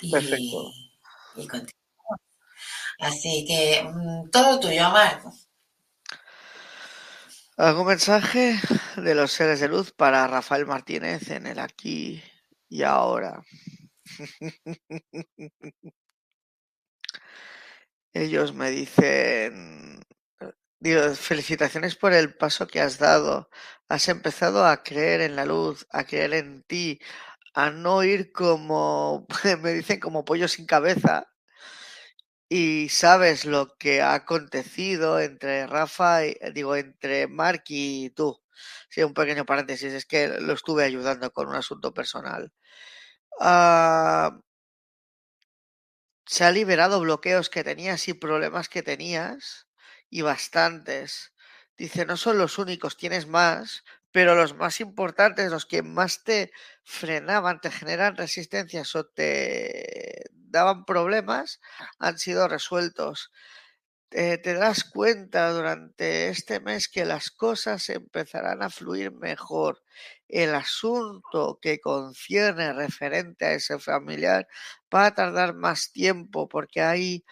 y, 0.00 0.16
y 0.16 1.46
continuamos. 1.46 1.70
Así 3.00 3.44
que 3.46 3.82
mm, 3.82 4.30
todo 4.30 4.60
tuyo, 4.60 4.90
Marco. 4.90 5.32
¿Algún 7.60 7.88
mensaje 7.88 8.58
de 8.96 9.14
los 9.14 9.32
seres 9.32 9.60
de 9.60 9.68
luz 9.68 9.92
para 9.92 10.26
Rafael 10.26 10.64
Martínez 10.64 11.28
en 11.30 11.46
el 11.46 11.58
aquí 11.58 12.22
y 12.70 12.84
ahora? 12.84 13.42
Ellos 18.14 18.54
me 18.54 18.70
dicen, 18.70 20.00
digo, 20.78 21.02
felicitaciones 21.14 21.96
por 21.96 22.14
el 22.14 22.34
paso 22.34 22.66
que 22.66 22.80
has 22.80 22.98
dado. 22.98 23.50
Has 23.90 24.08
empezado 24.08 24.64
a 24.64 24.82
creer 24.82 25.20
en 25.20 25.36
la 25.36 25.44
luz, 25.44 25.86
a 25.90 26.04
creer 26.04 26.32
en 26.32 26.62
ti, 26.62 26.98
a 27.52 27.68
no 27.70 28.02
ir 28.04 28.32
como, 28.32 29.26
me 29.60 29.74
dicen, 29.74 30.00
como 30.00 30.24
pollo 30.24 30.48
sin 30.48 30.64
cabeza. 30.64 31.26
Y 32.50 32.90
sabes 32.90 33.46
lo 33.46 33.76
que 33.78 34.02
ha 34.02 34.14
acontecido 34.14 35.20
entre 35.20 35.66
Rafa, 35.68 36.26
y, 36.26 36.36
digo, 36.54 36.76
entre 36.76 37.28
Mark 37.28 37.64
y 37.68 38.10
tú. 38.10 38.40
Sí, 38.90 39.02
un 39.04 39.14
pequeño 39.14 39.46
paréntesis, 39.46 39.92
es 39.94 40.06
que 40.06 40.28
lo 40.28 40.54
estuve 40.54 40.84
ayudando 40.84 41.32
con 41.32 41.48
un 41.48 41.56
asunto 41.56 41.94
personal. 41.94 42.52
Ah, 43.40 44.40
se 46.26 46.44
ha 46.44 46.50
liberado 46.52 47.00
bloqueos 47.00 47.50
que 47.50 47.64
tenías 47.64 48.08
y 48.08 48.14
problemas 48.14 48.68
que 48.68 48.82
tenías, 48.82 49.66
y 50.10 50.22
bastantes. 50.22 51.32
Dice, 51.76 52.04
no 52.06 52.16
son 52.16 52.38
los 52.38 52.58
únicos, 52.58 52.96
tienes 52.96 53.26
más, 53.26 53.84
pero 54.12 54.34
los 54.34 54.54
más 54.54 54.80
importantes, 54.80 55.50
los 55.50 55.66
que 55.66 55.82
más 55.82 56.24
te 56.24 56.52
frenaban, 56.84 57.60
te 57.60 57.70
generan 57.70 58.16
resistencias 58.16 58.94
o 58.96 59.06
te 59.06 60.09
daban 60.50 60.84
problemas, 60.84 61.60
han 61.98 62.18
sido 62.18 62.48
resueltos. 62.48 63.30
te 64.10 64.54
das 64.54 64.84
cuenta 64.84 65.50
durante 65.52 66.28
este 66.28 66.60
mes 66.60 66.88
que 66.88 67.04
las 67.04 67.30
cosas 67.30 67.88
empezarán 67.90 68.62
a 68.62 68.70
fluir 68.70 69.12
mejor. 69.12 69.82
El 70.28 70.54
asunto 70.54 71.58
que 71.62 71.80
concierne 71.80 72.72
referente 72.72 73.44
a 73.46 73.52
ese 73.54 73.78
familiar 73.78 74.48
va 74.94 75.06
a 75.06 75.14
tardar 75.14 75.54
más 75.54 75.92
tiempo 75.92 76.48
porque 76.48 76.82
hay 76.82 77.24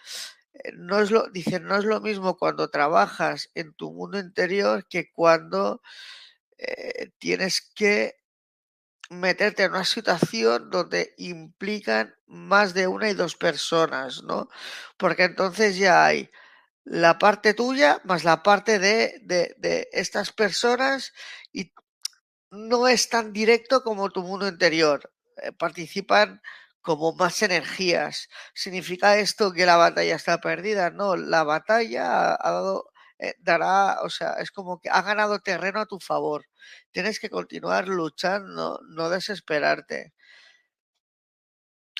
eh, 0.63 0.71
no 0.73 0.99
es 0.99 1.11
lo, 1.11 1.27
no 1.61 1.77
es 1.77 1.85
lo 1.85 2.01
mismo 2.01 2.37
cuando 2.37 2.69
trabajas 2.69 3.49
en 3.55 3.73
tu 3.73 3.91
mundo 3.93 4.19
interior 4.19 4.87
que 4.89 5.11
cuando 5.11 5.81
eh, 6.57 7.11
tienes 7.19 7.71
que 7.75 8.18
meterte 9.09 9.63
en 9.63 9.71
una 9.71 9.85
situación 9.85 10.69
donde 10.69 11.13
implican 11.17 12.15
más 12.27 12.73
de 12.73 12.87
una 12.87 13.09
y 13.09 13.13
dos 13.13 13.35
personas, 13.35 14.23
¿no? 14.23 14.49
Porque 14.97 15.23
entonces 15.23 15.77
ya 15.77 16.05
hay 16.05 16.29
la 16.83 17.19
parte 17.19 17.53
tuya 17.53 18.01
más 18.05 18.23
la 18.23 18.43
parte 18.43 18.79
de, 18.79 19.19
de, 19.23 19.89
estas 19.91 20.31
personas 20.31 21.13
y 21.53 21.73
no 22.51 22.87
es 22.87 23.09
tan 23.09 23.33
directo 23.33 23.83
como 23.83 24.09
tu 24.11 24.23
mundo 24.23 24.47
interior. 24.47 25.11
Eh, 25.43 25.51
participan 25.53 26.41
como 26.81 27.13
más 27.13 27.41
energías. 27.43 28.29
¿Significa 28.53 29.17
esto 29.17 29.53
que 29.53 29.65
la 29.65 29.77
batalla 29.77 30.15
está 30.15 30.39
perdida? 30.39 30.89
No, 30.91 31.15
la 31.15 31.43
batalla 31.43 32.35
ha 32.35 32.51
dado 32.51 32.91
eh, 33.19 33.35
dará, 33.39 34.01
o 34.03 34.09
sea, 34.09 34.33
es 34.39 34.49
como 34.51 34.79
que 34.79 34.89
ha 34.89 35.01
ganado 35.01 35.39
terreno 35.39 35.81
a 35.81 35.85
tu 35.85 35.99
favor. 35.99 36.45
Tienes 36.91 37.19
que 37.19 37.29
continuar 37.29 37.87
luchando, 37.87 38.79
no 38.89 39.09
desesperarte. 39.09 40.13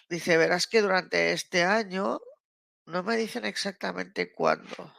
Dice, 0.10 0.38
verás 0.38 0.68
que 0.68 0.82
durante 0.82 1.34
este 1.34 1.64
año 1.64 2.20
no 2.86 3.04
me 3.04 3.18
dicen 3.18 3.46
exactamente 3.46 4.34
cuándo. 4.34 4.94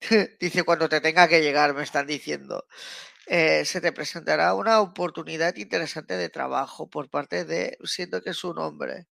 Dice, 0.40 0.64
cuando 0.64 0.88
te 0.88 1.00
tenga 1.00 1.28
que 1.28 1.40
llegar, 1.40 1.74
me 1.74 1.82
están 1.82 2.06
diciendo. 2.06 2.66
Eh, 3.26 3.64
se 3.64 3.80
te 3.80 3.92
presentará 3.92 4.54
una 4.54 4.80
oportunidad 4.80 5.56
interesante 5.56 6.16
de 6.16 6.28
trabajo 6.28 6.90
por 6.90 7.08
parte 7.10 7.44
de, 7.44 7.78
siento 7.84 8.22
que 8.22 8.30
es 8.30 8.44
un 8.44 8.58
hombre, 8.58 9.06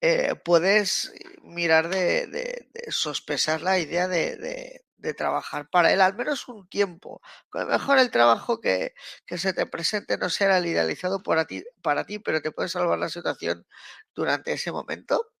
eh, 0.00 0.34
puedes 0.44 1.12
mirar 1.42 1.88
de, 1.88 2.26
de, 2.28 2.68
sospesar 2.90 3.62
la 3.62 3.78
idea 3.80 4.06
de, 4.08 4.84
de 4.98 5.14
trabajar 5.14 5.68
para 5.70 5.92
él, 5.92 6.00
al 6.00 6.14
menos 6.14 6.48
un 6.48 6.68
tiempo. 6.68 7.20
A 7.52 7.60
lo 7.60 7.66
mejor 7.66 7.98
el 7.98 8.10
trabajo 8.10 8.60
que, 8.60 8.94
que 9.26 9.38
se 9.38 9.52
te 9.52 9.66
presente 9.66 10.18
no 10.18 10.28
será 10.30 10.58
el 10.58 10.66
idealizado 10.66 11.22
para 11.22 11.46
ti, 11.46 11.64
para 11.82 12.04
ti, 12.04 12.18
pero 12.18 12.42
te 12.42 12.52
puede 12.52 12.68
salvar 12.68 12.98
la 12.98 13.08
situación 13.08 13.66
durante 14.14 14.52
ese 14.52 14.72
momento. 14.72 15.32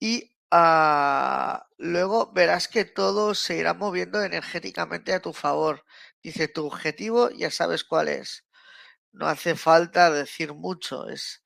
Y 0.00 0.36
uh, 0.52 1.58
luego 1.78 2.32
verás 2.32 2.68
que 2.68 2.84
todo 2.84 3.34
se 3.34 3.56
irá 3.56 3.74
moviendo 3.74 4.22
energéticamente 4.22 5.12
a 5.14 5.20
tu 5.20 5.32
favor. 5.32 5.84
Dice, 6.22 6.48
tu 6.48 6.66
objetivo 6.66 7.30
ya 7.30 7.50
sabes 7.50 7.84
cuál 7.84 8.08
es. 8.08 8.44
No 9.12 9.26
hace 9.28 9.56
falta 9.56 10.10
decir 10.10 10.54
mucho, 10.54 11.08
es 11.08 11.42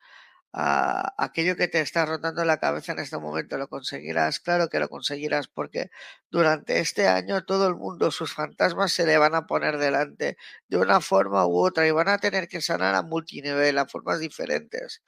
aquello 0.52 1.56
que 1.56 1.68
te 1.68 1.80
está 1.80 2.04
rotando 2.06 2.44
la 2.44 2.58
cabeza 2.58 2.92
en 2.92 2.98
este 3.00 3.18
momento, 3.18 3.56
lo 3.58 3.68
conseguirás, 3.68 4.40
claro 4.40 4.68
que 4.68 4.80
lo 4.80 4.88
conseguirás, 4.88 5.48
porque 5.48 5.90
durante 6.30 6.80
este 6.80 7.08
año 7.08 7.44
todo 7.44 7.68
el 7.68 7.76
mundo, 7.76 8.10
sus 8.10 8.32
fantasmas 8.34 8.92
se 8.92 9.06
le 9.06 9.18
van 9.18 9.34
a 9.34 9.46
poner 9.46 9.78
delante 9.78 10.36
de 10.68 10.76
una 10.76 11.00
forma 11.00 11.46
u 11.46 11.58
otra 11.64 11.86
y 11.86 11.92
van 11.92 12.08
a 12.08 12.18
tener 12.18 12.48
que 12.48 12.60
sanar 12.60 12.94
a 12.94 13.02
multinivel, 13.02 13.78
a 13.78 13.86
formas 13.86 14.18
diferentes. 14.20 15.02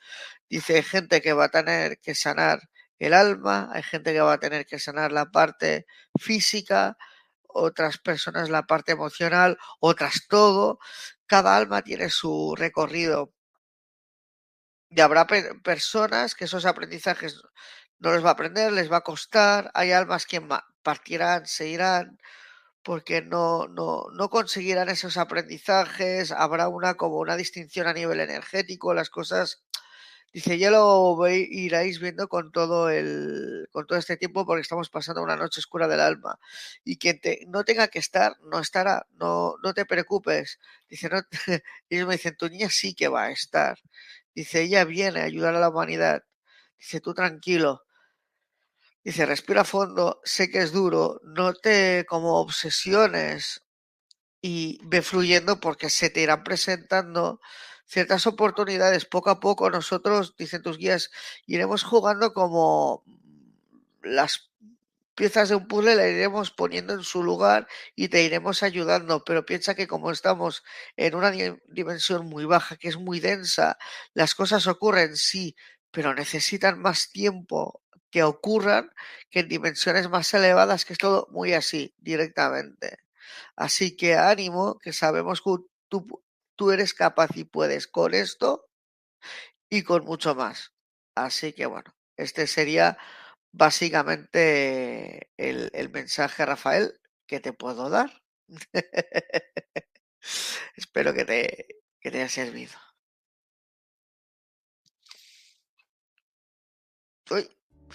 Dice, 0.49 0.77
hay 0.77 0.83
gente 0.83 1.21
que 1.23 1.33
va 1.33 1.47
a 1.47 1.49
tener 1.51 1.99
que 1.99 2.15
sanar 2.15 2.61
el 2.99 3.15
alma, 3.15 3.69
hay 3.73 3.83
gente 3.83 4.13
que 4.13 4.21
va 4.21 4.35
a 4.35 4.39
tener 4.41 4.67
que 4.67 4.79
sanar 4.79 5.13
la 5.13 5.27
parte 5.27 5.87
física, 6.21 6.97
otras 7.49 7.99
personas 7.99 8.51
la 8.51 8.63
parte 8.65 8.93
emocional, 8.93 9.59
otras 9.81 10.27
todo. 10.29 10.79
Cada 11.27 11.57
alma 11.57 11.83
tiene 11.83 12.11
su 12.11 12.55
recorrido 12.57 13.33
y 14.95 15.01
habrá 15.01 15.27
personas 15.63 16.35
que 16.35 16.45
esos 16.45 16.67
aprendizajes 16.67 17.43
no 17.99 18.13
les 18.13 18.25
va 18.25 18.31
a 18.31 18.33
aprender, 18.33 18.73
les 18.73 18.91
va 18.93 18.99
a 18.99 19.01
costar. 19.03 19.71
Hay 19.75 19.93
almas 19.93 20.27
que 20.27 20.43
partirán, 20.83 21.47
se 21.47 21.69
irán, 21.69 22.19
porque 22.83 23.23
no, 23.23 23.69
no, 23.69 24.05
no 24.15 24.31
conseguirán 24.31 24.89
esos 24.91 25.17
aprendizajes. 25.19 26.33
Habrá 26.33 26.69
una 26.69 26.95
como 26.95 27.19
una 27.19 27.37
distinción 27.37 27.87
a 27.89 27.95
nivel 27.95 28.21
energético, 28.21 28.95
las 28.95 29.11
cosas. 29.11 29.63
Dice, 30.33 30.59
ya 30.59 30.71
lo 30.71 31.17
iráis 31.29 32.01
viendo 32.01 32.29
con 32.29 32.53
todo 32.53 32.89
el, 32.91 33.69
con 33.73 33.87
todo 33.87 33.99
este 33.99 34.17
tiempo 34.17 34.47
porque 34.47 34.63
estamos 34.63 34.89
pasando 34.91 35.23
una 35.23 35.37
noche 35.37 35.61
oscura 35.61 35.89
del 35.89 36.01
alma. 36.01 36.39
Y 36.85 36.99
quien 36.99 37.21
te, 37.21 37.45
no 37.49 37.65
tenga 37.65 37.89
que 37.89 37.99
estar, 37.99 38.37
no 38.43 38.59
estará, 38.61 39.07
no, 39.15 39.57
no 39.63 39.75
te 39.75 39.87
preocupes. 39.87 40.59
Dice, 40.89 41.09
no, 41.11 41.21
ellos 41.91 42.09
me 42.09 42.15
dicen, 42.15 42.37
tu 42.37 42.49
niña 42.49 42.71
sí 42.71 42.95
que 42.95 43.09
va 43.09 43.25
a 43.25 43.31
estar. 43.33 43.79
Dice, 44.35 44.63
ella 44.63 44.85
viene 44.85 45.21
a 45.21 45.25
ayudar 45.25 45.55
a 45.55 45.61
la 45.61 45.69
humanidad. 45.69 46.23
Dice, 46.79 47.01
tú 47.01 47.15
tranquilo. 47.15 47.83
Dice, 49.05 49.27
respira 49.27 49.65
fondo, 49.65 50.21
sé 50.25 50.51
que 50.51 50.59
es 50.59 50.73
duro, 50.73 51.21
no 51.25 51.55
te 51.55 52.07
como 52.09 52.39
obsesiones 52.39 53.65
y 54.41 54.79
ve 54.85 55.03
fluyendo 55.03 55.61
porque 55.61 55.91
se 55.91 56.11
te 56.11 56.23
irán 56.23 56.45
presentando 56.45 57.41
ciertas 57.85 58.27
oportunidades 58.27 59.05
poco 59.05 59.31
a 59.31 59.41
poco. 59.41 59.71
Nosotros, 59.71 60.35
dicen 60.39 60.63
tus 60.63 60.79
guías, 60.79 61.11
iremos 61.47 61.83
jugando 61.83 62.33
como 62.33 63.05
las 64.03 64.52
piezas 65.15 65.49
de 65.49 65.57
un 65.57 65.67
puzzle 65.69 65.97
la 65.97 66.09
iremos 66.09 66.51
poniendo 66.51 66.95
en 66.95 67.03
su 67.03 67.23
lugar 67.23 67.69
y 67.95 68.09
te 68.09 68.23
iremos 68.23 68.63
ayudando, 68.63 69.25
pero 69.25 69.45
piensa 69.45 69.75
que 69.75 69.87
como 69.87 70.11
estamos 70.11 70.63
en 70.97 71.15
una 71.15 71.31
dimensión 71.31 72.27
muy 72.27 72.45
baja, 72.45 72.77
que 72.77 72.89
es 72.89 72.97
muy 72.97 73.21
densa, 73.21 73.79
las 74.15 74.35
cosas 74.35 74.67
ocurren, 74.67 75.17
sí, 75.17 75.57
pero 75.91 76.15
necesitan 76.15 76.81
más 76.81 77.11
tiempo 77.11 77.83
que 78.11 78.23
ocurran 78.23 78.91
que 79.31 79.41
en 79.41 79.49
dimensiones 79.49 80.09
más 80.11 80.33
elevadas, 80.35 80.85
que 80.85 80.93
es 80.95 80.99
todo 80.99 81.29
muy 81.31 81.55
así, 81.55 81.95
directamente. 81.99 82.99
Así 83.57 83.97
que 83.97 84.17
ánimo, 84.17 84.79
que 84.79 84.93
sabemos 84.93 85.41
que 85.43 85.57
tú, 85.89 86.23
tú 86.57 86.71
eres 86.73 86.95
capaz 86.95 87.31
y 87.37 87.45
puedes 87.45 87.87
con 87.89 88.15
esto 88.15 88.69
y 89.71 89.83
con 89.83 90.05
mucho 90.05 90.35
más. 90.35 90.73
Así 91.15 91.53
que 91.53 91.67
bueno, 91.67 91.95
este 92.17 92.47
sería 92.47 92.99
básicamente 93.53 95.31
el, 95.37 95.71
el 95.73 95.91
mensaje, 95.91 96.45
Rafael, 96.45 97.01
que 97.27 97.41
te 97.41 97.53
puedo 97.53 97.89
dar. 97.91 98.23
Espero 100.77 101.15
que 101.15 101.25
te, 101.25 101.67
que 102.01 102.11
te 102.11 102.19
haya 102.19 102.29
servido. 102.29 102.73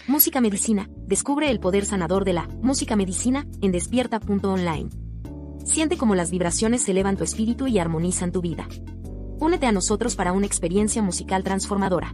Música 0.07 0.41
Medicina. 0.41 0.89
Descubre 1.05 1.49
el 1.51 1.59
poder 1.59 1.85
sanador 1.85 2.23
de 2.23 2.33
la 2.33 2.47
música 2.47 2.95
medicina 2.95 3.45
en 3.61 3.71
despierta.online. 3.71 4.89
Siente 5.65 5.97
cómo 5.97 6.15
las 6.15 6.31
vibraciones 6.31 6.87
elevan 6.87 7.17
tu 7.17 7.23
espíritu 7.23 7.67
y 7.67 7.77
armonizan 7.77 8.31
tu 8.31 8.41
vida. 8.41 8.67
Únete 9.39 9.65
a 9.65 9.71
nosotros 9.71 10.15
para 10.15 10.31
una 10.31 10.45
experiencia 10.45 11.01
musical 11.01 11.43
transformadora. 11.43 12.13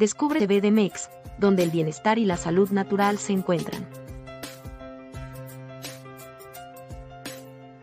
Descubre 0.00 0.46
BDMEX, 0.46 1.10
donde 1.36 1.62
el 1.62 1.70
bienestar 1.70 2.18
y 2.18 2.24
la 2.24 2.38
salud 2.38 2.70
natural 2.70 3.18
se 3.18 3.34
encuentran. 3.34 3.86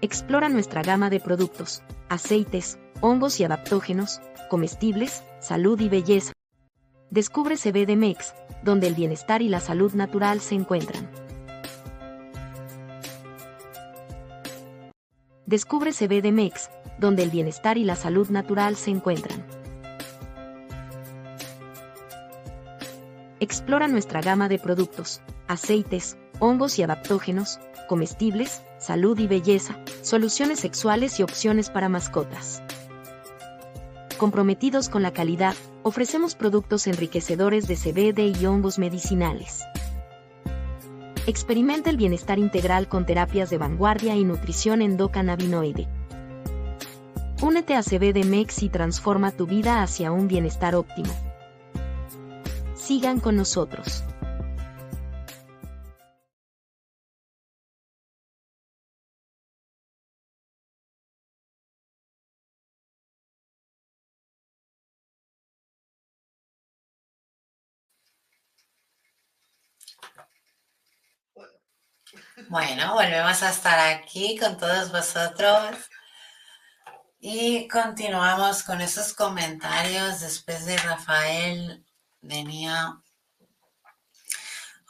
Explora 0.02 0.50
nuestra 0.50 0.82
gama 0.82 1.12
de 1.12 1.20
productos, 1.20 1.84
aceites, 2.10 2.80
hongos 3.02 3.40
y 3.40 3.44
adaptógenos, 3.44 4.20
comestibles, 4.50 5.24
salud 5.40 5.80
y 5.80 5.90
belleza. 5.90 6.34
Descubre 7.12 7.56
CBDMEX, 7.56 8.34
donde 8.64 8.88
el 8.88 8.96
bienestar 8.96 9.44
y 9.44 9.50
la 9.50 9.60
salud 9.60 9.94
natural 9.94 10.42
se 10.42 10.56
encuentran. 10.56 11.12
Descubre 15.46 15.92
CBDMEX, 15.94 16.72
donde 16.98 17.22
el 17.22 17.30
bienestar 17.30 17.78
y 17.78 17.84
la 17.84 17.96
salud 17.96 18.28
natural 18.30 18.76
se 18.76 18.90
encuentran. 18.90 19.57
Explora 23.50 23.88
nuestra 23.88 24.20
gama 24.20 24.50
de 24.50 24.60
productos, 24.60 25.22
aceites, 25.48 26.18
hongos 26.40 26.78
y 26.80 26.84
adaptógenos, 26.84 27.62
comestibles, 27.88 28.62
salud 28.78 29.18
y 29.20 29.26
belleza, 29.26 29.80
soluciones 30.02 30.60
sexuales 30.60 31.18
y 31.22 31.24
opciones 31.24 31.70
para 31.70 31.88
mascotas. 31.88 32.62
Comprometidos 34.18 34.90
con 34.90 35.02
la 35.02 35.14
calidad, 35.14 35.56
ofrecemos 35.84 36.36
productos 36.36 36.88
enriquecedores 36.88 37.70
de 37.70 37.78
CBD 37.78 38.38
y 38.38 38.46
hongos 38.48 38.80
medicinales. 38.80 39.64
Experimenta 41.26 41.90
el 41.90 41.96
bienestar 41.96 42.40
integral 42.40 42.90
con 42.90 43.06
terapias 43.06 43.50
de 43.50 43.58
vanguardia 43.58 44.18
y 44.18 44.26
nutrición 44.26 44.82
endocannabinoide. 44.82 45.88
Únete 47.42 47.76
a 47.76 47.82
CBD 47.82 48.26
Mex 48.26 48.62
y 48.62 48.68
transforma 48.68 49.32
tu 49.32 49.48
vida 49.48 49.82
hacia 49.82 50.12
un 50.12 50.28
bienestar 50.28 50.76
óptimo. 50.76 51.27
Sigan 52.88 53.20
con 53.20 53.36
nosotros. 53.36 54.02
Bueno, 72.48 72.94
volvemos 72.94 73.44
a 73.44 73.50
estar 73.50 73.78
aquí 73.80 74.38
con 74.38 74.58
todos 74.58 74.94
vosotros 74.94 75.76
y 77.20 77.68
continuamos 77.68 78.64
con 78.64 78.80
esos 78.80 79.14
comentarios 79.14 80.22
después 80.22 80.66
de 80.66 80.78
Rafael 80.78 81.87
venía. 82.28 83.02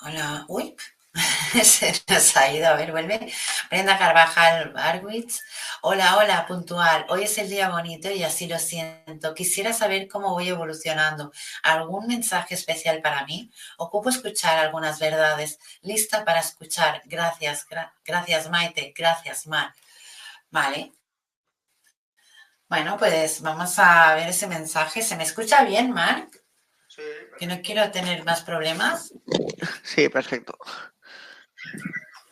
Hola, 0.01 0.45
uy, 0.47 0.75
se 1.63 1.93
nos 2.07 2.37
ha 2.37 2.51
ido, 2.51 2.67
a 2.67 2.75
ver, 2.75 2.91
vuelve. 2.91 3.33
Brenda 3.69 3.97
Carvajal 3.97 4.71
Barwitz. 4.73 5.41
Hola, 5.81 6.17
hola, 6.17 6.45
puntual. 6.47 7.05
Hoy 7.09 7.23
es 7.23 7.37
el 7.37 7.49
día 7.49 7.69
bonito 7.69 8.11
y 8.11 8.23
así 8.23 8.47
lo 8.47 8.59
siento. 8.59 9.33
Quisiera 9.33 9.73
saber 9.73 10.07
cómo 10.07 10.31
voy 10.33 10.49
evolucionando. 10.49 11.31
¿Algún 11.63 12.07
mensaje 12.07 12.55
especial 12.55 13.01
para 13.01 13.25
mí? 13.25 13.51
Ocupo 13.77 14.09
escuchar 14.09 14.57
algunas 14.59 14.99
verdades. 14.99 15.59
Lista 15.81 16.25
para 16.25 16.39
escuchar. 16.39 17.01
Gracias, 17.05 17.65
gracias 18.05 18.49
Maite. 18.49 18.93
Gracias, 18.95 19.47
Mar. 19.47 19.73
Vale. 20.51 20.93
Bueno, 22.69 22.97
pues 22.97 23.41
vamos 23.41 23.79
a 23.79 24.13
ver 24.15 24.29
ese 24.29 24.47
mensaje. 24.47 25.01
¿Se 25.01 25.15
me 25.15 25.23
escucha 25.23 25.63
bien, 25.63 25.91
Marc? 25.91 26.36
Que 27.39 27.45
no 27.45 27.61
quiero 27.61 27.89
tener 27.91 28.23
más 28.25 28.41
problemas. 28.41 29.13
Sí, 29.83 30.09
perfecto. 30.09 30.57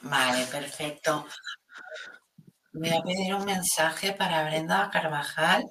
Vale, 0.02 0.46
perfecto. 0.48 1.28
Voy 2.74 2.90
a 2.90 3.02
pedir 3.02 3.34
un 3.34 3.46
mensaje 3.46 4.12
para 4.12 4.44
Brenda 4.46 4.90
Carvajal. 4.92 5.66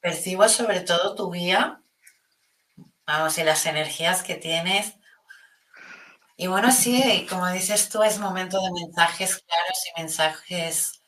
Percibo 0.00 0.48
sobre 0.48 0.80
todo 0.80 1.14
tu 1.14 1.30
guía, 1.30 1.80
vamos, 3.06 3.38
y 3.38 3.44
las 3.44 3.64
energías 3.66 4.22
que 4.22 4.34
tienes. 4.34 4.94
Y 6.36 6.48
bueno, 6.48 6.72
sí, 6.72 7.26
como 7.30 7.48
dices 7.50 7.88
tú, 7.88 8.02
es 8.02 8.18
momento 8.18 8.60
de 8.60 8.72
mensajes 8.72 9.36
claros 9.36 9.78
y 9.86 10.00
mensajes 10.00 11.02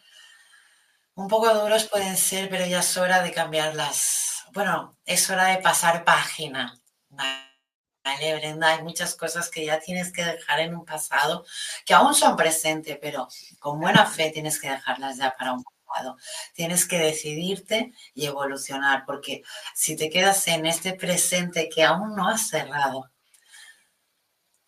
un 1.16 1.28
poco 1.28 1.53
duros 1.55 1.88
pueden 1.88 2.16
ser, 2.16 2.49
pero 2.49 2.66
ya 2.66 2.80
es 2.80 2.97
hora 2.97 3.22
de 3.22 3.32
cambiarlas. 3.32 4.34
Bueno, 4.55 4.96
es 5.05 5.28
hora 5.30 5.46
de 5.46 5.59
pasar 5.61 6.05
página. 6.05 6.80
Vale, 7.09 8.36
Brenda, 8.36 8.68
hay 8.68 8.82
muchas 8.84 9.16
cosas 9.16 9.50
que 9.50 9.66
ya 9.66 9.80
tienes 9.80 10.12
que 10.12 10.24
dejar 10.24 10.61
en 10.61 10.76
un 10.76 10.84
pasado, 10.84 11.44
que 11.84 11.92
aún 11.92 12.14
son 12.14 12.36
presentes, 12.36 12.96
pero 13.02 13.26
con 13.59 13.80
buena 13.80 14.07
fe 14.07 14.30
tienes 14.30 14.61
que 14.61 14.70
dejarlas 14.70 15.16
ya 15.16 15.34
para 15.36 15.55
un 15.55 15.64
pasado. 15.64 16.16
Tienes 16.55 16.86
que 16.86 16.98
decidirte 17.00 17.92
y 18.14 18.26
evolucionar, 18.26 19.05
porque 19.07 19.42
si 19.74 19.96
te 19.96 20.09
quedas 20.09 20.46
en 20.46 20.66
este 20.66 20.92
presente 20.92 21.68
que 21.68 21.82
aún 21.82 22.14
no 22.14 22.28
has 22.28 22.48
cerrado, 22.48 23.11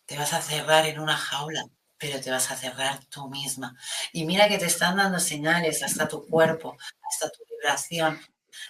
te 0.05 0.17
vas 0.17 0.33
a 0.33 0.41
cerrar 0.41 0.85
en 0.85 0.99
una 0.99 1.15
jaula, 1.15 1.63
pero 1.97 2.19
te 2.19 2.29
vas 2.29 2.51
a 2.51 2.57
cerrar 2.57 3.05
tú 3.05 3.29
misma. 3.29 3.77
Y 4.11 4.25
mira 4.25 4.49
que 4.49 4.57
te 4.57 4.65
están 4.65 4.97
dando 4.97 5.19
señales, 5.21 5.81
hasta 5.81 6.09
tu 6.09 6.27
cuerpo, 6.27 6.75
hasta 7.09 7.29
tu 7.29 7.39
vibración, 7.49 8.19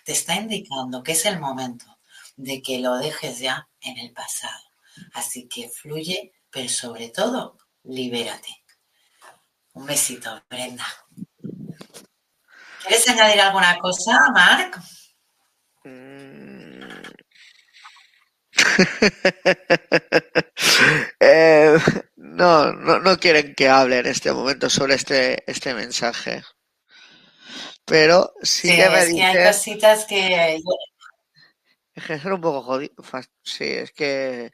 te 0.03 0.13
está 0.13 0.35
indicando 0.35 1.03
que 1.03 1.13
es 1.13 1.25
el 1.25 1.39
momento 1.39 1.85
de 2.35 2.61
que 2.61 2.79
lo 2.79 2.97
dejes 2.97 3.39
ya 3.39 3.67
en 3.81 3.97
el 3.97 4.11
pasado. 4.13 4.63
Así 5.13 5.47
que 5.47 5.69
fluye, 5.69 6.33
pero 6.49 6.69
sobre 6.69 7.09
todo, 7.09 7.57
libérate. 7.83 8.63
Un 9.73 9.85
besito, 9.85 10.41
Brenda. 10.49 10.85
¿Quieres 12.81 13.07
añadir 13.09 13.41
alguna 13.41 13.77
cosa, 13.79 14.17
Marc? 14.33 14.79
Mm. 15.83 16.67
Eh, 21.19 21.77
no, 22.15 22.71
no, 22.73 23.17
quieren 23.17 23.53
que 23.55 23.67
hable 23.69 23.99
en 23.99 24.05
este 24.07 24.31
momento 24.31 24.69
sobre 24.69 24.95
este, 24.95 25.43
este 25.49 25.73
mensaje. 25.73 26.43
Pero 27.87 28.33
sí, 28.41 28.67
que 28.67 28.89
me 28.89 29.15
que 29.15 29.23
hay 29.23 29.47
cositas 29.47 30.05
que 30.05 30.61
es 31.95 32.05
que 32.05 32.13
es 32.13 32.25
un 32.25 32.41
poco 32.41 32.61
jodido. 32.61 32.93
Sí, 33.41 33.63
es 33.63 33.93
que 33.93 34.51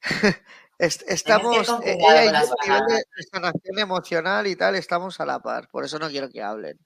estamos, 0.78 1.68
eh, 1.84 1.98
ella 2.00 2.24
y 2.24 2.28
yo, 2.28 2.54
a 2.58 2.64
nivel 2.64 2.86
de 2.86 3.22
sanación 3.30 3.78
emocional 3.78 4.46
y 4.46 4.56
tal, 4.56 4.76
estamos 4.76 5.20
a 5.20 5.26
la 5.26 5.40
par. 5.40 5.68
Por 5.68 5.84
eso 5.84 5.98
no 5.98 6.08
quiero 6.08 6.30
que 6.30 6.42
hablen. 6.42 6.80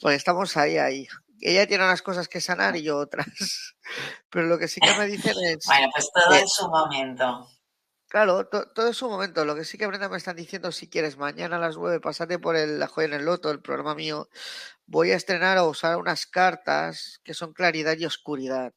Pues 0.00 0.16
estamos 0.16 0.56
ahí, 0.56 0.78
ahí. 0.78 1.08
Ella 1.40 1.66
tiene 1.66 1.84
unas 1.84 2.02
cosas 2.02 2.28
que 2.28 2.40
sanar 2.40 2.76
y 2.76 2.82
yo 2.82 2.96
otras. 2.96 3.26
Pero 4.30 4.46
lo 4.46 4.58
que 4.58 4.68
sí 4.68 4.80
que 4.80 4.94
me 4.94 5.06
dicen 5.06 5.34
es. 5.44 5.66
Bueno, 5.66 5.88
pues 5.92 6.08
todo 6.14 6.34
en 6.34 6.48
su 6.48 6.68
momento. 6.68 7.48
Claro, 8.10 8.48
todo 8.48 8.88
en 8.88 8.92
su 8.94 9.08
momento. 9.08 9.44
Lo 9.44 9.54
que 9.54 9.64
sí 9.64 9.78
que 9.78 9.86
Brenda 9.86 10.08
me 10.08 10.16
están 10.16 10.34
diciendo, 10.34 10.72
si 10.72 10.88
quieres, 10.88 11.16
mañana 11.16 11.56
a 11.56 11.58
las 11.60 11.76
nueve, 11.76 12.00
pasate 12.00 12.40
por 12.40 12.56
el 12.56 12.80
La 12.80 12.88
Joya 12.88 13.06
en 13.06 13.12
el 13.14 13.24
Loto, 13.24 13.52
el 13.52 13.60
programa 13.62 13.94
mío. 13.94 14.28
Voy 14.86 15.12
a 15.12 15.16
estrenar 15.16 15.58
o 15.58 15.68
usar 15.68 15.96
unas 15.98 16.26
cartas 16.26 17.20
que 17.24 17.34
son 17.34 17.52
claridad 17.52 17.96
y 17.98 18.06
oscuridad 18.06 18.74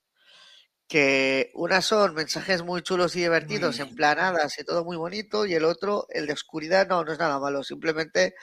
que 0.87 1.51
unas 1.55 1.85
son 1.85 2.15
mensajes 2.15 2.63
muy 2.63 2.81
chulos 2.83 3.15
y 3.15 3.21
divertidos, 3.21 3.79
en 3.79 3.95
planadas 3.95 4.59
y 4.59 4.65
todo 4.65 4.85
muy 4.85 4.97
bonito, 4.97 5.45
y 5.47 5.55
el 5.55 5.65
otro, 5.65 6.05
el 6.09 6.27
de 6.27 6.33
oscuridad, 6.33 6.87
no, 6.87 7.03
no 7.05 7.11
es 7.13 7.19
nada 7.19 7.39
malo, 7.39 7.63
simplemente 7.63 8.35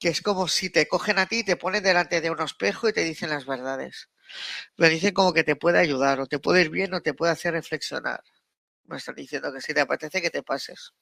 que 0.00 0.08
es 0.10 0.22
como 0.22 0.48
si 0.48 0.70
te 0.70 0.88
cogen 0.88 1.18
a 1.18 1.26
ti, 1.26 1.44
te 1.44 1.56
ponen 1.56 1.82
delante 1.84 2.20
de 2.20 2.30
un 2.30 2.40
espejo 2.42 2.88
y 2.88 2.92
te 2.94 3.04
dicen 3.04 3.30
las 3.30 3.46
verdades. 3.46 4.10
Me 4.78 4.90
dicen 4.90 5.14
como 5.14 5.32
que 5.34 5.44
te 5.44 5.56
puede 5.56 5.78
ayudar, 5.80 6.20
o 6.20 6.26
te 6.26 6.38
puede 6.40 6.62
ir 6.62 6.70
bien, 6.70 6.94
o 6.94 7.02
te 7.02 7.14
puede 7.14 7.32
hacer 7.32 7.54
reflexionar. 7.54 8.22
Me 8.88 8.96
están 8.96 9.14
diciendo 9.14 9.52
que 9.52 9.60
si 9.60 9.74
te 9.74 9.82
apetece 9.82 10.22
que 10.22 10.30
te 10.30 10.42
pases. 10.42 10.92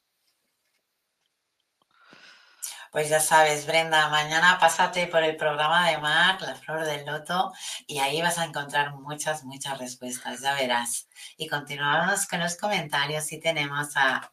Pues 2.90 3.08
ya 3.08 3.20
sabes, 3.20 3.66
Brenda, 3.66 4.08
mañana 4.08 4.58
pásate 4.58 5.06
por 5.06 5.22
el 5.22 5.36
programa 5.36 5.88
de 5.88 5.98
Mar, 5.98 6.40
La 6.40 6.56
Flor 6.56 6.84
del 6.84 7.06
Loto, 7.06 7.52
y 7.86 7.98
ahí 7.98 8.22
vas 8.22 8.38
a 8.38 8.44
encontrar 8.44 8.94
muchas, 8.94 9.44
muchas 9.44 9.78
respuestas, 9.78 10.40
ya 10.40 10.54
verás. 10.54 11.08
Y 11.36 11.48
continuamos 11.48 12.26
con 12.26 12.40
los 12.40 12.56
comentarios 12.56 13.30
y 13.32 13.38
tenemos 13.38 13.96
a 13.96 14.32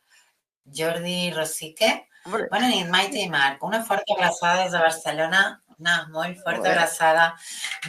Jordi 0.66 1.32
Rosique. 1.32 2.10
Hombre. 2.26 2.48
Bona 2.50 2.70
nit, 2.70 2.88
Maite 2.88 3.20
i 3.20 3.30
Marc. 3.30 3.62
Una 3.64 3.84
forta 3.84 4.16
abraçada 4.16 4.64
des 4.64 4.72
de 4.72 4.80
Barcelona. 4.80 5.62
Una 5.78 6.08
molt 6.10 6.40
forta 6.42 6.72
abraçada. 6.72 7.36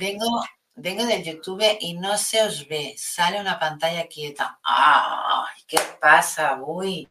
Vengo, 0.01 0.43
vengo 0.75 1.05
del 1.05 1.23
YouTube 1.23 1.77
y 1.81 1.95
no 1.95 2.17
se 2.19 2.43
os 2.43 2.67
ve. 2.69 2.95
Sale 2.99 3.41
una 3.41 3.59
pantalla 3.59 4.07
quieta. 4.07 4.59
¡Ay! 4.63 5.63
¿Qué 5.67 5.79
pasa 6.01 6.51
avui? 6.51 7.09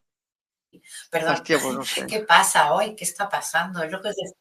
Perdón. 1.10 1.34
Hostia, 1.36 1.60
pues 1.60 1.76
no 1.76 1.86
sé. 1.86 2.08
¿Qué 2.08 2.20
pasa 2.22 2.74
hoy? 2.74 2.96
¿Qué 2.96 3.04
está 3.04 3.30
pasando? 3.30 3.84
Es 3.84 3.92
lo 3.92 4.02
que 4.02 4.10
os 4.10 4.16
decía 4.16 4.38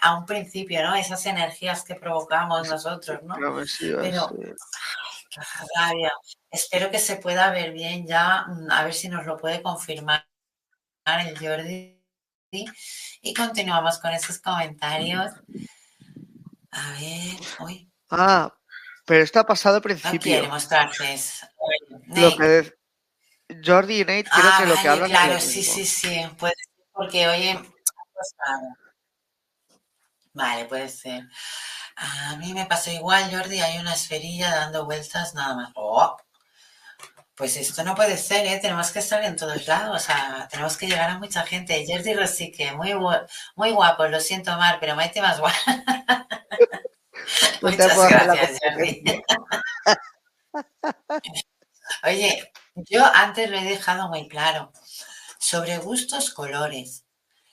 a 0.00 0.16
un 0.16 0.26
principio, 0.26 0.82
¿no? 0.82 0.94
Esas 0.94 1.24
energías 1.26 1.84
que 1.84 1.94
provocamos 1.94 2.68
nosotros, 2.68 3.22
¿no? 3.22 3.34
Que 3.34 3.66
sí, 3.66 3.92
Pero, 3.96 4.28
ay, 4.30 4.54
qué 5.30 5.40
rabia. 5.76 6.12
Espero 6.50 6.90
que 6.90 6.98
se 6.98 7.16
pueda 7.16 7.50
ver 7.50 7.72
bien 7.72 8.06
ya, 8.06 8.44
mm, 8.46 8.70
a 8.70 8.84
ver 8.84 8.94
si 8.94 9.08
nos 9.08 9.26
lo 9.26 9.36
puede 9.36 9.62
confirmar 9.62 10.26
el 11.04 11.38
Jordi. 11.38 11.98
Y 12.50 13.34
continuamos 13.34 13.98
con 13.98 14.12
esos 14.12 14.38
comentarios. 14.38 15.32
A 16.70 16.92
ver, 16.92 17.40
uy, 17.60 17.87
Ah, 18.10 18.54
pero 19.04 19.22
esto 19.24 19.40
ha 19.40 19.46
pasado 19.46 19.76
al 19.76 19.82
no 19.82 19.86
quiere 19.86 20.00
principio. 20.10 20.48
mostrarse. 20.48 21.18
Lo 22.08 22.36
que 22.36 22.74
Jordi 23.64 24.00
y 24.00 24.04
Nate 24.04 24.24
creo 24.24 24.52
Ah, 24.52 24.58
que 24.60 24.66
lo 24.66 24.74
que 24.76 24.88
hablan 24.88 25.10
claro, 25.10 25.40
sí, 25.40 25.62
sí, 25.62 25.84
sí, 25.86 26.20
puede 26.38 26.54
ser, 26.54 26.84
porque 26.92 27.28
oye, 27.28 27.58
pues. 28.12 28.34
Vale, 30.32 30.64
puede 30.66 30.88
ser. 30.88 31.24
A 31.96 32.36
mí 32.36 32.54
me 32.54 32.66
pasó 32.66 32.90
igual, 32.90 33.30
Jordi, 33.30 33.60
hay 33.60 33.78
una 33.78 33.94
esferilla 33.94 34.54
dando 34.54 34.84
vueltas 34.84 35.34
nada 35.34 35.54
más. 35.54 35.70
Oh, 35.74 36.16
pues 37.34 37.56
esto 37.56 37.84
no 37.84 37.94
puede 37.94 38.16
ser, 38.16 38.46
¿eh? 38.46 38.58
Tenemos 38.60 38.90
que 38.90 38.98
estar 39.00 39.22
en 39.24 39.36
todos 39.36 39.66
lados, 39.66 39.96
o 40.02 40.06
sea, 40.06 40.48
tenemos 40.50 40.76
que 40.76 40.86
llegar 40.88 41.10
a 41.10 41.18
mucha 41.18 41.44
gente. 41.46 41.84
Jordi 41.88 42.14
Rosique, 42.14 42.72
muy, 42.72 42.94
muy 43.56 43.70
guapo, 43.72 44.06
lo 44.08 44.20
siento, 44.20 44.56
Mar, 44.56 44.78
pero 44.80 44.96
Maite 44.96 45.22
más 45.22 45.40
guapo. 45.40 45.56
Muchas 47.62 47.96
gracias, 48.08 48.58
Jordi. 48.62 49.02
Oye, 52.04 52.52
yo 52.74 53.04
antes 53.14 53.50
lo 53.50 53.56
he 53.58 53.64
dejado 53.64 54.08
muy 54.08 54.28
claro. 54.28 54.72
Sobre 55.38 55.78
gustos, 55.78 56.30
colores. 56.32 57.04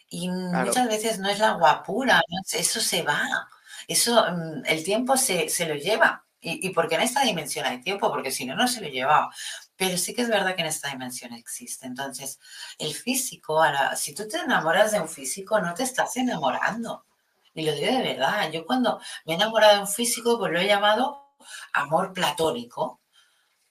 Y 0.10 0.28
Claro. 0.30 0.68
muchas 0.68 0.88
veces 0.88 1.20
no 1.20 1.30
es 1.30 1.40
la 1.40 1.52
guapura, 1.54 2.22
eso 2.54 2.80
se 2.80 3.02
va. 3.04 3.50
Eso, 3.88 4.26
mm, 4.32 4.64
el 4.66 4.84
tiempo 4.84 5.18
se, 5.18 5.50
se 5.50 5.66
lo 5.68 5.76
lleva. 5.76 6.24
Y, 6.42 6.68
y 6.68 6.70
porque 6.72 6.96
en 6.96 7.02
esta 7.02 7.22
dimensión 7.24 7.66
hay 7.66 7.82
tiempo, 7.82 8.12
porque 8.12 8.32
si 8.32 8.46
no, 8.46 8.56
no 8.56 8.68
se 8.68 8.82
lo 8.82 8.88
llevaba. 8.88 9.34
Pero 9.76 9.98
sí 9.98 10.14
que 10.14 10.22
es 10.22 10.30
verdad 10.30 10.56
que 10.56 10.62
en 10.62 10.68
esta 10.68 10.90
dimensión 10.90 11.34
existe. 11.34 11.88
Entonces, 11.88 12.40
el 12.78 12.94
físico, 12.94 13.64
ahora, 13.64 13.96
si 13.96 14.14
tú 14.14 14.28
te 14.28 14.38
enamoras 14.38 14.92
de 14.92 15.02
un 15.02 15.10
físico, 15.10 15.60
no 15.60 15.74
te 15.74 15.84
estás 15.84 16.16
enamorando. 16.18 17.06
Y 17.56 17.66
lo 17.66 17.72
digo 17.74 17.91
de 17.91 18.03
verdad. 18.03 18.51
Yo 18.51 18.66
cuando 18.66 18.99
me 19.26 19.34
he 19.34 19.36
enamorado 19.36 19.76
de 19.76 19.82
un 19.82 19.88
físico, 19.88 20.38
pues 20.38 20.51
lo 20.51 20.60
he 20.60 20.68
llamado 20.68 21.36
amor 21.74 22.14
platónico. 22.14 23.01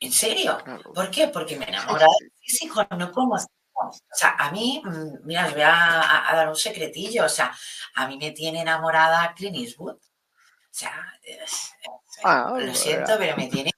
¿En 0.00 0.12
serio? 0.12 0.58
¿Por 0.94 1.10
qué? 1.10 1.28
Porque 1.28 1.56
me 1.56 1.66
Sí, 1.66 1.70
enamoraba 1.72 2.12
sí. 2.18 2.24
del 2.24 2.32
físico, 2.40 2.86
no 2.96 3.12
como... 3.12 3.36
O 3.36 4.16
sea, 4.16 4.30
a 4.38 4.50
mí, 4.52 4.80
mm, 4.84 5.26
mira, 5.26 5.46
os 5.46 5.52
voy 5.52 5.62
a, 5.62 6.24
dar 6.32 6.48
un 6.48 6.56
secretillo. 6.56 7.24
O 7.24 7.28
sea, 7.28 7.54
a 7.96 8.06
mí 8.08 8.16
me 8.16 8.30
tiene 8.32 8.62
enamorada 8.62 9.34
Clint 9.34 9.56
Eastwood. 9.56 9.96
O 9.96 10.00
sea, 10.70 10.92
es- 11.22 11.42
es- 11.42 11.74
Ah, 12.24 12.54
lo 12.58 12.74
siento, 12.74 13.14
pero 13.18 13.36
me 13.36 13.48
tiene 13.48 13.70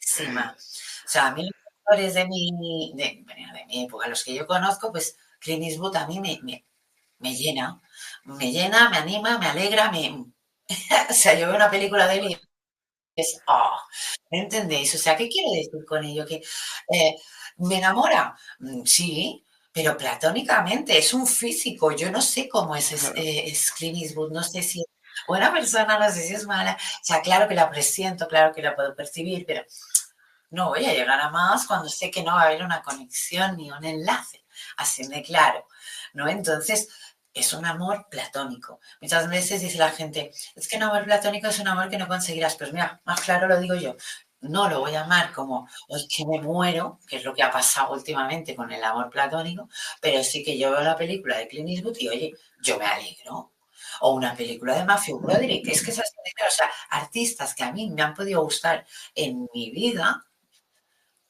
encima. 0.00 0.54
O 0.56 1.08
sea, 1.08 1.28
a 1.28 1.32
mí 1.32 1.42
los 1.42 1.52
actores 1.78 2.14
de 2.14 2.26
mi, 2.26 2.92
de, 2.94 3.22
bueno, 3.24 3.52
de 3.52 3.66
mi 3.66 3.84
época, 3.84 4.08
los 4.08 4.24
que 4.24 4.34
yo 4.34 4.46
conozco, 4.46 4.90
pues 4.92 5.16
Clint 5.40 5.64
Eastwood 5.64 5.96
a 5.96 6.06
mí 6.06 6.20
me, 6.20 6.38
me, 6.42 6.64
me 7.18 7.34
llena. 7.34 7.80
Me 8.36 8.52
llena, 8.52 8.90
me 8.90 8.98
anima, 8.98 9.38
me 9.38 9.46
alegra, 9.48 9.90
me... 9.90 10.24
O 11.10 11.14
sea, 11.14 11.34
yo 11.34 11.46
veo 11.46 11.56
una 11.56 11.70
película 11.70 12.06
de 12.06 12.18
él 12.18 12.26
y 12.30 12.38
es... 13.16 13.40
Oh, 13.48 13.76
¿me 14.30 14.40
entendéis? 14.40 14.94
O 14.94 14.98
sea, 14.98 15.16
¿qué 15.16 15.28
quiero 15.28 15.52
decir 15.52 15.84
con 15.86 16.04
ello? 16.04 16.26
Que 16.26 16.42
eh, 16.92 17.16
me 17.58 17.78
enamora, 17.78 18.36
Mm, 18.60 18.84
sí, 18.86 19.44
pero 19.72 19.96
platónicamente, 19.96 20.98
es 20.98 21.14
un 21.14 21.26
físico. 21.26 21.92
Yo 21.92 22.10
no 22.12 22.22
sé 22.22 22.48
cómo 22.48 22.76
es, 22.76 22.92
es, 22.92 23.02
Claro. 23.02 23.16
eh, 23.16 23.44
es 23.48 23.72
Clint 23.72 23.98
Eastwood, 24.02 24.32
no 24.32 24.42
sé 24.44 24.62
si 24.62 24.80
es 24.82 24.86
buena 25.28 25.52
persona, 25.52 25.98
no 25.98 26.10
sé 26.12 26.22
si 26.28 26.34
es 26.34 26.46
mala. 26.46 26.74
O 26.74 27.04
sea, 27.04 27.22
claro 27.22 27.48
que 27.48 27.54
la 27.56 27.70
presiento, 27.70 28.28
claro 28.28 28.54
que 28.54 28.62
la 28.62 28.76
puedo 28.76 28.94
percibir, 28.96 29.44
pero 29.46 29.64
no 30.50 30.68
voy 30.70 30.84
a 30.86 30.92
llegar 30.92 31.20
a 31.20 31.30
más 31.30 31.66
cuando 31.66 31.88
sé 31.88 32.10
que 32.10 32.22
no 32.22 32.34
va 32.34 32.42
a 32.42 32.46
haber 32.46 32.62
una 32.64 32.82
conexión 32.82 33.56
ni 33.56 33.70
un 33.70 33.84
enlace. 33.84 34.44
Así 34.76 35.06
de 35.06 35.22
claro, 35.22 35.66
¿no? 36.14 36.28
Entonces, 36.28 36.88
es 37.38 37.52
un 37.52 37.64
amor 37.64 38.06
platónico. 38.10 38.80
Muchas 39.00 39.28
veces 39.28 39.60
dice 39.60 39.78
la 39.78 39.90
gente, 39.90 40.32
es 40.54 40.68
que 40.68 40.76
un 40.76 40.84
amor 40.84 41.04
platónico 41.04 41.48
es 41.48 41.58
un 41.58 41.68
amor 41.68 41.88
que 41.88 41.98
no 41.98 42.08
conseguirás. 42.08 42.56
Pues 42.56 42.72
mira, 42.72 43.00
más 43.04 43.20
claro 43.20 43.48
lo 43.48 43.60
digo 43.60 43.74
yo. 43.74 43.96
No 44.40 44.68
lo 44.68 44.80
voy 44.80 44.94
a 44.94 45.02
amar 45.02 45.32
como, 45.32 45.68
hoy 45.88 46.06
que 46.06 46.24
me 46.24 46.40
muero, 46.40 47.00
que 47.08 47.16
es 47.16 47.24
lo 47.24 47.34
que 47.34 47.42
ha 47.42 47.50
pasado 47.50 47.92
últimamente 47.92 48.54
con 48.54 48.70
el 48.70 48.82
amor 48.84 49.10
platónico, 49.10 49.68
pero 50.00 50.22
sí 50.22 50.44
que 50.44 50.56
yo 50.56 50.70
veo 50.70 50.80
la 50.80 50.96
película 50.96 51.38
de 51.38 51.48
Clint 51.48 51.68
Eastwood 51.70 51.96
y, 51.98 52.08
oye, 52.08 52.34
yo 52.62 52.78
me 52.78 52.86
alegro. 52.86 53.52
O 54.00 54.12
una 54.12 54.34
película 54.36 54.76
de 54.76 54.84
Matthew 54.84 55.18
Broderick, 55.18 55.66
es 55.68 55.82
que 55.82 55.90
es 55.90 55.98
así 55.98 56.14
de 56.24 56.32
claro. 56.32 56.50
O 56.52 56.54
sea, 56.54 56.70
artistas 56.90 57.54
que 57.54 57.64
a 57.64 57.72
mí 57.72 57.90
me 57.90 58.02
han 58.02 58.14
podido 58.14 58.42
gustar 58.42 58.86
en 59.14 59.48
mi 59.52 59.70
vida, 59.70 60.24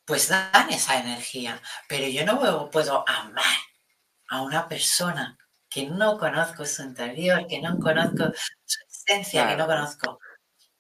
pues 0.05 0.29
dan 0.29 0.71
esa 0.71 0.99
energía. 0.99 1.61
Pero 1.89 2.07
yo 2.09 2.27
no 2.27 2.69
puedo 2.71 3.05
amar 3.09 3.57
a 4.29 4.43
una 4.43 4.69
persona 4.69 5.38
que 5.69 5.87
no 5.87 6.19
conozco 6.19 6.65
su 6.65 6.83
interior, 6.83 7.47
que 7.47 7.61
no 7.61 7.79
conozco 7.79 8.25
su 8.65 8.79
esencia, 8.89 9.49
que 9.49 9.57
no 9.57 9.67
conozco. 9.67 10.19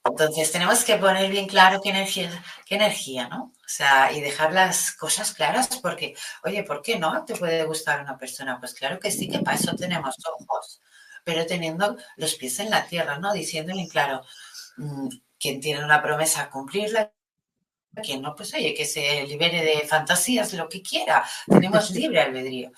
Entonces 0.04 0.50
tenemos 0.52 0.84
que 0.84 0.96
poner 0.96 1.30
bien 1.30 1.46
claro 1.46 1.80
qué 1.82 1.90
energía, 1.90 2.30
qué 2.64 2.76
energía, 2.76 3.28
¿no? 3.28 3.52
O 3.58 3.68
sea, 3.70 4.10
y 4.12 4.20
dejar 4.20 4.52
las 4.52 4.92
cosas 4.92 5.34
claras 5.34 5.68
porque, 5.82 6.14
oye, 6.44 6.62
¿por 6.64 6.80
qué 6.82 6.98
no 6.98 7.24
te 7.24 7.36
puede 7.36 7.64
gustar 7.64 8.00
una 8.00 8.16
persona? 8.16 8.58
Pues 8.58 8.72
claro 8.74 8.98
que 8.98 9.10
sí, 9.10 9.28
que 9.28 9.40
para 9.40 9.56
eso 9.56 9.76
tenemos 9.76 10.16
ojos, 10.26 10.80
pero 11.24 11.44
teniendo 11.44 11.96
los 12.16 12.34
pies 12.36 12.58
en 12.60 12.70
la 12.70 12.86
tierra, 12.86 13.18
¿no? 13.18 13.32
Diciéndole 13.32 13.86
claro, 13.88 14.22
mm, 14.78 15.08
quien 15.38 15.60
tiene 15.60 15.84
una 15.84 16.02
promesa, 16.02 16.48
cumplirla, 16.48 17.12
quien 18.02 18.22
no, 18.22 18.34
pues 18.34 18.54
oye, 18.54 18.74
que 18.74 18.84
se 18.84 19.26
libere 19.26 19.62
de 19.62 19.86
fantasías, 19.86 20.52
lo 20.54 20.68
que 20.68 20.82
quiera. 20.82 21.24
Tenemos 21.46 21.90
libre 21.90 22.20
albedrío. 22.20 22.70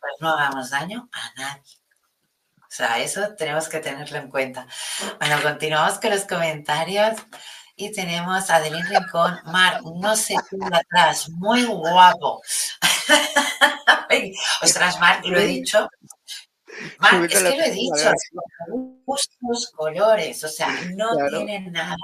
Pues 0.00 0.12
no 0.20 0.30
hagamos 0.30 0.70
daño 0.70 1.08
a 1.12 1.32
nadie. 1.40 1.62
O 2.60 2.70
sea, 2.70 2.98
eso 2.98 3.34
tenemos 3.36 3.68
que 3.68 3.80
tenerlo 3.80 4.18
en 4.18 4.28
cuenta. 4.30 4.66
Bueno, 5.18 5.40
continuamos 5.42 5.98
con 5.98 6.10
los 6.10 6.24
comentarios. 6.24 7.16
Y 7.80 7.92
tenemos 7.92 8.50
a 8.50 8.56
Adeline 8.56 8.84
Rincón. 8.88 9.38
Mar, 9.44 9.80
no 9.84 10.16
se 10.16 10.34
queda 10.50 10.78
atrás. 10.78 11.28
Muy 11.30 11.64
guapo. 11.64 12.42
Ostras, 14.62 14.98
Mar, 14.98 15.24
lo 15.24 15.38
he 15.38 15.46
dicho. 15.46 15.88
Mar, 16.98 17.24
es 17.24 17.32
que 17.32 17.40
lo 17.40 17.48
he 17.50 17.70
dicho. 17.70 18.12
Gustos, 19.06 19.70
colores. 19.76 20.42
O 20.44 20.48
sea, 20.48 20.68
no 20.96 21.10
Claro. 21.10 21.30
tienen 21.44 21.72
nada, 21.72 21.96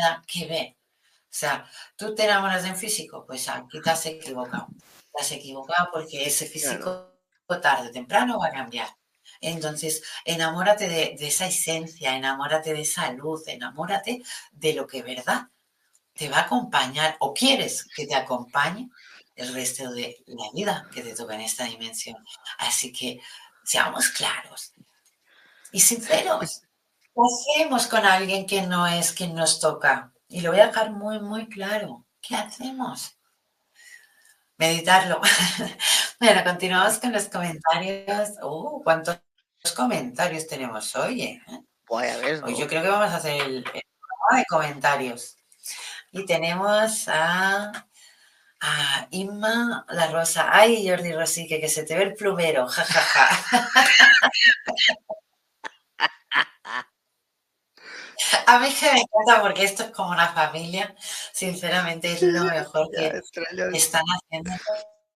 nada 0.00 0.22
que 0.26 0.46
ver. 0.46 0.76
O 1.24 1.34
sea, 1.34 1.66
tú 1.96 2.14
te 2.14 2.24
enamoras 2.24 2.62
de 2.62 2.70
un 2.70 2.76
físico, 2.76 3.24
pues 3.26 3.48
aquí 3.48 3.80
te 3.80 3.90
has 3.90 4.06
equivocado. 4.06 4.68
Te 5.14 5.22
has 5.22 5.32
equivocado 5.32 5.88
porque 5.92 6.26
ese 6.26 6.46
físico 6.46 7.11
tarde 7.60 7.88
o 7.88 7.92
temprano 7.92 8.38
va 8.38 8.48
a 8.48 8.52
cambiar. 8.52 8.88
Entonces, 9.40 10.02
enamórate 10.24 10.88
de, 10.88 11.16
de 11.18 11.26
esa 11.26 11.46
esencia, 11.46 12.16
enamórate 12.16 12.72
de 12.72 12.82
esa 12.82 13.10
luz, 13.12 13.48
enamórate 13.48 14.22
de 14.52 14.74
lo 14.74 14.86
que 14.86 15.02
verdad 15.02 15.48
te 16.14 16.28
va 16.28 16.38
a 16.38 16.42
acompañar 16.42 17.16
o 17.20 17.32
quieres 17.32 17.84
que 17.84 18.06
te 18.06 18.14
acompañe 18.14 18.90
el 19.34 19.52
resto 19.54 19.90
de 19.90 20.22
la 20.26 20.50
vida 20.52 20.88
que 20.92 21.02
te 21.02 21.14
toca 21.14 21.34
en 21.34 21.40
esta 21.42 21.64
dimensión. 21.64 22.16
Así 22.58 22.92
que 22.92 23.20
seamos 23.64 24.08
claros 24.08 24.72
y 25.72 25.80
sinceros. 25.80 26.62
¿Qué 27.14 27.20
hacemos 27.60 27.86
con 27.86 28.04
alguien 28.04 28.46
que 28.46 28.62
no 28.62 28.86
es 28.86 29.12
quien 29.12 29.34
nos 29.34 29.60
toca? 29.60 30.12
Y 30.28 30.40
lo 30.40 30.50
voy 30.50 30.60
a 30.60 30.68
dejar 30.68 30.92
muy, 30.92 31.20
muy 31.20 31.48
claro. 31.48 32.06
¿Qué 32.20 32.36
hacemos? 32.36 33.16
Meditarlo. 34.58 35.20
bueno, 36.20 36.44
continuamos 36.44 36.98
con 36.98 37.12
los 37.12 37.24
comentarios. 37.26 38.30
Uh, 38.42 38.82
¿cuántos 38.82 39.18
comentarios 39.76 40.46
tenemos 40.46 40.94
hoy? 40.96 41.22
eh? 41.22 41.42
Ves, 42.22 42.40
¿no? 42.40 42.46
Hoy 42.46 42.56
yo 42.56 42.66
creo 42.66 42.82
que 42.82 42.88
vamos 42.88 43.10
a 43.10 43.16
hacer 43.16 43.40
el, 43.42 43.56
el 43.56 43.62
programa 43.62 44.38
de 44.38 44.44
comentarios. 44.48 45.36
Y 46.12 46.24
tenemos 46.26 47.08
a, 47.08 47.86
a 48.60 49.06
Inma 49.10 49.84
La 49.88 50.10
Rosa. 50.10 50.48
Ay, 50.50 50.88
Jordi 50.88 51.12
Rosique, 51.12 51.60
que 51.60 51.68
se 51.68 51.84
te 51.84 51.96
ve 51.96 52.04
el 52.04 52.14
plumero. 52.14 52.66
Ja, 52.68 52.84
ja, 52.84 53.00
ja. 53.00 53.68
A 58.46 58.58
mí 58.58 58.72
que 58.72 58.92
me 58.92 59.00
encanta 59.00 59.42
porque 59.42 59.64
esto 59.64 59.84
es 59.84 59.90
como 59.90 60.10
una 60.10 60.28
familia. 60.32 60.94
Sinceramente, 61.32 62.12
es 62.12 62.22
lo 62.22 62.44
mejor 62.44 62.90
que 62.90 63.20
están 63.72 64.02
haciendo. 64.02 64.50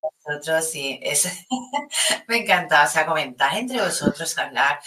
vosotros 0.01 0.75
y 0.75 0.99
es, 1.03 1.47
me 2.29 2.39
encanta, 2.39 2.85
o 2.85 2.89
sea, 2.89 3.07
comentar 3.07 3.57
entre 3.57 3.81
vosotros, 3.81 4.37
hablar. 4.39 4.81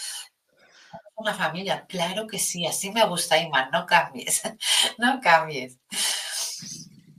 Una 1.16 1.34
familia, 1.34 1.84
claro 1.86 2.26
que 2.26 2.38
sí, 2.38 2.66
así 2.66 2.90
me 2.90 3.04
gusta, 3.06 3.36
Iman, 3.36 3.70
no 3.70 3.84
cambies, 3.84 4.42
no 4.98 5.20
cambies. 5.20 5.78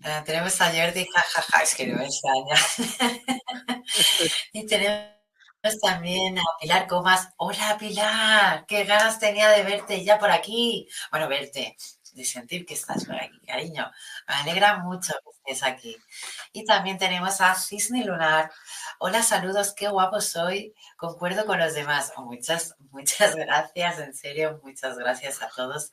Uh, 0.03 0.23
tenemos 0.25 0.59
a 0.59 0.71
Jordi, 0.71 1.05
jajaja, 1.05 1.61
es 1.61 1.75
que 1.75 1.85
no 1.85 1.97
me 1.97 2.05
extraña. 2.05 2.55
y 4.53 4.65
tenemos 4.65 5.20
también 5.81 6.37
a 6.39 6.43
Pilar 6.59 6.87
Comas. 6.87 7.29
Hola 7.37 7.77
Pilar, 7.79 8.65
qué 8.65 8.83
ganas 8.83 9.19
tenía 9.19 9.49
de 9.49 9.63
verte 9.63 10.03
ya 10.03 10.17
por 10.17 10.31
aquí. 10.31 10.87
Bueno, 11.11 11.27
verte, 11.27 11.77
de 12.13 12.25
sentir 12.25 12.65
que 12.65 12.73
estás 12.73 13.05
por 13.05 13.15
aquí, 13.15 13.39
cariño. 13.45 13.91
Me 14.27 14.33
alegra 14.33 14.79
mucho 14.79 15.13
que 15.23 15.51
estés 15.53 15.63
aquí. 15.63 15.97
Y 16.51 16.65
también 16.65 16.97
tenemos 16.97 17.41
a 17.41 17.53
Cisne 17.55 18.03
Lunar. 18.03 18.51
Hola, 18.99 19.21
saludos, 19.21 19.73
qué 19.73 19.87
guapo 19.87 20.19
soy. 20.19 20.73
Concuerdo 20.97 21.45
con 21.45 21.59
los 21.59 21.73
demás. 21.75 22.11
Muchas, 22.17 22.75
muchas 22.91 23.35
gracias, 23.35 23.99
en 23.99 24.13
serio, 24.15 24.59
muchas 24.63 24.97
gracias 24.97 25.41
a 25.43 25.49
todos. 25.49 25.91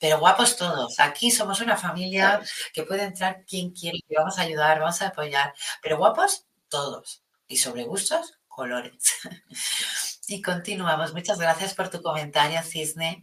Pero 0.00 0.20
guapos 0.20 0.56
todos. 0.56 0.98
Aquí 1.00 1.30
somos 1.30 1.60
una 1.60 1.76
familia 1.76 2.40
que 2.72 2.84
puede 2.84 3.02
entrar 3.04 3.44
quien 3.46 3.72
quiera. 3.72 3.98
Vamos 4.16 4.38
a 4.38 4.42
ayudar, 4.42 4.80
vamos 4.80 5.02
a 5.02 5.08
apoyar. 5.08 5.54
Pero 5.82 5.98
guapos 5.98 6.46
todos. 6.68 7.22
Y 7.46 7.58
sobre 7.58 7.84
gustos, 7.84 8.38
colores. 8.52 9.14
y 10.28 10.40
continuamos. 10.40 11.12
Muchas 11.12 11.38
gracias 11.38 11.74
por 11.74 11.88
tu 11.88 12.00
comentario, 12.02 12.62
Cisne. 12.62 13.22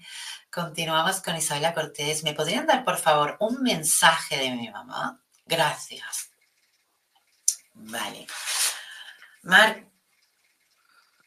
Continuamos 0.52 1.22
con 1.22 1.36
Isabela 1.36 1.74
Cortés. 1.74 2.24
¿Me 2.24 2.34
podrían 2.34 2.66
dar, 2.66 2.84
por 2.84 2.98
favor, 2.98 3.38
un 3.40 3.62
mensaje 3.62 4.38
de 4.38 4.52
mi 4.52 4.70
mamá? 4.70 5.24
Gracias. 5.46 6.32
Vale. 7.74 8.28
Mar, 9.44 9.88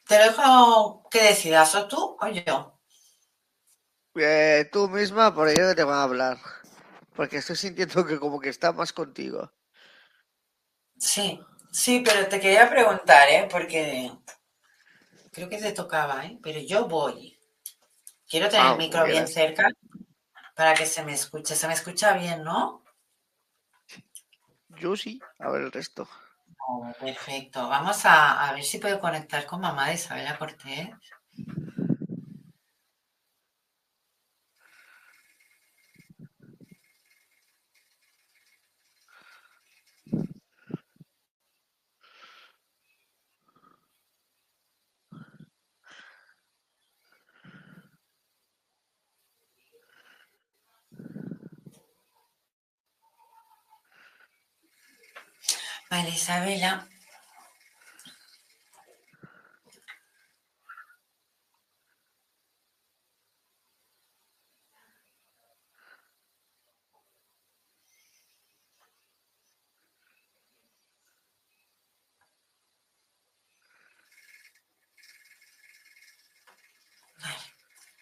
te 0.06 0.18
dejo 0.18 1.08
que 1.10 1.22
decidas, 1.22 1.74
o 1.74 1.88
tú 1.88 2.16
o 2.20 2.28
yo. 2.28 2.78
Eh, 4.16 4.68
tú 4.70 4.88
misma, 4.88 5.34
por 5.34 5.48
ello 5.48 5.74
te 5.74 5.84
va 5.84 6.00
a 6.00 6.02
hablar. 6.02 6.38
Porque 7.14 7.38
estoy 7.38 7.56
sintiendo 7.56 8.04
que 8.06 8.18
como 8.18 8.40
que 8.40 8.48
está 8.48 8.72
más 8.72 8.92
contigo. 8.92 9.52
Sí, 10.98 11.40
sí, 11.72 12.02
pero 12.04 12.28
te 12.28 12.38
quería 12.38 12.70
preguntar, 12.70 13.28
¿eh? 13.28 13.48
Porque 13.50 14.12
creo 15.32 15.48
que 15.48 15.58
te 15.58 15.72
tocaba, 15.72 16.24
¿eh? 16.26 16.38
Pero 16.42 16.60
yo 16.60 16.86
voy. 16.86 17.36
Quiero 18.28 18.48
tener 18.48 18.66
Ah, 18.66 18.72
el 18.72 18.78
micro 18.78 19.04
bien. 19.04 19.26
cerca 19.26 19.68
para 20.54 20.74
que 20.74 20.86
se 20.86 21.02
me 21.02 21.12
escuche. 21.12 21.54
Se 21.56 21.66
me 21.66 21.74
escucha 21.74 22.12
bien, 22.14 22.44
¿no? 22.44 22.82
Yo 24.80 24.96
sí, 24.96 25.20
a 25.38 25.50
ver 25.50 25.62
el 25.62 25.72
resto. 25.72 26.08
Oh, 26.68 26.92
perfecto. 26.98 27.68
Vamos 27.68 28.04
a, 28.06 28.48
a 28.48 28.52
ver 28.54 28.62
si 28.62 28.78
puedo 28.78 29.00
conectar 29.00 29.44
con 29.46 29.60
mamá 29.60 29.88
de 29.88 29.94
Isabela 29.94 30.38
Cortés. 30.38 30.90
Vale, 55.92 56.08
Isabela. 56.08 56.88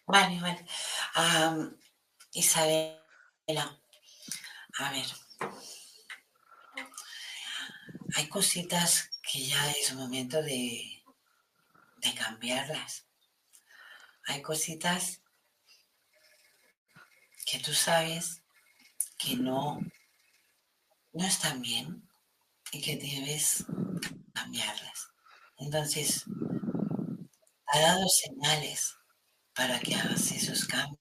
Vale, 0.07 0.41
vale. 0.41 0.65
Am, 1.15 1.77
Isabela, 2.35 3.81
a 4.79 4.91
ver. 4.93 5.07
Hay 8.15 8.29
cositas 8.29 9.11
que 9.23 9.45
ya 9.47 9.71
es 9.73 9.95
momento 9.95 10.43
de, 10.43 11.03
de 12.03 12.15
cambiarlas. 12.15 13.07
Hay 14.27 14.43
cositas 14.43 15.21
que 17.45 17.59
tú 17.59 17.73
sabes 17.73 18.43
que 19.19 19.37
no, 19.37 19.81
no 21.13 21.25
están 21.25 21.63
bien 21.63 22.09
y 22.73 22.81
que 22.81 22.97
debes 22.97 23.65
cambiarlas. 24.35 25.11
Entonces, 25.59 26.25
ha 27.73 27.81
dado 27.81 28.07
señales 28.09 28.97
para 29.55 29.81
que 29.81 29.95
hagas 29.95 30.33
esos 30.33 30.67
cambios, 30.67 31.01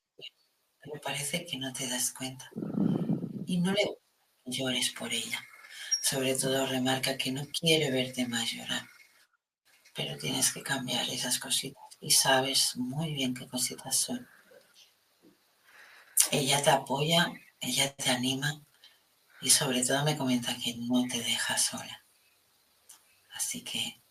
pero 0.81 1.01
parece 1.01 1.45
que 1.45 1.57
no 1.57 1.73
te 1.73 1.87
das 1.87 2.13
cuenta. 2.13 2.49
Y 3.45 3.59
no 3.61 3.73
le 3.73 3.97
llores 4.45 4.91
por 4.91 5.13
ella. 5.13 5.39
Sobre 6.09 6.33
todo 6.33 6.65
remarca 6.65 7.17
que 7.17 7.31
no 7.31 7.45
quiere 7.47 7.91
verte 7.91 8.25
más 8.27 8.51
llorar. 8.51 8.83
Pero 9.93 10.17
tienes 10.17 10.51
que 10.51 10.63
cambiar 10.63 11.07
esas 11.07 11.37
cositas 11.37 11.83
y 12.01 12.09
sabes 12.09 12.75
muy 12.77 13.13
bien 13.13 13.35
qué 13.35 13.47
cositas 13.47 13.95
son. 13.95 14.27
Ella 16.31 16.63
te 16.63 16.71
apoya, 16.71 17.31
ella 17.59 17.93
te 17.93 18.09
anima 18.09 18.59
y 19.39 19.51
sobre 19.51 19.85
todo 19.85 20.03
me 20.03 20.17
comenta 20.17 20.57
que 20.57 20.73
no 20.77 21.07
te 21.07 21.21
deja 21.21 21.55
sola. 21.59 22.03
Así 23.35 23.63
que 23.63 24.01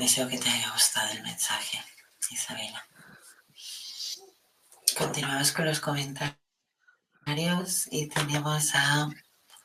deseo 0.00 0.26
que 0.26 0.38
te 0.38 0.48
haya 0.48 0.70
gustado 0.72 1.12
el 1.12 1.22
mensaje, 1.22 1.84
Isabela. 2.30 2.82
Continuamos 4.96 5.52
con 5.52 5.66
los 5.66 5.80
comentarios 5.80 6.41
y 7.90 8.08
tenemos 8.08 8.74
a, 8.74 9.08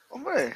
Hombre, 0.10 0.56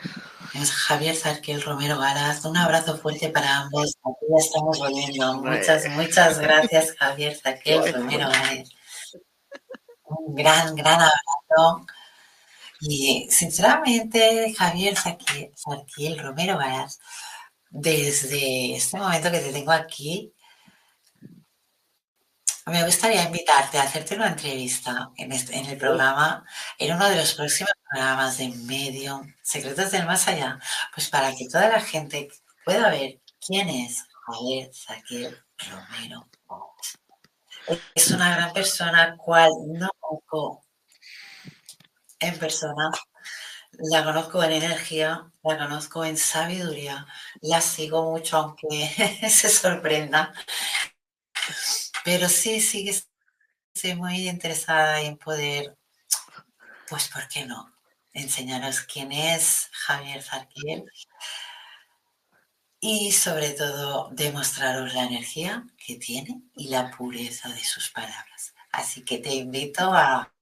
tenemos 0.51 0.71
a 0.71 0.73
Javier 0.73 1.15
Zarquiel 1.15 1.61
Romero 1.61 1.99
Garaz. 1.99 2.45
Un 2.45 2.57
abrazo 2.57 2.97
fuerte 2.97 3.29
para 3.29 3.59
ambos. 3.59 3.97
Aquí 4.03 4.25
ya 4.29 4.37
estamos 4.37 4.79
volviendo. 4.79 5.41
Muchas, 5.41 5.89
muchas 5.89 6.39
gracias, 6.39 6.95
Javier 6.97 7.35
Zarquiel 7.35 7.93
Romero 7.93 8.29
Garaz. 8.29 8.69
Un 10.05 10.35
gran, 10.35 10.75
gran 10.75 11.01
abrazo. 11.01 11.85
Y 12.79 13.27
sinceramente, 13.29 14.53
Javier 14.57 14.95
Zarquiel, 14.97 16.19
Romero 16.19 16.57
Garaz, 16.57 16.99
desde 17.69 18.75
este 18.75 18.97
momento 18.97 19.31
que 19.31 19.39
te 19.39 19.51
tengo 19.51 19.71
aquí, 19.71 20.33
me 22.65 22.83
gustaría 22.85 23.23
invitarte 23.23 23.77
a 23.79 23.83
hacerte 23.83 24.15
una 24.15 24.27
entrevista 24.27 25.11
en, 25.17 25.31
este, 25.31 25.57
en 25.57 25.65
el 25.65 25.77
programa, 25.77 26.45
en 26.77 26.95
uno 26.95 27.09
de 27.09 27.15
los 27.15 27.33
próximos 27.33 27.71
programas 27.89 28.37
de 28.37 28.49
Medium, 28.49 29.33
Secretos 29.41 29.91
del 29.91 30.05
Más 30.05 30.27
Allá, 30.27 30.59
pues 30.93 31.09
para 31.09 31.35
que 31.35 31.47
toda 31.47 31.69
la 31.69 31.81
gente 31.81 32.29
pueda 32.65 32.89
ver 32.89 33.19
quién 33.45 33.69
es 33.69 34.05
Javier 34.25 34.69
Saquiel 34.73 35.37
Romero. 35.57 36.27
Es 37.95 38.11
una 38.11 38.35
gran 38.35 38.53
persona, 38.53 39.15
cual 39.17 39.51
no 39.67 39.89
conozco 39.99 40.65
en 42.19 42.37
persona, 42.37 42.91
la 43.73 44.03
conozco 44.03 44.43
en 44.43 44.51
energía, 44.51 45.31
la 45.43 45.57
conozco 45.57 46.05
en 46.05 46.17
sabiduría, 46.17 47.07
la 47.41 47.61
sigo 47.61 48.11
mucho 48.11 48.37
aunque 48.37 48.67
se 49.29 49.49
sorprenda. 49.49 50.33
Pero 52.03 52.29
sí, 52.29 52.59
sí 52.61 52.85
que 52.85 53.01
estoy 53.73 53.95
muy 53.95 54.27
interesada 54.27 55.01
en 55.01 55.17
poder, 55.17 55.77
pues, 56.89 57.07
¿por 57.09 57.27
qué 57.27 57.45
no? 57.45 57.73
Enseñaros 58.13 58.81
quién 58.81 59.11
es 59.11 59.69
Javier 59.71 60.21
Zarquiel 60.21 60.85
y 62.79 63.11
sobre 63.11 63.51
todo 63.51 64.09
demostraros 64.11 64.93
la 64.93 65.03
energía 65.03 65.65
que 65.77 65.95
tiene 65.95 66.41
y 66.55 66.69
la 66.69 66.89
pureza 66.91 67.49
de 67.49 67.63
sus 67.63 67.91
palabras. 67.91 68.53
Así 68.71 69.03
que 69.03 69.19
te 69.19 69.35
invito 69.35 69.93
a 69.93 70.33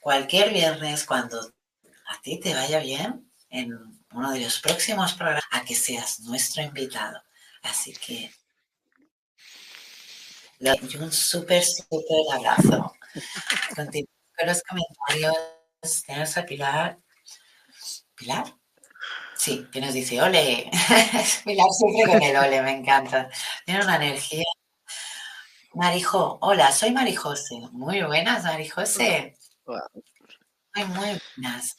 cualquier 0.00 0.52
viernes 0.52 1.04
cuando 1.04 1.38
a 2.06 2.20
ti 2.22 2.40
te 2.40 2.54
vaya 2.54 2.80
bien 2.80 3.30
en 3.50 3.95
uno 4.16 4.32
de 4.32 4.40
los 4.40 4.60
próximos 4.60 5.12
programas 5.12 5.44
a 5.52 5.62
que 5.62 5.74
seas 5.74 6.20
nuestro 6.20 6.62
invitado. 6.62 7.22
Así 7.62 7.92
que 7.92 8.32
y 10.58 10.96
un 10.96 11.12
súper, 11.12 11.62
súper 11.62 12.00
abrazo. 12.34 12.94
Continuamos 13.76 14.08
con 14.38 14.46
los 14.46 14.62
comentarios. 14.62 16.02
Tenemos 16.06 16.36
a 16.36 16.46
Pilar. 16.46 16.98
¿Pilar? 18.14 18.54
Sí, 19.36 19.66
que 19.70 19.80
nos 19.82 19.92
dice 19.92 20.20
ole. 20.22 20.70
Pilar 21.44 21.66
siempre 21.70 22.12
con 22.12 22.22
el 22.22 22.36
ole, 22.36 22.62
me 22.62 22.72
encanta. 22.72 23.28
Tiene 23.66 23.84
una 23.84 23.96
energía. 23.96 24.44
Marijo, 25.74 26.38
hola, 26.40 26.72
soy 26.72 26.90
Marijose. 26.90 27.68
Muy 27.72 28.02
buenas, 28.02 28.44
Marijose. 28.44 29.36
Muy, 29.66 30.84
muy 30.86 31.20
buenas. 31.36 31.76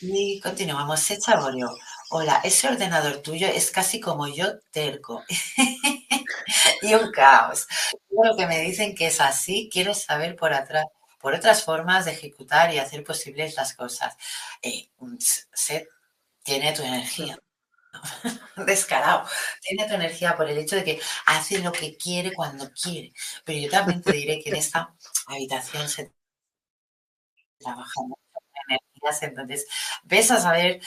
Y 0.00 0.40
continuamos. 0.40 1.08
Borio. 1.40 1.74
Hola, 2.10 2.40
ese 2.44 2.68
ordenador 2.68 3.18
tuyo 3.18 3.48
es 3.48 3.70
casi 3.70 4.00
como 4.00 4.28
yo 4.28 4.58
terco. 4.70 5.24
y 6.82 6.94
un 6.94 7.10
caos. 7.12 7.66
Lo 8.10 8.36
que 8.36 8.46
me 8.46 8.60
dicen 8.60 8.94
que 8.94 9.08
es 9.08 9.20
así, 9.20 9.68
quiero 9.72 9.94
saber 9.94 10.36
por 10.36 10.54
atrás, 10.54 10.86
por 11.20 11.34
otras 11.34 11.64
formas 11.64 12.04
de 12.04 12.12
ejecutar 12.12 12.72
y 12.72 12.78
hacer 12.78 13.02
posibles 13.04 13.56
las 13.56 13.74
cosas. 13.74 14.16
Eh, 14.62 14.88
tiene 16.42 16.72
tu 16.72 16.82
energía. 16.82 17.38
Descarado. 18.66 19.28
Tiene 19.62 19.88
tu 19.88 19.94
energía 19.94 20.36
por 20.36 20.48
el 20.48 20.58
hecho 20.58 20.76
de 20.76 20.84
que 20.84 21.00
hace 21.26 21.58
lo 21.60 21.72
que 21.72 21.96
quiere 21.96 22.32
cuando 22.34 22.70
quiere. 22.72 23.12
Pero 23.44 23.60
yo 23.60 23.70
también 23.70 24.02
te 24.02 24.12
diré 24.12 24.40
que 24.42 24.50
en 24.50 24.56
esta 24.56 24.94
habitación 25.26 25.88
se 25.88 26.12
trabaja 27.58 28.00
Entonces, 29.22 29.66
ves 30.04 30.30
a 30.30 30.40
saber 30.40 30.80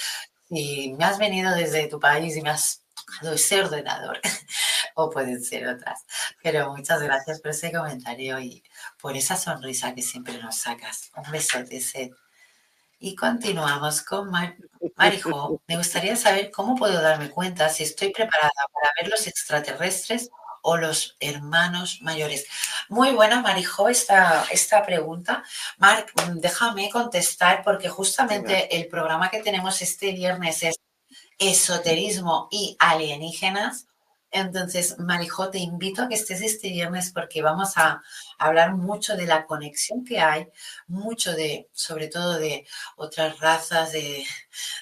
si 0.49 0.93
me 0.97 1.05
has 1.05 1.17
venido 1.17 1.53
desde 1.55 1.87
tu 1.87 1.99
país 1.99 2.35
y 2.35 2.41
me 2.41 2.49
has 2.49 2.83
tocado 2.95 3.33
ese 3.33 3.61
ordenador. 3.61 4.19
o 4.95 5.09
pueden 5.09 5.43
ser 5.43 5.67
otras. 5.67 6.05
Pero 6.43 6.73
muchas 6.75 7.01
gracias 7.01 7.41
por 7.41 7.51
ese 7.51 7.71
comentario 7.71 8.39
y 8.39 8.63
por 8.99 9.15
esa 9.15 9.35
sonrisa 9.35 9.93
que 9.95 10.01
siempre 10.01 10.37
nos 10.41 10.57
sacas. 10.57 11.11
Un 11.15 11.31
besote, 11.31 11.79
Seth. 11.79 12.13
Y 12.99 13.15
continuamos 13.15 14.03
con 14.03 14.29
Marijo. 14.95 15.61
Me 15.67 15.77
gustaría 15.77 16.15
saber 16.15 16.51
cómo 16.51 16.75
puedo 16.75 17.01
darme 17.01 17.31
cuenta 17.31 17.67
si 17.69 17.83
estoy 17.83 18.11
preparada 18.11 18.51
para 18.71 18.93
ver 18.99 19.09
los 19.09 19.25
extraterrestres 19.25 20.29
o 20.61 20.77
los 20.77 21.17
hermanos 21.19 21.99
mayores. 22.01 22.45
Muy 22.89 23.11
buena, 23.11 23.41
Marijo, 23.41 23.89
esta, 23.89 24.45
esta 24.51 24.85
pregunta. 24.85 25.43
Marc, 25.77 26.13
déjame 26.35 26.89
contestar 26.89 27.63
porque 27.63 27.89
justamente 27.89 28.75
el 28.75 28.87
programa 28.87 29.29
que 29.29 29.41
tenemos 29.41 29.81
este 29.81 30.11
viernes 30.11 30.63
es 30.63 30.75
esoterismo 31.39 32.47
y 32.51 32.75
alienígenas. 32.79 33.87
Entonces, 34.33 34.97
Marijo, 34.97 35.49
te 35.49 35.57
invito 35.57 36.03
a 36.03 36.07
que 36.07 36.15
estés 36.15 36.41
este 36.41 36.69
viernes 36.69 37.11
porque 37.11 37.41
vamos 37.41 37.77
a 37.77 38.01
hablar 38.37 38.75
mucho 38.75 39.17
de 39.17 39.25
la 39.25 39.45
conexión 39.45 40.05
que 40.05 40.19
hay, 40.19 40.47
mucho 40.87 41.33
de, 41.33 41.67
sobre 41.73 42.07
todo 42.07 42.39
de 42.39 42.65
otras 42.95 43.39
razas, 43.39 43.91
de, 43.91 44.23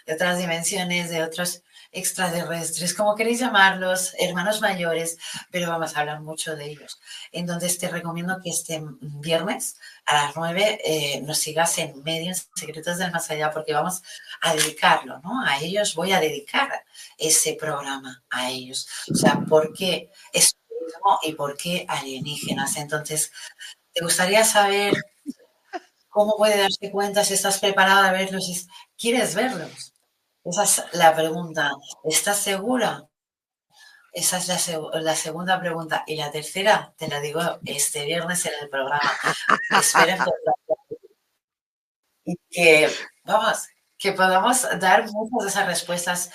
otras 0.08 0.38
dimensiones, 0.38 1.10
de 1.10 1.24
otros 1.24 1.64
extraterrestres, 1.92 2.94
como 2.94 3.16
queréis 3.16 3.40
llamarlos, 3.40 4.14
hermanos 4.20 4.62
mayores, 4.62 5.18
pero 5.52 5.70
vamos 5.70 5.96
a 5.96 6.02
hablar 6.02 6.22
mucho 6.22 6.56
de 6.56 6.66
ellos. 6.66 7.00
Entonces, 7.32 7.78
te 7.78 7.88
recomiendo 7.90 8.40
que 8.44 8.50
este 8.50 8.82
viernes 9.02 9.78
a 10.06 10.26
las 10.26 10.36
9 10.36 10.82
eh, 10.84 11.22
nos 11.22 11.40
sigas 11.40 11.78
en 11.80 12.04
Medios 12.04 12.50
Secretos 12.56 12.98
del 12.98 13.12
Más 13.12 13.30
Allá 13.32 13.52
porque 13.52 13.74
vamos 13.74 14.02
a 14.42 14.54
dedicarlo, 14.54 15.20
¿no? 15.24 15.44
A 15.46 15.60
ellos 15.62 15.96
voy 15.96 16.12
a 16.12 16.20
dedicar 16.20 16.70
ese 17.18 17.54
programa 17.54 18.24
a 18.30 18.50
ellos. 18.50 18.88
O 19.12 19.16
sea, 19.16 19.40
¿por 19.48 19.74
qué 19.74 20.12
es 20.34 20.56
y 21.24 21.34
por 21.34 21.58
qué 21.58 21.86
alienígenas? 21.88 22.78
Entonces, 22.78 23.32
¿te 23.94 24.04
gustaría 24.04 24.44
saber 24.44 24.94
cómo 26.10 26.36
puede 26.38 26.58
darse 26.58 26.92
cuenta 26.92 27.24
si 27.24 27.34
estás 27.34 27.60
preparada 27.60 28.10
a 28.10 28.12
verlos? 28.12 28.68
¿Quieres 28.98 29.36
verlos? 29.36 29.94
Esa 30.44 30.64
es 30.64 30.84
la 30.94 31.16
pregunta. 31.16 31.72
¿Estás 32.04 32.38
segura? 32.38 33.08
Esa 34.12 34.38
es 34.38 34.48
la, 34.48 35.16
segunda 35.16 35.60
pregunta. 35.60 36.04
Y 36.08 36.16
la 36.16 36.32
tercera, 36.32 36.94
te 36.98 37.08
la 37.08 37.20
digo 37.20 37.42
este 37.66 38.06
viernes 38.06 38.46
en 38.46 38.54
el 38.62 38.70
programa. 38.70 39.12
Esperen 39.70 40.20
y 42.30 42.40
que, 42.50 42.92
vamos, 43.24 43.68
que 43.98 44.12
podamos 44.14 44.68
dar 44.80 45.10
muchas 45.12 45.44
de 45.44 45.50
esas 45.50 45.66
respuestas 45.68 46.32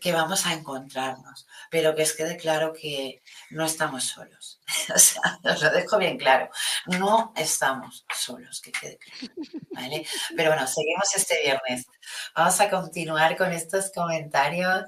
que 0.00 0.12
vamos 0.12 0.46
a 0.46 0.54
encontrarnos, 0.54 1.46
pero 1.70 1.94
que 1.94 2.02
es 2.02 2.14
quede 2.14 2.36
claro 2.36 2.72
que 2.72 3.22
no 3.50 3.64
estamos 3.64 4.04
solos. 4.04 4.55
o 4.94 4.98
sea, 4.98 5.38
os 5.44 5.62
lo 5.62 5.70
dejo 5.70 5.98
bien 5.98 6.18
claro, 6.18 6.50
no 6.86 7.32
estamos 7.36 8.04
solos, 8.14 8.60
que 8.60 8.72
quede 8.72 8.98
claro. 8.98 9.34
¿vale? 9.72 10.06
Pero 10.36 10.50
bueno, 10.50 10.66
seguimos 10.66 11.14
este 11.14 11.40
viernes. 11.42 11.86
Vamos 12.34 12.60
a 12.60 12.70
continuar 12.70 13.36
con 13.36 13.52
estos 13.52 13.92
comentarios. 13.92 14.84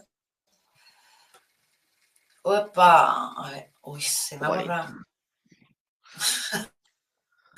Opa, 2.43 3.35
a 3.37 3.51
ver, 3.51 3.73
uy, 3.83 4.01
se 4.03 4.39
me 4.39 4.47
ha 4.47 4.49
borrado. 4.49 4.95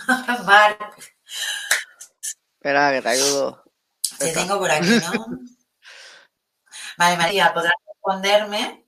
Marc. 0.44 1.14
Espera, 2.54 2.92
que 2.92 3.02
te 3.02 3.08
ayudo. 3.08 3.64
Te 4.18 4.32
tengo 4.32 4.58
por 4.58 4.70
aquí, 4.70 4.88
¿no? 4.88 5.26
Vale, 6.98 7.16
María, 7.16 7.54
podrás 7.54 7.72
responderme. 7.86 8.86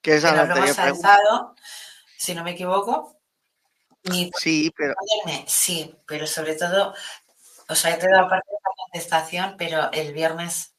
Que 0.00 0.16
es 0.16 0.22
la 0.22 0.44
lo 0.44 0.56
hemos 0.56 0.78
alzado, 0.78 1.54
si 2.18 2.34
no 2.34 2.44
me 2.44 2.50
equivoco. 2.50 3.16
sí, 4.38 4.72
pero. 4.76 4.94
Sí, 5.46 5.94
pero 6.06 6.26
sobre 6.26 6.56
todo, 6.56 6.94
o 7.68 7.74
sea, 7.74 7.98
te 7.98 8.06
he 8.06 8.10
dado 8.10 8.28
parte 8.28 8.48
de 8.50 8.56
la 8.64 8.74
contestación, 8.76 9.54
pero 9.56 9.90
el 9.92 10.12
viernes 10.12 10.74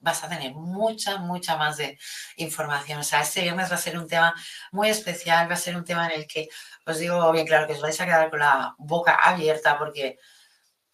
vas 0.00 0.22
a 0.24 0.28
tener 0.28 0.52
mucha, 0.52 1.18
mucha 1.18 1.56
más 1.56 1.76
de 1.78 1.98
información. 2.36 2.98
O 3.00 3.04
sea, 3.04 3.22
este 3.22 3.42
viernes 3.42 3.70
va 3.70 3.76
a 3.76 3.78
ser 3.78 3.98
un 3.98 4.06
tema 4.06 4.34
muy 4.72 4.90
especial, 4.90 5.48
va 5.48 5.54
a 5.54 5.56
ser 5.56 5.76
un 5.76 5.84
tema 5.84 6.06
en 6.06 6.20
el 6.20 6.26
que 6.26 6.48
os 6.86 6.98
digo 6.98 7.32
bien 7.32 7.46
claro 7.46 7.66
que 7.66 7.74
os 7.74 7.80
vais 7.80 8.00
a 8.00 8.04
quedar 8.04 8.30
con 8.30 8.40
la 8.40 8.74
boca 8.78 9.14
abierta 9.14 9.78
porque 9.78 10.18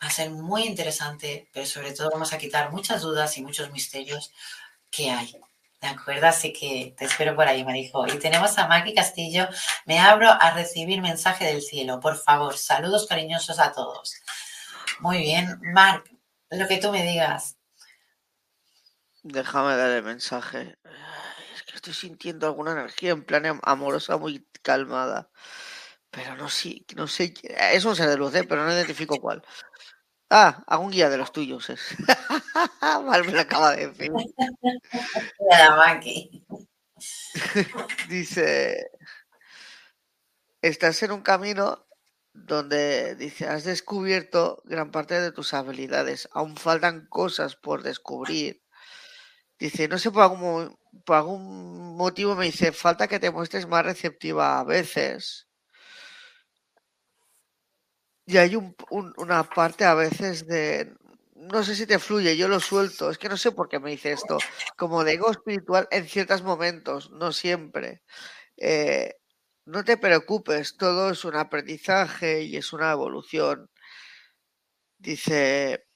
va 0.03 0.09
a 0.09 0.11
ser 0.11 0.31
muy 0.31 0.65
interesante, 0.65 1.49
pero 1.53 1.67
sobre 1.67 1.93
todo 1.93 2.11
vamos 2.11 2.33
a 2.33 2.39
quitar 2.39 2.71
muchas 2.71 3.03
dudas 3.03 3.37
y 3.39 3.43
muchos 3.43 3.73
misterios 3.73 4.33
que 4.91 5.11
hay. 5.11 5.35
¿De 5.81 5.87
acuerdo? 5.87 6.27
Así 6.27 6.53
que 6.53 6.95
te 6.99 7.05
espero 7.05 7.37
por 7.37 7.47
ahí, 7.47 7.65
Marijo. 7.65 8.07
Y 8.07 8.19
tenemos 8.19 8.59
a 8.59 8.67
Maki 8.67 8.95
Castillo. 8.95 9.49
Me 9.87 10.01
abro 10.01 10.29
a 10.29 10.51
recibir 10.51 11.01
mensaje 11.01 11.45
del 11.45 11.63
cielo. 11.63 12.01
Por 12.01 12.17
favor, 12.17 12.57
saludos 12.57 13.07
cariñosos 13.07 13.61
a 13.61 13.73
todos. 13.73 14.15
Muy 14.99 15.19
bien. 15.19 15.61
Marc, 15.63 16.11
lo 16.51 16.67
que 16.67 16.79
tú 16.79 16.91
me 16.91 17.05
digas. 17.05 17.57
Déjame 19.23 19.77
dar 19.77 19.91
el 19.91 20.03
mensaje. 20.03 20.79
Es 21.55 21.63
que 21.63 21.77
estoy 21.77 21.95
sintiendo 21.95 22.47
alguna 22.47 22.73
energía 22.73 23.13
en 23.13 23.25
plan 23.25 23.61
amorosa 23.63 24.17
muy 24.17 24.49
calmada. 24.63 25.31
Pero 26.11 26.35
no 26.37 26.49
sé, 26.49 26.85
no 26.97 27.07
sé. 27.07 27.35
Es 27.73 27.85
un 27.85 27.95
ser 27.95 28.09
de 28.09 28.17
luz, 28.17 28.33
pero 28.49 28.65
no 28.65 28.73
identifico 28.73 29.21
cuál. 29.21 29.45
Ah, 30.31 30.63
algún 30.67 30.91
guía 30.91 31.09
de 31.09 31.17
los 31.17 31.33
tuyos 31.33 31.71
es. 31.71 31.81
Mal 33.05 33.25
me 33.25 33.33
lo 33.33 33.41
acaba 33.41 33.75
de 33.75 33.89
decir. 33.89 34.13
dice, 38.09 38.91
estás 40.61 41.03
en 41.03 41.13
un 41.13 41.23
camino 41.23 41.87
donde 42.33 43.15
dice, 43.17 43.47
has 43.47 43.65
descubierto 43.65 44.63
gran 44.65 44.91
parte 44.91 45.21
de 45.21 45.33
tus 45.33 45.55
habilidades, 45.55 46.29
aún 46.33 46.57
faltan 46.57 47.07
cosas 47.09 47.57
por 47.57 47.83
descubrir. 47.83 48.63
Dice, 49.59 49.89
no 49.89 49.99
sé 49.99 50.11
por 50.11 50.23
algún, 50.23 50.79
por 51.05 51.17
algún 51.17 51.97
motivo 51.97 52.37
me 52.37 52.47
dice, 52.47 52.73
falta 52.73 53.09
que 53.09 53.19
te 53.19 53.31
muestres 53.31 53.67
más 53.67 53.85
receptiva 53.85 54.61
a 54.61 54.65
veces. 54.65 55.48
Y 58.29 58.37
hay 58.37 58.57
un, 58.57 58.77
una 59.17 59.43
parte 59.43 59.87
a 59.87 59.95
veces 59.95 60.47
de, 60.47 60.95
no 61.35 61.65
sé 61.65 61.75
si 61.75 61.87
te 61.87 61.99
fluye, 61.99 62.37
yo 62.37 62.47
lo 62.47 62.61
suelto, 62.61 63.09
es 63.11 63.17
que 63.17 63.31
no 63.31 63.39
sé 63.39 63.53
por 63.53 63.71
qué 63.71 63.79
me 63.79 63.91
dice 63.91 64.13
esto, 64.13 64.37
como 64.77 65.03
de 65.03 65.15
ego 65.15 65.31
espiritual 65.31 65.89
en 65.91 66.07
ciertos 66.07 66.43
momentos, 66.43 67.11
no 67.11 67.33
siempre. 67.33 68.03
Eh, 68.59 69.15
no 69.65 69.83
te 69.83 69.97
preocupes, 69.97 70.77
todo 70.77 71.11
es 71.11 71.25
un 71.25 71.37
aprendizaje 71.37 72.43
y 72.43 72.59
es 72.59 72.75
una 72.75 72.93
evolución. 72.93 73.71
Dice, 74.99 75.87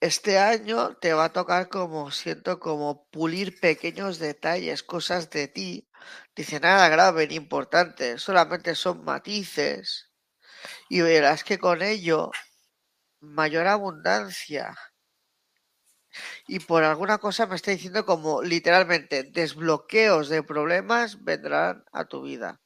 este 0.00 0.38
año 0.38 0.96
te 0.98 1.14
va 1.14 1.24
a 1.26 1.32
tocar 1.32 1.68
como, 1.68 2.12
siento 2.12 2.60
como 2.60 3.08
pulir 3.10 3.58
pequeños 3.58 4.20
detalles, 4.20 4.84
cosas 4.84 5.30
de 5.30 5.48
ti. 5.48 5.88
Dice, 6.36 6.60
nada 6.60 6.88
grave 6.88 7.26
ni 7.26 7.34
importante, 7.34 8.18
solamente 8.18 8.76
son 8.76 9.04
matices 9.04 10.07
y 10.88 11.00
verás 11.00 11.44
que 11.44 11.58
con 11.58 11.82
ello 11.82 12.30
mayor 13.20 13.66
abundancia. 13.66 14.76
Y 16.46 16.60
por 16.60 16.84
alguna 16.84 17.18
cosa 17.18 17.46
me 17.46 17.56
está 17.56 17.70
diciendo 17.70 18.04
como 18.04 18.42
literalmente 18.42 19.24
desbloqueos 19.24 20.28
de 20.28 20.42
problemas 20.42 21.22
vendrán 21.24 21.84
a 21.92 22.06
tu 22.06 22.22
vida. 22.22 22.60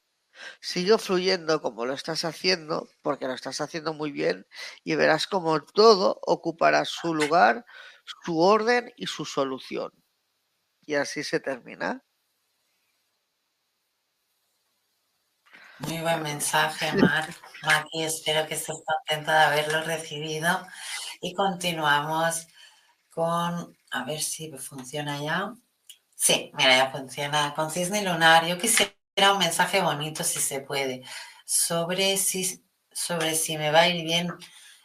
Sigue 0.61 0.97
fluyendo 0.97 1.61
como 1.61 1.85
lo 1.85 1.93
estás 1.93 2.25
haciendo, 2.25 2.89
porque 3.01 3.27
lo 3.27 3.33
estás 3.33 3.61
haciendo 3.61 3.93
muy 3.93 4.11
bien, 4.11 4.47
y 4.83 4.95
verás 4.95 5.27
como 5.27 5.61
todo 5.63 6.19
ocupará 6.23 6.85
su 6.85 7.13
lugar, 7.13 7.65
su 8.25 8.39
orden 8.39 8.91
y 8.97 9.07
su 9.07 9.25
solución. 9.25 9.91
Y 10.81 10.95
así 10.95 11.23
se 11.23 11.39
termina. 11.39 12.03
Muy 15.87 15.99
buen 16.01 16.21
mensaje, 16.21 16.93
Mar. 16.93 17.27
Maki, 17.63 18.03
espero 18.03 18.47
que 18.47 18.53
estés 18.55 18.77
contenta 18.85 19.33
de 19.33 19.45
haberlo 19.45 19.83
recibido. 19.83 20.65
Y 21.21 21.33
continuamos 21.33 22.47
con, 23.09 23.77
a 23.91 24.03
ver 24.05 24.21
si 24.21 24.51
funciona 24.53 25.21
ya. 25.21 25.53
Sí, 26.15 26.51
mira, 26.55 26.77
ya 26.77 26.91
funciona. 26.91 27.53
Con 27.53 27.69
Cisne 27.69 28.03
Lunar, 28.03 28.45
yo 28.45 28.57
quisiera 28.57 29.33
un 29.33 29.39
mensaje 29.39 29.81
bonito, 29.81 30.23
si 30.23 30.39
se 30.39 30.61
puede, 30.61 31.03
sobre 31.45 32.17
si, 32.17 32.63
sobre 32.91 33.35
si 33.35 33.57
me 33.57 33.71
va 33.71 33.81
a 33.81 33.89
ir 33.89 34.03
bien. 34.05 34.33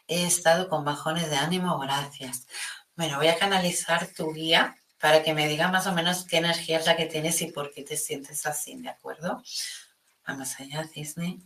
He 0.09 0.25
estado 0.27 0.69
con 0.69 0.85
bajones 0.85 1.31
de 1.31 1.37
ánimo, 1.37 1.79
gracias. 1.79 2.47
Bueno, 2.97 3.19
voy 3.19 3.29
a 3.29 3.39
canalizar 3.39 4.09
tu 4.09 4.33
guía 4.33 4.77
para 5.01 5.23
que 5.23 5.35
me 5.35 5.47
diga 5.49 5.69
más 5.69 5.87
o 5.87 5.93
menos 5.93 6.25
qué 6.25 6.39
energía 6.39 6.79
es 6.79 6.87
la 6.87 6.97
que 6.97 7.07
tienes 7.07 7.41
y 7.43 7.53
por 7.53 7.73
qué 7.73 7.85
te 7.85 7.97
sientes 7.97 8.47
así, 8.47 8.75
¿de 8.77 8.89
acuerdo? 8.89 9.43
Vamos 10.29 10.61
allá, 10.61 10.87
cisne. 10.87 11.41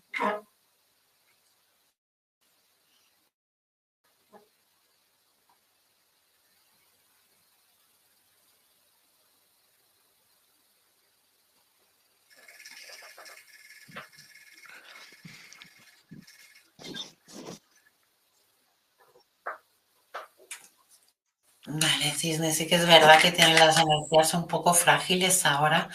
Vale, 21.67 22.11
Cisne, 22.19 22.53
sí 22.53 22.67
que 22.67 22.75
es 22.75 22.87
verdad 22.87 23.21
que 23.21 23.31
tiene 23.31 23.55
las 23.59 23.79
energías 23.79 24.35
un 24.35 24.49
poco 24.49 24.75
frágiles 24.75 25.47
ahora. 25.47 25.89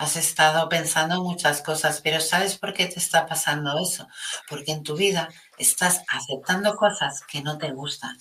Has 0.00 0.16
estado 0.16 0.66
pensando 0.70 1.22
muchas 1.22 1.60
cosas, 1.60 2.00
pero 2.00 2.22
¿sabes 2.22 2.56
por 2.56 2.72
qué 2.72 2.86
te 2.86 2.98
está 2.98 3.26
pasando 3.26 3.78
eso? 3.78 4.08
Porque 4.48 4.72
en 4.72 4.82
tu 4.82 4.96
vida 4.96 5.28
estás 5.58 6.00
aceptando 6.08 6.74
cosas 6.74 7.20
que 7.30 7.42
no 7.42 7.58
te 7.58 7.70
gustan. 7.72 8.16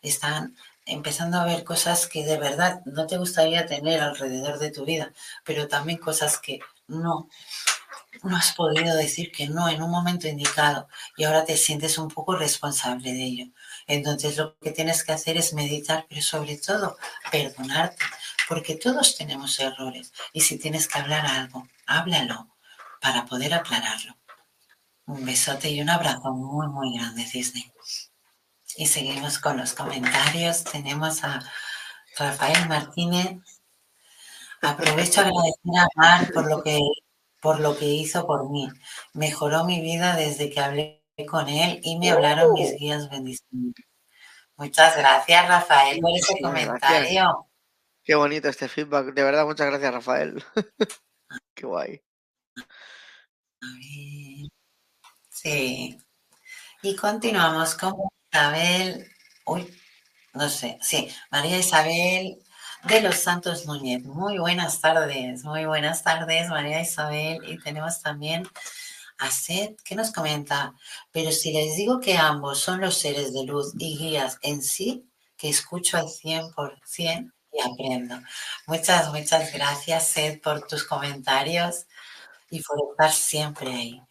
Están 0.00 0.56
empezando 0.86 1.40
a 1.40 1.44
ver 1.44 1.64
cosas 1.64 2.06
que 2.06 2.24
de 2.24 2.38
verdad 2.38 2.82
no 2.84 3.08
te 3.08 3.18
gustaría 3.18 3.66
tener 3.66 4.00
alrededor 4.00 4.60
de 4.60 4.70
tu 4.70 4.84
vida, 4.84 5.12
pero 5.42 5.66
también 5.66 5.98
cosas 5.98 6.38
que 6.38 6.60
no, 6.86 7.28
no 8.22 8.36
has 8.36 8.52
podido 8.52 8.94
decir 8.94 9.32
que 9.32 9.48
no 9.48 9.68
en 9.68 9.82
un 9.82 9.90
momento 9.90 10.28
indicado 10.28 10.88
y 11.16 11.24
ahora 11.24 11.44
te 11.44 11.56
sientes 11.56 11.98
un 11.98 12.10
poco 12.10 12.36
responsable 12.36 13.12
de 13.12 13.24
ello. 13.24 13.46
Entonces 13.88 14.36
lo 14.36 14.56
que 14.58 14.70
tienes 14.70 15.02
que 15.02 15.12
hacer 15.12 15.36
es 15.36 15.52
meditar, 15.52 16.06
pero 16.08 16.22
sobre 16.22 16.58
todo 16.58 16.96
perdonarte, 17.32 18.04
porque 18.48 18.76
todos 18.76 19.16
tenemos 19.16 19.58
errores 19.58 20.12
y 20.32 20.40
si 20.40 20.58
tienes 20.58 20.88
que 20.88 20.98
hablar 20.98 21.26
algo, 21.26 21.66
háblalo 21.86 22.48
para 23.00 23.24
poder 23.24 23.54
aclararlo. 23.54 24.16
Un 25.06 25.24
besote 25.24 25.70
y 25.70 25.80
un 25.80 25.90
abrazo 25.90 26.32
muy, 26.32 26.66
muy 26.68 26.96
grande, 26.96 27.26
Cisne. 27.26 27.72
Y 28.76 28.86
seguimos 28.86 29.38
con 29.38 29.58
los 29.58 29.74
comentarios. 29.74 30.64
Tenemos 30.64 31.22
a 31.24 31.42
Rafael 32.18 32.68
Martínez. 32.68 33.38
Aprovecho 34.62 35.20
a 35.20 35.24
agradecer 35.24 35.78
a 35.78 35.86
Mar 35.94 36.32
por 36.32 36.48
lo 36.48 36.62
que 36.62 36.80
por 37.40 37.60
lo 37.60 37.76
que 37.76 37.84
hizo 37.84 38.26
por 38.26 38.48
mí. 38.48 38.66
Mejoró 39.12 39.64
mi 39.64 39.82
vida 39.82 40.16
desde 40.16 40.48
que 40.48 40.60
hablé 40.60 41.04
con 41.28 41.50
él 41.50 41.78
y 41.82 41.98
me 41.98 42.10
hablaron 42.10 42.54
mis 42.54 42.72
oh. 42.72 42.76
guías 42.78 43.10
bendiciones. 43.10 43.74
Muchas 44.56 44.96
gracias, 44.96 45.46
Rafael, 45.46 46.00
por 46.00 46.10
ese 46.16 46.40
comentario. 46.40 47.46
Qué 48.04 48.14
bonito 48.14 48.48
este 48.48 48.68
feedback. 48.68 49.14
De 49.14 49.22
verdad, 49.22 49.46
muchas 49.46 49.66
gracias, 49.66 49.92
Rafael. 49.92 50.44
Qué 51.54 51.66
guay. 51.66 52.02
Sí. 55.30 55.98
Y 56.82 56.96
continuamos 56.96 57.74
con 57.74 57.94
Isabel. 58.30 59.10
Uy, 59.46 59.74
no 60.34 60.48
sé. 60.50 60.78
Sí, 60.82 61.08
María 61.30 61.58
Isabel 61.58 62.38
de 62.84 63.00
los 63.00 63.16
Santos 63.16 63.66
Núñez. 63.66 64.04
Muy 64.04 64.38
buenas 64.38 64.80
tardes, 64.80 65.44
muy 65.44 65.64
buenas 65.64 66.02
tardes, 66.02 66.48
María 66.50 66.82
Isabel. 66.82 67.38
Y 67.48 67.58
tenemos 67.58 68.02
también 68.02 68.46
a 69.18 69.30
Seth 69.30 69.80
que 69.82 69.94
nos 69.94 70.12
comenta, 70.12 70.74
pero 71.12 71.32
si 71.32 71.52
les 71.52 71.76
digo 71.76 72.00
que 72.00 72.18
ambos 72.18 72.60
son 72.60 72.80
los 72.80 72.98
seres 72.98 73.32
de 73.32 73.44
luz 73.44 73.72
y 73.78 73.96
guías 73.96 74.38
en 74.42 74.62
sí, 74.62 75.08
que 75.36 75.48
escucho 75.48 75.96
al 75.96 76.08
100% 76.08 77.33
y 77.54 77.60
aprendo. 77.60 78.16
Muchas, 78.66 79.12
muchas 79.12 79.52
gracias, 79.52 80.14
por 80.42 80.66
tus 80.66 80.84
comentarios 80.84 81.86
y 82.50 82.62
por 82.62 82.76
estar 82.90 83.12
siempre 83.12 83.68
ahí. 83.68 84.02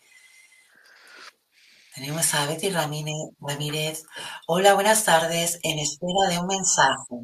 Tenemos 1.94 2.34
a 2.34 2.48
Betty 2.48 2.72
Ramírez. 2.72 4.04
Hola, 4.48 4.74
buenas 4.74 5.04
tardes. 5.04 5.60
En 5.62 5.78
espera 5.78 6.30
de 6.30 6.40
un 6.40 6.48
mensaje. 6.48 7.16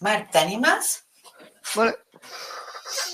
Marc, 0.00 0.30
¿te 0.30 0.38
animas? 0.38 1.04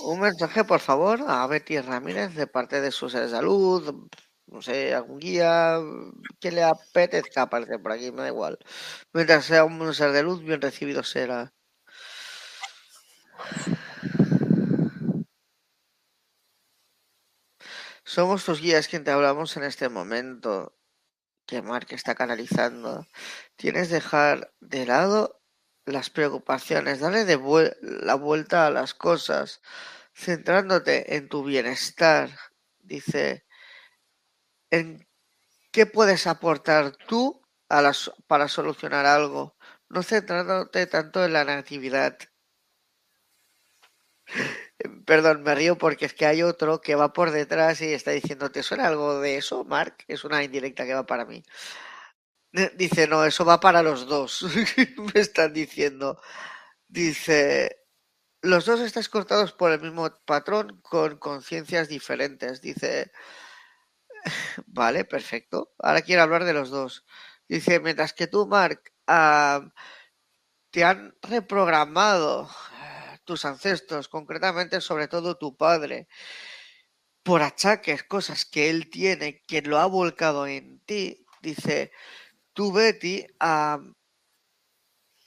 un 0.02 0.20
mensaje, 0.20 0.64
por 0.64 0.80
favor, 0.80 1.24
a 1.26 1.46
Betty 1.46 1.80
Ramírez 1.80 2.34
de 2.34 2.46
parte 2.46 2.80
de 2.80 2.92
sus 2.92 3.12
salud, 3.12 4.08
no 4.46 4.62
sé, 4.62 4.94
algún 4.94 5.18
guía 5.18 5.78
que 6.40 6.52
le 6.52 6.62
apetezca 6.62 7.42
aparecer 7.42 7.80
por 7.82 7.92
aquí, 7.92 8.10
me 8.12 8.22
da 8.22 8.28
igual. 8.28 8.58
Mientras 9.12 9.44
sea 9.44 9.64
un 9.64 9.94
ser 9.94 10.12
de 10.12 10.22
luz, 10.22 10.42
bien 10.42 10.60
recibido 10.60 11.02
será. 11.02 11.52
Somos 18.04 18.44
tus 18.44 18.60
guías 18.60 18.88
quien 18.88 19.04
te 19.04 19.10
hablamos 19.10 19.56
en 19.56 19.64
este 19.64 19.88
momento 19.88 20.76
que 21.46 21.62
Mark 21.62 21.88
está 21.90 22.14
canalizando. 22.14 23.06
Tienes 23.56 23.88
que 23.88 23.94
dejar 23.94 24.52
de 24.60 24.86
lado 24.86 25.40
las 25.86 26.10
preocupaciones, 26.10 27.00
dale 27.00 27.24
de 27.24 27.36
la 27.82 28.14
vuelta 28.14 28.66
a 28.66 28.70
las 28.70 28.94
cosas, 28.94 29.60
centrándote 30.14 31.16
en 31.16 31.28
tu 31.28 31.44
bienestar. 31.44 32.30
Dice, 32.80 33.45
¿en 34.76 35.08
qué 35.72 35.86
puedes 35.86 36.26
aportar 36.26 36.96
tú 37.08 37.42
para 38.26 38.48
solucionar 38.48 39.06
algo? 39.06 39.56
No 39.88 40.02
centrándote 40.02 40.86
tanto 40.86 41.24
en 41.24 41.32
la 41.32 41.44
natividad. 41.44 42.18
Perdón, 45.06 45.42
me 45.42 45.54
río 45.54 45.78
porque 45.78 46.06
es 46.06 46.14
que 46.14 46.26
hay 46.26 46.42
otro 46.42 46.80
que 46.80 46.94
va 46.94 47.12
por 47.12 47.30
detrás 47.30 47.80
y 47.80 47.92
está 47.92 48.10
diciendo, 48.10 48.50
¿te 48.50 48.62
suena 48.62 48.86
algo 48.86 49.20
de 49.20 49.36
eso, 49.36 49.64
Mark? 49.64 49.96
Es 50.08 50.24
una 50.24 50.42
indirecta 50.44 50.84
que 50.84 50.94
va 50.94 51.06
para 51.06 51.24
mí. 51.24 51.42
Dice, 52.76 53.06
no, 53.06 53.24
eso 53.24 53.44
va 53.44 53.60
para 53.60 53.82
los 53.82 54.06
dos. 54.06 54.42
Me 55.14 55.20
están 55.20 55.52
diciendo. 55.52 56.20
Dice, 56.88 57.84
los 58.42 58.64
dos 58.64 58.80
estáis 58.80 59.08
cortados 59.08 59.52
por 59.52 59.72
el 59.72 59.80
mismo 59.80 60.10
patrón 60.24 60.80
con 60.82 61.18
conciencias 61.18 61.88
diferentes. 61.88 62.60
Dice, 62.62 63.12
vale, 64.66 65.04
perfecto. 65.04 65.72
Ahora 65.78 66.02
quiero 66.02 66.22
hablar 66.22 66.44
de 66.44 66.52
los 66.52 66.70
dos. 66.70 67.04
Dice, 67.48 67.80
mientras 67.80 68.12
que 68.12 68.26
tú, 68.26 68.46
Mark, 68.46 68.92
te 70.70 70.84
han 70.84 71.14
reprogramado 71.22 72.50
tus 73.24 73.44
ancestros, 73.44 74.08
concretamente 74.08 74.80
sobre 74.80 75.08
todo 75.08 75.36
tu 75.36 75.56
padre, 75.56 76.08
por 77.22 77.42
achaques, 77.42 78.04
cosas 78.04 78.44
que 78.44 78.70
él 78.70 78.88
tiene, 78.88 79.42
que 79.46 79.62
lo 79.62 79.78
ha 79.78 79.86
volcado 79.86 80.46
en 80.46 80.80
ti, 80.80 81.26
dice, 81.42 81.90
tú, 82.52 82.72
Betty, 82.72 83.26
a, 83.40 83.80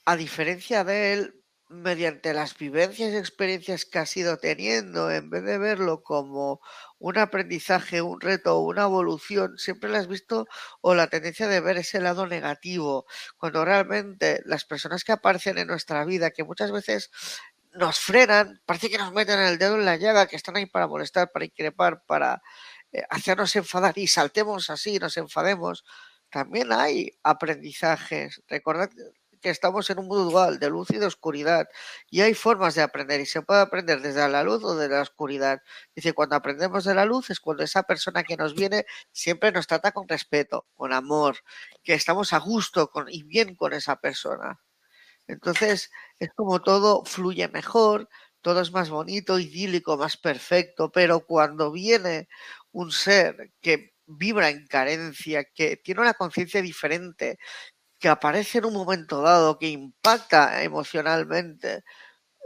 a 0.06 0.16
diferencia 0.16 0.82
de 0.84 1.12
él, 1.12 1.39
mediante 1.70 2.34
las 2.34 2.58
vivencias 2.58 3.12
y 3.12 3.16
experiencias 3.16 3.84
que 3.84 4.00
has 4.00 4.16
ido 4.16 4.38
teniendo, 4.38 5.10
en 5.10 5.30
vez 5.30 5.44
de 5.44 5.56
verlo 5.56 6.02
como 6.02 6.60
un 6.98 7.16
aprendizaje, 7.16 8.02
un 8.02 8.20
reto 8.20 8.56
o 8.56 8.60
una 8.66 8.82
evolución, 8.82 9.56
siempre 9.56 9.88
le 9.88 9.98
has 9.98 10.08
visto 10.08 10.48
o 10.80 10.94
la 10.96 11.06
tendencia 11.06 11.46
de 11.46 11.60
ver 11.60 11.78
ese 11.78 12.00
lado 12.00 12.26
negativo, 12.26 13.06
cuando 13.38 13.64
realmente 13.64 14.42
las 14.46 14.64
personas 14.64 15.04
que 15.04 15.12
aparecen 15.12 15.58
en 15.58 15.68
nuestra 15.68 16.04
vida, 16.04 16.32
que 16.32 16.42
muchas 16.44 16.72
veces 16.72 17.10
nos 17.72 18.00
frenan, 18.00 18.60
parece 18.66 18.90
que 18.90 18.98
nos 18.98 19.12
meten 19.12 19.38
el 19.38 19.56
dedo 19.58 19.76
en 19.76 19.84
la 19.84 19.96
llaga, 19.96 20.26
que 20.26 20.36
están 20.36 20.56
ahí 20.56 20.66
para 20.66 20.88
molestar, 20.88 21.30
para 21.30 21.44
increpar, 21.44 22.02
para 22.04 22.42
eh, 22.92 23.04
hacernos 23.10 23.54
enfadar 23.54 23.96
y 23.96 24.08
saltemos 24.08 24.70
así, 24.70 24.98
nos 24.98 25.16
enfademos, 25.16 25.84
también 26.30 26.72
hay 26.72 27.12
aprendizajes. 27.22 28.42
Recordad 28.48 28.90
que 29.40 29.50
estamos 29.50 29.90
en 29.90 29.98
un 29.98 30.06
mundo 30.08 30.30
dual 30.30 30.58
de 30.58 30.70
luz 30.70 30.90
y 30.90 30.98
de 30.98 31.06
oscuridad 31.06 31.68
y 32.10 32.20
hay 32.20 32.34
formas 32.34 32.74
de 32.74 32.82
aprender 32.82 33.20
y 33.20 33.26
se 33.26 33.42
puede 33.42 33.60
aprender 33.60 34.00
desde 34.02 34.28
la 34.28 34.42
luz 34.42 34.62
o 34.64 34.76
desde 34.76 34.94
la 34.94 35.02
oscuridad. 35.02 35.62
Dice, 35.94 36.12
cuando 36.12 36.36
aprendemos 36.36 36.84
de 36.84 36.94
la 36.94 37.04
luz 37.04 37.30
es 37.30 37.40
cuando 37.40 37.62
esa 37.62 37.82
persona 37.84 38.22
que 38.22 38.36
nos 38.36 38.54
viene 38.54 38.86
siempre 39.12 39.52
nos 39.52 39.66
trata 39.66 39.92
con 39.92 40.08
respeto, 40.08 40.66
con 40.74 40.92
amor, 40.92 41.38
que 41.82 41.94
estamos 41.94 42.32
a 42.32 42.38
gusto 42.38 42.90
con, 42.90 43.06
y 43.08 43.22
bien 43.22 43.54
con 43.54 43.72
esa 43.72 43.96
persona. 43.96 44.60
Entonces 45.26 45.90
es 46.18 46.30
como 46.34 46.60
todo 46.62 47.04
fluye 47.04 47.48
mejor, 47.48 48.08
todo 48.42 48.60
es 48.60 48.72
más 48.72 48.90
bonito, 48.90 49.38
idílico, 49.38 49.96
más 49.96 50.16
perfecto, 50.16 50.90
pero 50.90 51.20
cuando 51.26 51.70
viene 51.72 52.28
un 52.72 52.90
ser 52.92 53.52
que 53.60 53.94
vibra 54.06 54.48
en 54.50 54.66
carencia, 54.66 55.44
que 55.44 55.76
tiene 55.76 56.00
una 56.00 56.14
conciencia 56.14 56.62
diferente, 56.62 57.38
que 58.00 58.08
aparece 58.08 58.58
en 58.58 58.66
un 58.66 58.74
momento 58.74 59.22
dado, 59.22 59.58
que 59.58 59.68
impacta 59.68 60.62
emocionalmente 60.64 61.84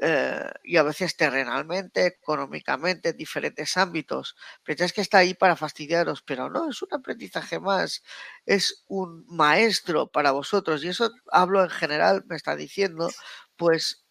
eh, 0.03 0.51
y 0.65 0.77
a 0.77 0.83
veces 0.83 1.17
terrenalmente, 1.17 2.07
económicamente, 2.07 3.11
en 3.11 3.17
diferentes 3.17 3.77
ámbitos. 3.77 4.37
Pensáis 4.65 4.93
que 4.93 5.01
está 5.03 5.19
ahí 5.19 5.35
para 5.35 5.57
fastidiaros, 5.57 6.23
pero 6.23 6.51
no, 6.51 6.71
es 6.71 6.83
un 6.83 6.93
aprendizaje 6.93 7.61
más, 7.61 8.03
es 8.47 8.85
un 8.89 9.25
maestro 9.29 10.09
para 10.09 10.33
vosotros. 10.33 10.85
Y 10.85 10.89
eso 10.89 11.11
hablo 11.31 11.63
en 11.63 11.71
general, 11.71 12.25
me 12.29 12.37
está 12.37 12.57
diciendo, 12.57 13.09
pues 13.57 14.05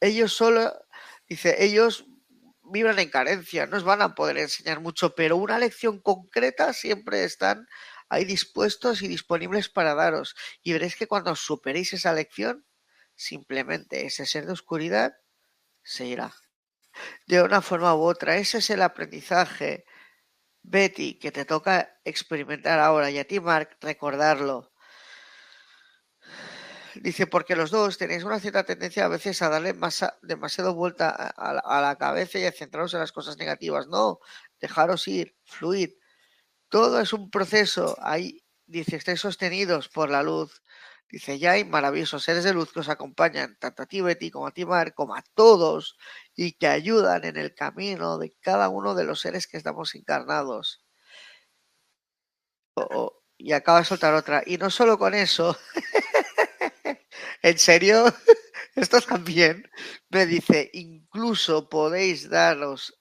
ellos 0.00 0.32
solo, 0.32 0.72
dice, 1.28 1.62
ellos 1.64 2.06
vibran 2.64 2.98
en 2.98 3.10
carencia, 3.10 3.66
no 3.66 3.76
os 3.76 3.84
van 3.84 4.02
a 4.02 4.14
poder 4.14 4.38
enseñar 4.38 4.80
mucho, 4.80 5.14
pero 5.14 5.36
una 5.36 5.58
lección 5.58 6.00
concreta 6.00 6.72
siempre 6.72 7.24
están 7.24 7.66
ahí 8.08 8.24
dispuestos 8.24 9.02
y 9.02 9.08
disponibles 9.08 9.68
para 9.68 9.94
daros. 9.94 10.34
Y 10.62 10.72
veréis 10.72 10.96
que 10.96 11.06
cuando 11.06 11.34
superéis 11.36 11.92
esa 11.92 12.12
lección, 12.12 12.66
simplemente 13.14 14.06
ese 14.06 14.26
ser 14.26 14.46
de 14.46 14.52
oscuridad 14.52 15.16
se 15.82 16.06
irá. 16.06 16.34
De 17.26 17.42
una 17.42 17.62
forma 17.62 17.94
u 17.94 18.02
otra, 18.02 18.36
ese 18.36 18.58
es 18.58 18.70
el 18.70 18.82
aprendizaje, 18.82 19.84
Betty, 20.62 21.18
que 21.18 21.30
te 21.30 21.44
toca 21.44 22.00
experimentar 22.04 22.80
ahora 22.80 23.10
y 23.10 23.18
a 23.18 23.26
ti, 23.26 23.38
Mark, 23.40 23.76
recordarlo. 23.80 24.72
Dice, 26.94 27.26
porque 27.26 27.56
los 27.56 27.70
dos 27.70 27.98
tenéis 27.98 28.24
una 28.24 28.40
cierta 28.40 28.64
tendencia 28.64 29.04
a 29.04 29.08
veces 29.08 29.42
a 29.42 29.48
darle 29.48 29.74
demasiado 30.22 30.74
vuelta 30.74 31.10
a, 31.10 31.80
la 31.80 31.96
cabeza 31.96 32.38
y 32.38 32.46
a 32.46 32.52
centraros 32.52 32.94
en 32.94 33.00
las 33.00 33.12
cosas 33.12 33.36
negativas. 33.36 33.86
No, 33.86 34.18
dejaros 34.60 35.06
ir, 35.08 35.36
fluir. 35.44 35.98
Todo 36.68 37.00
es 37.00 37.12
un 37.12 37.30
proceso. 37.30 37.96
Ahí, 38.00 38.42
dice, 38.66 38.96
estáis 38.96 39.20
sostenidos 39.20 39.88
por 39.88 40.10
la 40.10 40.22
luz. 40.22 40.62
Dice, 41.08 41.38
ya 41.38 41.52
hay 41.52 41.64
maravillosos 41.64 42.24
seres 42.24 42.44
de 42.44 42.52
luz 42.52 42.72
que 42.72 42.80
os 42.80 42.88
acompañan, 42.88 43.56
tanto 43.60 43.82
a 43.82 43.86
ti, 43.86 44.00
como 44.30 44.46
a 44.48 44.50
ti, 44.52 44.64
Mar, 44.64 44.94
como 44.94 45.14
a 45.14 45.22
todos, 45.34 45.96
y 46.34 46.52
que 46.52 46.66
ayudan 46.66 47.24
en 47.24 47.36
el 47.36 47.54
camino 47.54 48.18
de 48.18 48.34
cada 48.40 48.68
uno 48.68 48.94
de 48.94 49.04
los 49.04 49.20
seres 49.20 49.46
que 49.46 49.56
estamos 49.56 49.94
encarnados. 49.94 50.84
y 53.38 53.52
acaba 53.52 53.78
de 53.80 53.84
soltar 53.84 54.14
otra. 54.14 54.42
Y 54.46 54.58
no 54.58 54.70
solo 54.70 54.98
con 54.98 55.14
eso, 55.14 55.56
¿En 57.42 57.58
serio? 57.58 58.04
Esto 58.74 59.00
también 59.00 59.70
me 60.10 60.26
dice, 60.26 60.70
incluso 60.74 61.68
podéis 61.68 62.28
daros, 62.28 62.95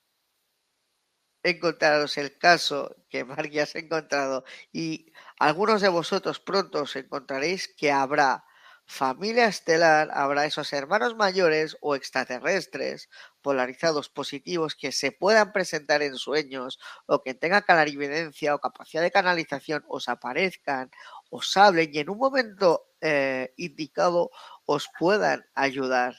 encontraros 1.50 2.18
el 2.18 2.38
caso 2.38 2.96
que 3.10 3.24
Mark 3.26 3.50
ya 3.52 3.64
ha 3.64 3.80
encontrado 3.80 4.44
y 4.74 5.14
algunos 5.40 5.82
de 5.82 5.90
vosotros 5.90 6.40
pronto 6.40 6.84
os 6.84 6.96
encontraréis 6.96 7.68
que 7.68 7.92
habrá 7.92 8.44
familia 8.88 9.46
estelar, 9.48 10.10
habrá 10.14 10.46
esos 10.46 10.72
hermanos 10.74 11.16
mayores 11.16 11.76
o 11.82 11.96
extraterrestres 11.96 13.10
polarizados 13.42 14.10
positivos 14.10 14.76
que 14.76 14.92
se 14.92 15.12
puedan 15.12 15.52
presentar 15.54 16.02
en 16.04 16.16
sueños 16.18 16.80
o 17.08 17.24
que 17.24 17.34
tengan 17.34 17.64
clarividencia 17.64 18.54
o 18.56 18.60
capacidad 18.60 19.02
de 19.02 19.12
canalización 19.12 19.84
os 19.88 20.08
aparezcan 20.10 20.92
os 21.30 21.56
hablen 21.58 21.90
y 21.94 22.00
en 22.00 22.10
un 22.10 22.18
momento 22.20 22.88
eh, 23.02 23.54
indicado 23.58 24.30
os 24.66 24.88
puedan 25.00 25.46
ayudar. 25.56 26.16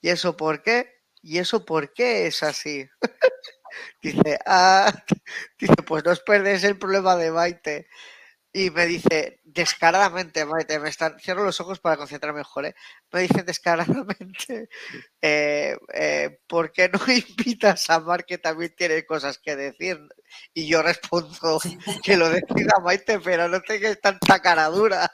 ¿Y 0.00 0.10
eso 0.10 0.36
por 0.36 0.62
qué? 0.62 0.90
¿Y 1.22 1.38
eso 1.38 1.64
por 1.64 1.92
qué 1.94 2.26
es 2.26 2.42
así? 2.42 2.88
dice, 4.02 4.38
ah, 4.46 4.92
dice, 5.58 5.74
pues 5.86 6.04
no 6.04 6.12
os 6.12 6.20
perdéis 6.20 6.64
el 6.64 6.78
problema 6.78 7.16
de 7.16 7.30
Maite. 7.30 7.86
Y 8.56 8.70
me 8.70 8.86
dice, 8.86 9.40
descaradamente, 9.42 10.44
Maite, 10.44 10.78
me 10.78 10.88
están, 10.88 11.18
cierro 11.18 11.42
los 11.42 11.60
ojos 11.60 11.80
para 11.80 11.96
concentrarme 11.96 12.38
mejor, 12.38 12.66
¿eh? 12.66 12.74
me 13.10 13.22
dice 13.22 13.42
descaradamente, 13.42 14.68
eh, 15.22 15.76
eh, 15.92 16.38
¿por 16.46 16.70
qué 16.70 16.88
no 16.88 17.00
invitas 17.12 17.90
a 17.90 17.98
Mar 17.98 18.24
que 18.24 18.38
también 18.38 18.72
tiene 18.76 19.04
cosas 19.04 19.38
que 19.38 19.56
decir? 19.56 19.98
Y 20.52 20.68
yo 20.68 20.82
respondo 20.82 21.60
que 22.04 22.16
lo 22.16 22.28
decida 22.30 22.78
Maite, 22.80 23.18
pero 23.18 23.48
no 23.48 23.60
tengas 23.60 24.00
tanta 24.00 24.40
cara 24.40 24.66
dura. 24.68 25.10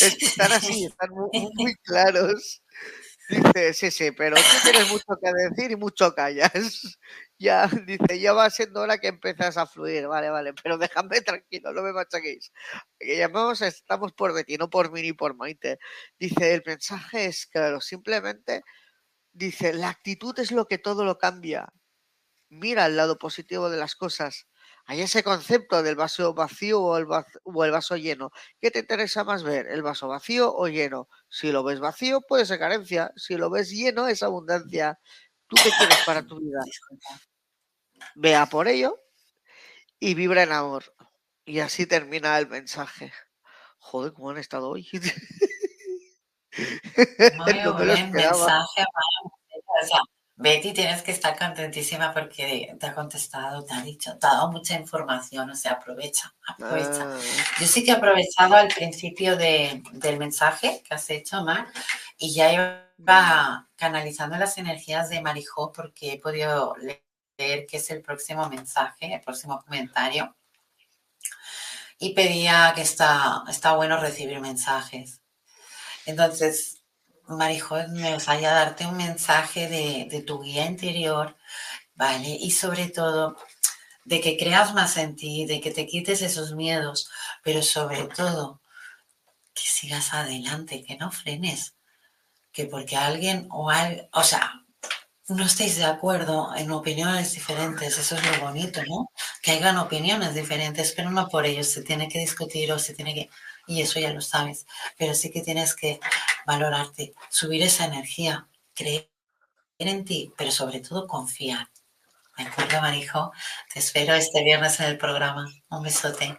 es 0.00 0.16
que 0.16 0.26
están 0.26 0.52
así, 0.52 0.84
están 0.84 1.10
muy, 1.10 1.50
muy 1.56 1.74
claros. 1.82 2.62
Dice, 3.28 3.74
sí, 3.74 3.90
sí, 3.90 4.10
pero 4.12 4.36
tú 4.36 4.42
tienes 4.62 4.88
mucho 4.90 5.04
que 5.22 5.30
decir 5.32 5.70
y 5.72 5.76
mucho 5.76 6.14
callas. 6.14 6.52
Ya, 7.40 7.68
dice, 7.86 8.18
ya 8.18 8.32
va 8.32 8.50
siendo 8.50 8.80
hora 8.80 8.98
que 8.98 9.06
empiezas 9.06 9.56
a 9.58 9.66
fluir, 9.66 10.08
vale, 10.08 10.28
vale, 10.28 10.54
pero 10.60 10.76
déjame 10.76 11.20
tranquilo, 11.20 11.72
no 11.72 11.82
me 11.82 11.92
machaquéis. 11.92 12.50
Llamamos, 12.98 13.62
estamos 13.62 14.12
por 14.12 14.34
Betty, 14.34 14.56
no 14.56 14.68
por 14.68 14.90
mí 14.90 15.02
ni 15.02 15.12
por 15.12 15.36
Maite. 15.36 15.78
Dice, 16.18 16.52
el 16.54 16.64
mensaje 16.66 17.26
es 17.26 17.46
claro, 17.46 17.80
simplemente, 17.80 18.64
dice, 19.32 19.72
la 19.74 19.90
actitud 19.90 20.38
es 20.40 20.52
lo 20.52 20.66
que 20.66 20.78
todo 20.78 21.04
lo 21.04 21.18
cambia. 21.18 21.68
Mira 22.50 22.86
el 22.86 22.96
lado 22.96 23.18
positivo 23.18 23.70
de 23.70 23.78
las 23.78 23.94
cosas. 23.96 24.46
Hay 24.90 25.02
ese 25.02 25.22
concepto 25.22 25.82
del 25.82 25.96
vaso 25.96 26.32
vacío 26.32 26.80
o 26.80 26.96
el 26.96 27.04
vaso, 27.04 27.38
o 27.44 27.62
el 27.62 27.70
vaso 27.70 27.98
lleno. 27.98 28.30
¿Qué 28.58 28.70
te 28.70 28.78
interesa 28.78 29.22
más 29.22 29.42
ver, 29.42 29.66
el 29.66 29.82
vaso 29.82 30.08
vacío 30.08 30.50
o 30.50 30.66
lleno? 30.66 31.10
Si 31.28 31.52
lo 31.52 31.62
ves 31.62 31.78
vacío, 31.78 32.22
puede 32.22 32.46
ser 32.46 32.58
carencia. 32.58 33.12
Si 33.14 33.36
lo 33.36 33.50
ves 33.50 33.68
lleno, 33.68 34.08
es 34.08 34.22
abundancia. 34.22 34.98
¿Tú 35.46 35.56
qué 35.62 35.68
quieres 35.76 35.98
para 36.06 36.22
tu 36.22 36.40
vida? 36.40 36.60
Vea 38.14 38.46
por 38.46 38.66
ello 38.66 38.98
y 40.00 40.14
vibra 40.14 40.42
en 40.42 40.52
amor. 40.52 40.84
Y 41.44 41.60
así 41.60 41.84
termina 41.84 42.38
el 42.38 42.48
mensaje. 42.48 43.12
Joder, 43.80 44.14
¿cómo 44.14 44.30
han 44.30 44.38
estado 44.38 44.70
hoy? 44.70 44.88
no 47.36 47.44
me 47.44 47.62
lo 47.62 47.74
mensaje, 47.74 48.86
Betty, 50.40 50.72
tienes 50.72 51.02
que 51.02 51.10
estar 51.10 51.36
contentísima 51.36 52.14
porque 52.14 52.76
te 52.78 52.86
ha 52.86 52.94
contestado, 52.94 53.64
te 53.64 53.74
ha 53.74 53.82
dicho, 53.82 54.16
te 54.18 54.26
ha 54.28 54.34
dado 54.34 54.52
mucha 54.52 54.74
información, 54.74 55.50
o 55.50 55.56
sea, 55.56 55.72
aprovecha, 55.72 56.32
aprovecha. 56.46 57.08
Ah. 57.08 57.18
Yo 57.58 57.66
sí 57.66 57.84
que 57.84 57.90
he 57.90 57.94
aprovechado 57.94 58.54
al 58.54 58.68
principio 58.68 59.36
de, 59.36 59.82
del 59.94 60.16
mensaje 60.16 60.80
que 60.86 60.94
has 60.94 61.10
hecho, 61.10 61.42
Mar, 61.42 61.66
y 62.16 62.32
ya 62.32 62.52
iba 62.52 63.68
canalizando 63.74 64.38
las 64.38 64.56
energías 64.58 65.08
de 65.08 65.20
Marijó 65.20 65.72
porque 65.72 66.12
he 66.12 66.20
podido 66.20 66.76
leer 66.76 67.66
que 67.66 67.78
es 67.78 67.90
el 67.90 68.00
próximo 68.00 68.48
mensaje, 68.48 69.12
el 69.12 69.20
próximo 69.20 69.60
comentario. 69.64 70.36
Y 71.98 72.14
pedía 72.14 72.72
que 72.76 72.82
está, 72.82 73.42
está 73.48 73.74
bueno 73.74 74.00
recibir 74.00 74.38
mensajes. 74.38 75.20
Entonces, 76.06 76.77
Marijo, 77.28 77.76
me 77.90 78.14
gustaría 78.14 78.50
darte 78.50 78.86
un 78.86 78.96
mensaje 78.96 79.68
de, 79.68 80.08
de 80.10 80.22
tu 80.22 80.40
guía 80.42 80.64
interior, 80.66 81.36
¿vale? 81.94 82.28
Y 82.30 82.50
sobre 82.52 82.88
todo, 82.88 83.36
de 84.04 84.20
que 84.20 84.36
creas 84.38 84.74
más 84.74 84.96
en 84.98 85.16
ti, 85.16 85.46
de 85.46 85.60
que 85.60 85.70
te 85.72 85.86
quites 85.86 86.22
esos 86.22 86.54
miedos, 86.54 87.10
pero 87.42 87.62
sobre 87.62 88.04
todo, 88.04 88.62
que 89.54 89.62
sigas 89.64 90.14
adelante, 90.14 90.84
que 90.84 90.96
no 90.96 91.10
frenes, 91.12 91.74
que 92.52 92.66
porque 92.66 92.96
alguien 92.96 93.48
o 93.50 93.70
algo, 93.70 94.02
o 94.12 94.24
sea, 94.24 94.52
no 95.28 95.44
estéis 95.44 95.76
de 95.76 95.84
acuerdo 95.84 96.54
en 96.56 96.70
opiniones 96.72 97.32
diferentes, 97.34 97.98
eso 97.98 98.16
es 98.16 98.26
lo 98.26 98.46
bonito, 98.46 98.80
¿no? 98.88 99.10
Que 99.42 99.52
hayan 99.52 99.76
opiniones 99.78 100.34
diferentes, 100.34 100.92
pero 100.96 101.10
no 101.10 101.28
por 101.28 101.44
ello 101.46 101.64
se 101.64 101.82
tiene 101.82 102.08
que 102.08 102.18
discutir 102.18 102.72
o 102.72 102.78
se 102.78 102.94
tiene 102.94 103.14
que, 103.14 103.30
y 103.66 103.82
eso 103.82 104.00
ya 104.00 104.12
lo 104.12 104.22
sabes, 104.22 104.66
pero 104.96 105.14
sí 105.14 105.30
que 105.30 105.42
tienes 105.42 105.74
que 105.74 106.00
valorarte, 106.46 107.14
subir 107.30 107.62
esa 107.62 107.84
energía, 107.84 108.48
creer 108.74 109.08
en 109.78 110.04
ti, 110.04 110.32
pero 110.36 110.50
sobre 110.50 110.80
todo 110.80 111.06
confiar. 111.06 111.68
¿De 112.36 112.44
acuerdo, 112.44 112.80
Marijo? 112.80 113.32
Te 113.72 113.80
espero 113.80 114.14
este 114.14 114.44
viernes 114.44 114.78
en 114.78 114.86
el 114.86 114.98
programa. 114.98 115.48
Un 115.70 115.82
besote. 115.82 116.38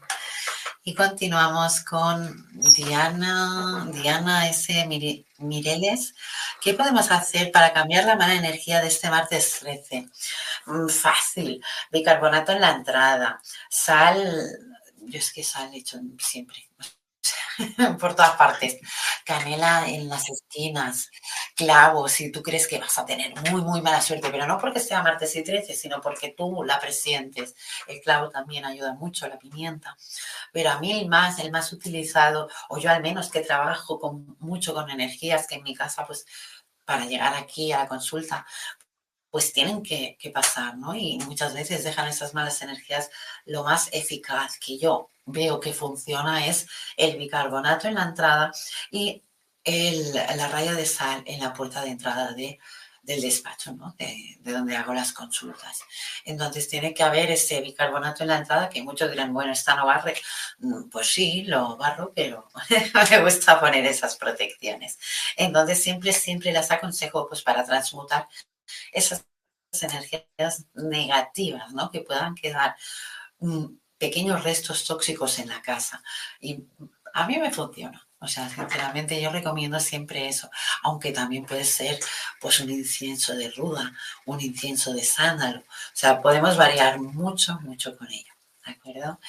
Y 0.82 0.96
continuamos 0.96 1.82
con 1.84 2.48
Diana, 2.74 3.86
Diana 3.92 4.48
S. 4.50 4.88
Mireles. 5.38 6.16
¿Qué 6.62 6.74
podemos 6.74 7.12
hacer 7.12 7.52
para 7.52 7.74
cambiar 7.74 8.06
la 8.06 8.16
mala 8.16 8.36
energía 8.36 8.80
de 8.80 8.88
este 8.88 9.10
martes 9.10 9.60
13? 9.60 10.10
Mm, 10.68 10.88
fácil. 10.88 11.62
Bicarbonato 11.92 12.54
en 12.54 12.62
la 12.62 12.72
entrada. 12.72 13.42
Sal, 13.70 14.48
yo 15.02 15.20
es 15.20 15.34
que 15.34 15.44
sal 15.44 15.74
he 15.74 15.80
hecho 15.80 16.00
siempre. 16.18 16.69
por 18.00 18.16
todas 18.16 18.36
partes. 18.36 18.80
Canela 19.26 19.88
en 19.88 20.10
las 20.10 20.30
esquinas, 20.30 21.10
clavos, 21.56 22.12
si 22.12 22.32
tú 22.32 22.42
crees 22.42 22.68
que 22.68 22.80
vas 22.80 22.98
a 22.98 23.06
tener 23.06 23.34
muy, 23.52 23.62
muy 23.62 23.82
mala 23.82 24.02
suerte, 24.02 24.30
pero 24.32 24.48
no 24.48 24.58
porque 24.58 24.80
sea 24.80 25.04
martes 25.04 25.36
y 25.36 25.44
13, 25.44 25.74
sino 25.74 26.02
porque 26.02 26.34
tú 26.36 26.64
la 26.64 26.80
presientes. 26.80 27.56
El 27.88 28.02
clavo 28.02 28.30
también 28.30 28.66
ayuda 28.66 28.94
mucho, 28.94 29.28
la 29.28 29.38
pimienta. 29.38 29.98
Pero 30.52 30.72
a 30.72 30.80
mí 30.80 30.92
el 31.00 31.08
más, 31.08 31.40
el 31.40 31.52
más 31.52 31.72
utilizado, 31.74 32.50
o 32.70 32.78
yo 32.78 32.90
al 32.90 33.02
menos 33.02 33.30
que 33.30 33.42
trabajo 33.42 34.00
con, 34.00 34.38
mucho 34.40 34.74
con 34.74 34.90
energías, 34.90 35.48
que 35.48 35.56
en 35.56 35.64
mi 35.64 35.76
casa, 35.76 36.06
pues 36.06 36.26
para 36.86 37.06
llegar 37.06 37.36
aquí 37.36 37.72
a 37.72 37.80
la 37.80 37.88
consulta, 37.88 38.48
pues 39.30 39.54
tienen 39.54 39.84
que, 39.84 40.18
pasar, 40.34 40.78
¿no? 40.78 40.96
Y 40.96 41.18
muchas 41.20 41.54
veces 41.54 41.84
dejan 41.84 42.08
esas 42.08 42.34
malas 42.34 42.62
energías. 42.62 43.10
Lo 43.46 43.64
más 43.64 43.90
eficaz 43.92 44.58
que 44.60 44.78
yo 44.78 45.12
veo 45.26 45.60
que 45.60 45.74
funciona 45.74 46.46
es 46.46 46.68
el 46.98 47.18
bicarbonato 47.18 47.88
en 47.88 47.96
la 47.96 48.04
entrada 48.04 48.52
y 48.92 49.24
el, 49.64 50.14
la 50.14 50.48
raya 50.48 50.74
de 50.74 50.86
sal 50.86 51.24
en 51.26 51.40
la 51.42 51.54
puerta 51.54 51.82
de 51.82 51.90
entrada 51.90 52.34
de, 52.34 52.60
del 53.04 53.22
despacho, 53.22 53.74
¿no? 53.74 53.96
De, 53.98 54.38
de, 54.40 54.52
donde 54.52 54.76
hago 54.76 54.94
las 54.94 55.14
consultas. 55.14 55.82
Entonces 56.26 56.68
tiene 56.68 56.94
que 56.94 57.04
haber 57.04 57.32
ese 57.32 57.62
bicarbonato 57.62 58.24
en 58.24 58.30
la 58.30 58.38
entrada 58.38 58.70
que 58.70 58.84
muchos 58.84 59.10
dirán, 59.10 59.34
bueno, 59.34 59.52
esta 59.52 59.76
no 59.76 59.86
barre. 59.86 60.16
Mm, 60.60 60.90
pues 60.90 61.08
sí, 61.08 61.44
lo 61.44 61.78
barro, 61.78 62.12
pero 62.16 62.48
me 63.12 63.22
gusta 63.22 63.60
poner 63.60 63.86
esas 63.86 64.16
protecciones. 64.16 65.00
Entonces 65.36 65.82
siempre, 65.82 66.14
siempre 66.14 66.52
las 66.52 66.72
aconsejo 66.72 67.28
pues 67.28 67.42
para 67.42 67.66
transmutar 67.66 68.28
esas 68.92 69.26
energías 69.82 70.66
negativas, 70.74 71.72
¿no? 71.74 71.92
Que 71.92 72.02
puedan 72.02 72.36
quedar 72.36 72.76
mm, 73.40 73.66
pequeños 73.98 74.44
restos 74.44 74.86
tóxicos 74.86 75.40
en 75.40 75.50
la 75.50 75.62
casa. 75.62 76.02
Y 76.40 76.64
a 77.14 77.28
mí 77.28 77.38
me 77.38 77.52
funciona. 77.52 78.06
O 78.22 78.28
sea, 78.28 78.50
sinceramente 78.50 79.22
yo 79.22 79.32
recomiendo 79.32 79.80
siempre 79.80 80.28
eso, 80.28 80.50
aunque 80.84 81.12
también 81.14 81.46
puede 81.46 81.64
ser 81.64 82.00
pues 82.42 82.60
un 82.60 82.70
incienso 82.70 83.34
de 83.36 83.50
ruda, 83.50 83.94
un 84.26 84.42
incienso 84.42 84.94
de 84.94 85.04
sándalo. 85.04 85.60
O 85.60 85.94
sea, 85.94 86.22
podemos 86.22 86.58
variar 86.58 87.00
mucho, 87.00 87.58
mucho 87.62 87.98
con 87.98 88.12
ello. 88.12 88.34
¿De 88.66 88.74
acuerdo? 88.74 89.20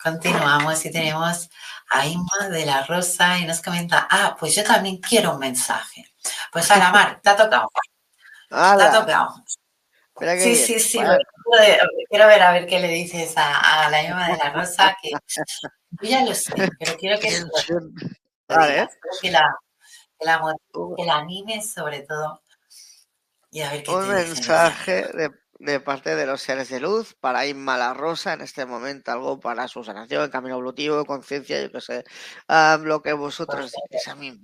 Continuamos 0.00 0.84
y 0.84 0.92
tenemos 0.92 1.48
a 1.90 2.06
Inma 2.06 2.48
de 2.50 2.66
la 2.66 2.84
Rosa 2.84 3.38
y 3.38 3.46
nos 3.46 3.62
comenta, 3.62 4.06
ah, 4.10 4.36
pues 4.38 4.54
yo 4.54 4.62
también 4.62 4.98
quiero 4.98 5.32
un 5.32 5.38
mensaje. 5.38 6.12
Pues 6.52 6.70
Alamar, 6.70 7.20
te 7.22 7.30
ha 7.30 7.36
tocado. 7.36 7.70
Ha 8.50 8.92
tocado. 8.92 9.34
Sí, 10.38 10.54
sí, 10.54 10.78
sí. 10.78 10.98
Quiero 12.08 12.26
ver 12.26 12.42
a 12.42 12.52
ver 12.52 12.66
qué 12.66 12.78
le 12.78 12.88
dices 12.88 13.34
a, 13.36 13.88
la 13.90 14.02
llama 14.02 14.28
de 14.28 14.36
la 14.36 14.50
rosa, 14.50 14.96
que 15.02 15.10
yo 15.10 16.08
ya 16.08 16.24
lo 16.24 16.34
sé, 16.34 16.52
pero 16.78 16.96
quiero 16.96 17.18
que, 17.18 17.30
vale. 18.48 18.88
que, 19.20 19.30
la, 19.30 19.56
que, 20.18 20.26
la, 20.26 20.40
que 20.96 21.04
la 21.04 21.16
animes 21.16 21.72
sobre 21.72 22.02
todo. 22.02 22.42
Y 23.50 23.60
a 23.60 23.70
ver 23.70 23.82
qué 23.82 23.90
Un 23.90 24.08
mensaje 24.08 25.02
de, 25.14 25.30
de, 25.64 25.80
parte 25.80 26.14
de 26.14 26.26
los 26.26 26.42
seres 26.42 26.68
de 26.68 26.80
luz 26.80 27.14
para 27.20 27.46
Inma 27.46 27.76
la 27.76 27.94
Rosa 27.94 28.32
en 28.32 28.40
este 28.40 28.66
momento, 28.66 29.10
algo 29.12 29.40
para 29.40 29.68
su 29.68 29.82
sanación, 29.84 30.30
camino 30.30 30.54
evolutivo, 30.54 31.04
conciencia, 31.04 31.60
yo 31.62 31.72
qué 31.72 31.80
sé, 31.80 32.04
lo 32.82 33.02
que 33.02 33.12
vosotros 33.12 33.72
dices 33.90 34.08
a 34.08 34.14
mí. 34.14 34.40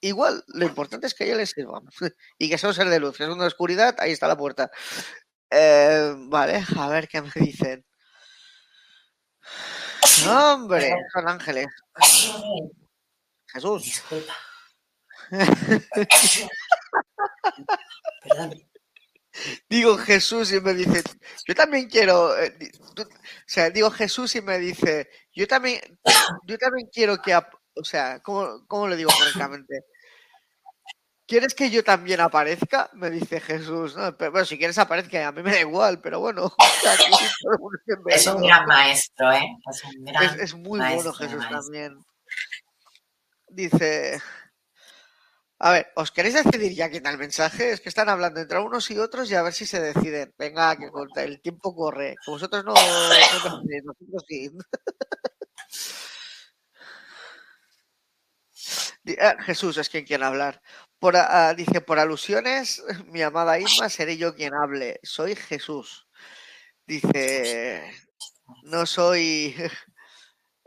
Igual, 0.00 0.44
lo 0.48 0.66
importante 0.66 1.06
es 1.06 1.14
que 1.14 1.28
yo 1.28 1.36
les 1.36 1.50
sirva 1.50 1.80
y 2.38 2.48
que 2.48 2.58
sea 2.58 2.68
un 2.70 2.74
ser 2.74 2.88
de 2.88 3.00
luz, 3.00 3.16
que 3.16 3.24
es 3.24 3.30
una 3.30 3.46
oscuridad, 3.46 3.96
ahí 3.98 4.12
está 4.12 4.28
la 4.28 4.36
puerta. 4.36 4.70
Eh, 5.50 6.14
vale, 6.28 6.62
a 6.76 6.88
ver 6.88 7.08
qué 7.08 7.22
me 7.22 7.30
dicen. 7.34 7.84
hombre, 10.28 10.94
son 11.12 11.28
ángeles. 11.28 11.66
Jesús. 13.52 13.82
Disculpa. 13.82 14.34
Perdón. 18.22 18.67
Digo 19.68 19.96
Jesús 19.98 20.52
y 20.52 20.60
me 20.60 20.74
dice, 20.74 21.02
yo 21.46 21.54
también 21.54 21.88
quiero, 21.88 22.36
eh, 22.38 22.56
o 22.96 23.04
sea, 23.46 23.70
digo 23.70 23.90
Jesús 23.90 24.34
y 24.36 24.40
me 24.40 24.58
dice, 24.58 25.08
yo 25.32 25.46
también, 25.46 25.80
yo 26.46 26.58
también 26.58 26.88
quiero 26.92 27.20
que, 27.20 27.34
o 27.34 27.84
sea, 27.84 28.20
¿cómo, 28.20 28.66
cómo 28.66 28.88
lo 28.88 28.96
digo 28.96 29.10
correctamente? 29.16 29.84
¿Quieres 31.28 31.52
que 31.54 31.68
yo 31.68 31.84
también 31.84 32.20
aparezca? 32.20 32.88
Me 32.94 33.10
dice 33.10 33.38
Jesús. 33.38 33.94
Pero, 34.18 34.32
bueno, 34.32 34.46
si 34.46 34.56
quieres 34.56 34.78
aparezca, 34.78 35.28
a 35.28 35.30
mí 35.30 35.42
me 35.42 35.50
da 35.50 35.60
igual, 35.60 36.00
pero 36.00 36.20
bueno. 36.20 36.50
es 38.06 38.26
un 38.26 38.42
gran 38.42 38.64
maestro, 38.64 39.30
¿eh? 39.32 39.46
Es, 40.40 40.54
muy 40.54 40.80
bueno 40.80 41.12
Jesús 41.12 41.46
también. 41.50 42.02
Dice, 43.46 44.22
a 45.60 45.72
ver, 45.72 45.92
¿os 45.96 46.12
queréis 46.12 46.34
decidir 46.34 46.72
ya 46.74 46.88
quién 46.88 47.06
el 47.06 47.18
mensaje? 47.18 47.72
Es 47.72 47.80
que 47.80 47.88
están 47.88 48.08
hablando 48.08 48.40
entre 48.40 48.60
unos 48.60 48.90
y 48.90 48.98
otros 48.98 49.30
y 49.30 49.34
a 49.34 49.42
ver 49.42 49.52
si 49.52 49.66
se 49.66 49.80
deciden. 49.80 50.32
Venga, 50.38 50.76
que 50.76 50.88
el 51.24 51.40
tiempo 51.40 51.74
corre. 51.74 52.14
vosotros 52.26 52.64
no, 52.64 52.74
no 53.44 53.62
nosotros 53.84 54.24
sí. 54.28 54.50
Ah, 59.20 59.36
Jesús 59.40 59.78
es 59.78 59.88
quien 59.88 60.04
quiere 60.04 60.24
hablar. 60.24 60.60
Por, 60.98 61.14
uh, 61.14 61.54
dice, 61.56 61.80
por 61.80 61.98
alusiones, 61.98 62.82
mi 63.06 63.22
amada 63.22 63.58
Isma, 63.58 63.88
seré 63.88 64.16
yo 64.16 64.34
quien 64.34 64.54
hable. 64.54 65.00
Soy 65.02 65.34
Jesús. 65.34 66.06
Dice, 66.86 67.90
no 68.64 68.86
soy 68.86 69.54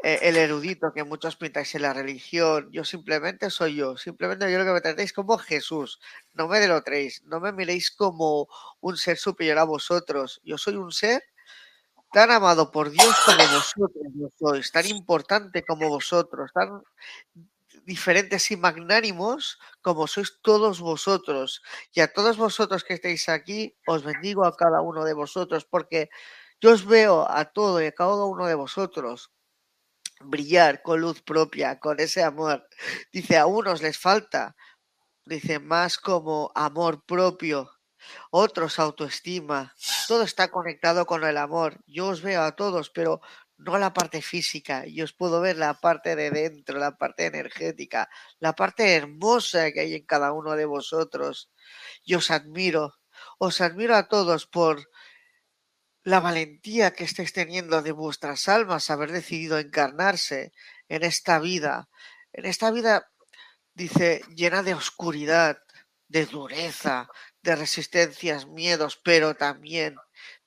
eh, 0.04 0.20
el 0.24 0.38
erudito 0.38 0.92
que 0.94 1.04
muchos 1.04 1.36
pintáis 1.36 1.76
en 1.76 1.84
la 1.84 1.94
religión. 1.94 2.70
Yo 2.72 2.84
simplemente 2.84 3.50
soy 3.50 3.76
yo. 3.76 3.98
Simplemente 3.98 4.52
yo 4.52 4.58
lo 4.58 4.66
que 4.66 4.72
me 4.72 4.82
tratéis 4.82 5.14
como 5.14 5.38
Jesús. 5.38 6.00
No 6.34 6.48
me 6.48 6.60
delotréis. 6.60 7.24
No 7.26 7.40
me 7.40 7.52
miréis 7.52 7.92
como 7.92 8.48
un 8.80 8.98
ser 8.98 9.18
superior 9.18 9.60
a 9.60 9.64
vosotros. 9.64 10.42
Yo 10.44 10.58
soy 10.58 10.76
un 10.76 10.92
ser 10.92 11.24
tan 12.12 12.32
amado 12.32 12.72
por 12.72 12.90
Dios 12.90 13.16
como 13.26 13.38
vosotros 13.38 14.06
lo 14.16 14.30
sois, 14.38 14.72
tan 14.72 14.86
importante 14.88 15.64
como 15.64 15.88
vosotros, 15.88 16.52
tan 16.54 16.84
diferentes 17.86 18.52
y 18.52 18.58
magnánimos 18.58 19.60
como 19.82 20.08
sois 20.08 20.38
todos 20.42 20.82
vosotros. 20.82 21.62
Y 21.94 22.02
a 22.02 22.12
todos 22.12 22.38
vosotros 22.38 22.84
que 22.84 22.96
estáis 22.96 23.30
aquí, 23.30 23.76
os 23.88 24.04
bendigo 24.04 24.46
a 24.46 24.56
cada 24.56 24.82
uno 24.82 25.06
de 25.06 25.14
vosotros, 25.14 25.66
porque 25.66 26.10
yo 26.60 26.72
os 26.72 26.86
veo 26.86 27.30
a 27.30 27.46
todo 27.46 27.82
y 27.82 27.86
a 27.86 27.92
cada 27.94 28.26
uno 28.26 28.46
de 28.46 28.56
vosotros 28.56 29.32
brillar 30.24 30.82
con 30.82 31.02
luz 31.02 31.22
propia, 31.22 31.80
con 31.80 32.00
ese 32.00 32.24
amor. 32.24 32.68
Dice, 33.12 33.38
a 33.38 33.46
unos 33.46 33.82
les 33.82 33.98
falta, 33.98 34.56
dice, 35.26 35.60
más 35.60 35.98
como 35.98 36.52
amor 36.56 37.06
propio, 37.06 37.72
otros 38.32 38.80
autoestima. 38.80 39.74
Todo 40.08 40.24
está 40.24 40.52
conectado 40.52 41.06
con 41.06 41.24
el 41.24 41.38
amor. 41.38 41.80
Yo 41.86 42.08
os 42.08 42.22
veo 42.22 42.42
a 42.42 42.56
todos, 42.56 42.90
pero 42.90 43.22
no 43.58 43.78
la 43.78 43.94
parte 43.94 44.22
física, 44.22 44.88
y 44.88 45.02
os 45.02 45.14
puedo 45.14 45.40
ver 45.40 45.58
la 45.58 45.76
parte 45.76 46.16
de 46.16 46.32
dentro, 46.32 46.80
la 46.80 46.98
parte 46.98 47.28
energética, 47.28 48.10
la 48.40 48.54
parte 48.54 48.96
hermosa 48.96 49.72
que 49.72 49.82
hay 49.82 49.96
en 49.96 50.06
cada 50.06 50.34
uno 50.34 50.56
de 50.56 50.66
vosotros. 50.66 51.52
Y 52.04 52.16
os 52.16 52.32
admiro, 52.32 52.96
os 53.38 53.62
admiro 53.62 53.96
a 53.96 54.08
todos 54.08 54.48
por 54.48 54.90
la 56.04 56.20
valentía 56.20 56.92
que 56.92 57.04
estáis 57.04 57.34
teniendo 57.34 57.82
de 57.82 57.92
vuestras 57.92 58.48
almas, 58.48 58.90
haber 58.90 59.12
decidido 59.12 59.60
encarnarse 59.60 60.52
en 60.90 61.04
esta 61.04 61.40
vida, 61.40 61.90
en 62.34 62.46
esta 62.46 62.72
vida, 62.72 63.12
dice, 63.74 64.22
llena 64.36 64.64
de 64.64 64.74
oscuridad, 64.74 65.60
de 66.08 66.26
dureza, 66.26 67.08
de 67.42 67.56
resistencias, 67.56 68.48
miedos, 68.48 69.00
pero 69.04 69.36
también 69.36 69.96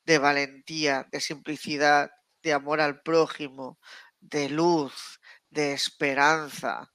de 0.05 0.19
valentía, 0.19 1.09
de 1.11 1.21
simplicidad, 1.21 2.11
de 2.43 2.53
amor 2.53 2.81
al 2.81 3.01
prójimo, 3.01 3.79
de 4.21 4.49
luz, 4.51 5.21
de 5.51 5.73
esperanza. 5.73 6.93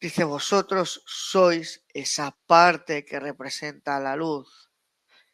Dice, 0.00 0.24
vosotros 0.24 1.02
sois 1.06 1.84
esa 1.92 2.36
parte 2.46 3.04
que 3.04 3.20
representa 3.20 4.00
la 4.00 4.16
luz. 4.16 4.69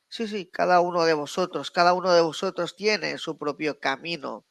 Sí, 0.09 0.27
sí, 0.27 0.51
cada 0.51 0.81
uno 0.81 1.05
de 1.05 1.15
vosotros, 1.15 1.71
cada 1.71 1.93
uno 1.95 2.13
de 2.13 2.21
vosotros 2.21 2.75
tiene 2.75 3.19
su 3.19 3.39
propio 3.39 3.79
camino. 3.79 4.45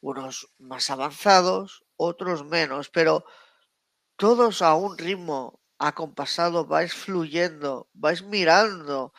Unos 0.00 0.50
más 0.58 0.90
avanzados, 0.90 1.84
otros 1.96 2.44
menos, 2.44 2.90
pero 2.90 3.24
todos 4.16 4.62
a 4.62 4.74
un 4.74 4.98
ritmo 4.98 5.60
acompasado 5.78 6.66
vais 6.66 6.94
fluyendo, 6.94 7.88
vais 7.94 8.22
mirando 8.22 9.12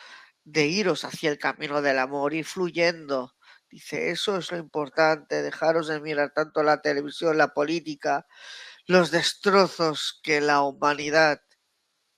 de 0.44 0.66
iros 0.68 1.04
hacia 1.04 1.30
el 1.30 1.38
camino 1.38 1.82
del 1.82 1.98
amor 2.00 2.34
y 2.34 2.44
fluyendo 2.44 3.34
Dice, 3.70 4.10
eso 4.12 4.38
es 4.38 4.52
lo 4.52 4.58
importante, 4.58 5.42
dejaros 5.42 5.88
de 5.88 6.00
mirar 6.00 6.32
tanto 6.34 6.62
la 6.62 6.80
televisión, 6.82 7.38
la 7.38 7.54
política, 7.54 8.26
los 8.86 9.10
destrozos 9.10 10.20
que 10.22 10.40
la 10.40 10.62
humanidad, 10.62 11.40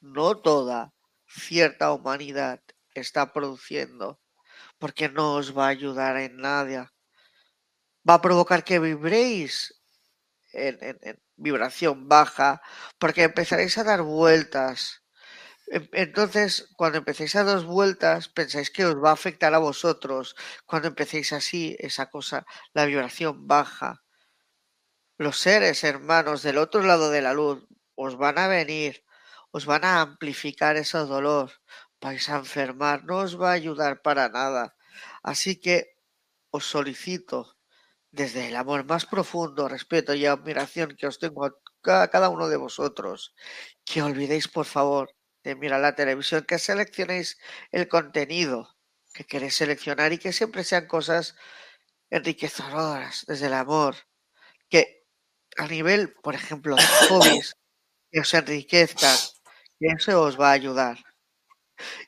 no 0.00 0.36
toda, 0.40 0.94
cierta 1.28 1.92
humanidad 1.92 2.60
está 2.94 3.32
produciendo, 3.32 4.20
porque 4.78 5.08
no 5.08 5.34
os 5.34 5.56
va 5.56 5.66
a 5.66 5.68
ayudar 5.68 6.16
en 6.16 6.36
nada. 6.36 6.92
Va 8.08 8.14
a 8.14 8.22
provocar 8.22 8.64
que 8.64 8.78
vibréis 8.78 9.80
en, 10.52 10.78
vibración 11.36 12.08
baja, 12.08 12.60
porque 12.98 13.24
empezaréis 13.24 13.78
a 13.78 13.84
dar 13.84 14.02
vueltas. 14.02 15.02
Em, 15.68 15.88
entonces, 15.92 16.68
cuando 16.76 16.98
empecéis 16.98 17.36
a 17.36 17.44
dar 17.44 17.64
vueltas, 17.64 18.28
pensáis 18.28 18.70
que 18.70 18.84
os 18.84 18.96
va 18.96 19.10
a 19.10 19.14
afectar 19.14 19.54
a 19.54 19.58
vosotros. 19.58 20.36
Cuando 20.66 20.88
empecéis 20.88 21.32
así, 21.32 21.76
esa 21.78 22.10
cosa, 22.10 22.44
la 22.74 22.86
vibración 22.86 23.46
baja. 23.46 24.02
Los 25.18 25.38
seres 25.38 25.84
hermanos 25.84 26.42
del 26.42 26.58
otro 26.58 26.82
lado 26.82 27.10
de 27.10 27.22
la 27.22 27.34
luz 27.34 27.66
os 27.94 28.16
van 28.16 28.38
a 28.38 28.48
venir, 28.48 29.04
os 29.50 29.66
van 29.66 29.84
a 29.84 30.00
amplificar 30.00 30.76
ese 30.76 30.98
dolor, 30.98 31.52
vais 32.00 32.28
a 32.28 32.36
enfermar, 32.36 33.04
no 33.04 33.16
os 33.18 33.32
va 33.40 33.50
a 33.50 33.58
ayudar 33.60 34.02
para 34.02 34.28
nada. 34.28 34.74
Así 35.22 35.56
que 35.64 35.76
os 36.50 36.64
solicito 36.64 37.56
desde 38.10 38.48
el 38.48 38.56
amor 38.56 38.84
más 38.84 39.06
profundo, 39.06 39.68
respeto 39.68 40.14
y 40.14 40.26
admiración 40.26 40.96
que 40.96 41.06
os 41.06 41.18
tengo 41.18 41.44
a 41.46 42.08
cada 42.08 42.28
uno 42.28 42.48
de 42.48 42.56
vosotros, 42.56 43.34
que 43.84 44.02
olvidéis 44.02 44.48
por 44.48 44.66
favor 44.66 45.14
de 45.44 45.54
mirar 45.54 45.80
la 45.80 45.94
televisión, 45.94 46.44
que 46.44 46.58
seleccionéis 46.58 47.38
el 47.70 47.88
contenido 47.88 48.76
que 49.14 49.24
queréis 49.24 49.56
seleccionar 49.56 50.12
y 50.12 50.18
que 50.18 50.32
siempre 50.32 50.64
sean 50.64 50.86
cosas 50.86 51.34
enriquecedoras 52.10 53.24
desde 53.26 53.46
el 53.46 53.54
amor, 53.54 53.96
que 54.68 55.06
a 55.56 55.66
nivel, 55.66 56.14
por 56.22 56.34
ejemplo, 56.34 56.76
de 56.76 56.82
hobbies, 57.08 57.56
que 58.10 58.20
os 58.20 58.34
enriquezcan, 58.34 59.16
que 59.78 59.88
eso 59.88 60.22
os 60.22 60.38
va 60.40 60.50
a 60.50 60.52
ayudar. 60.52 60.98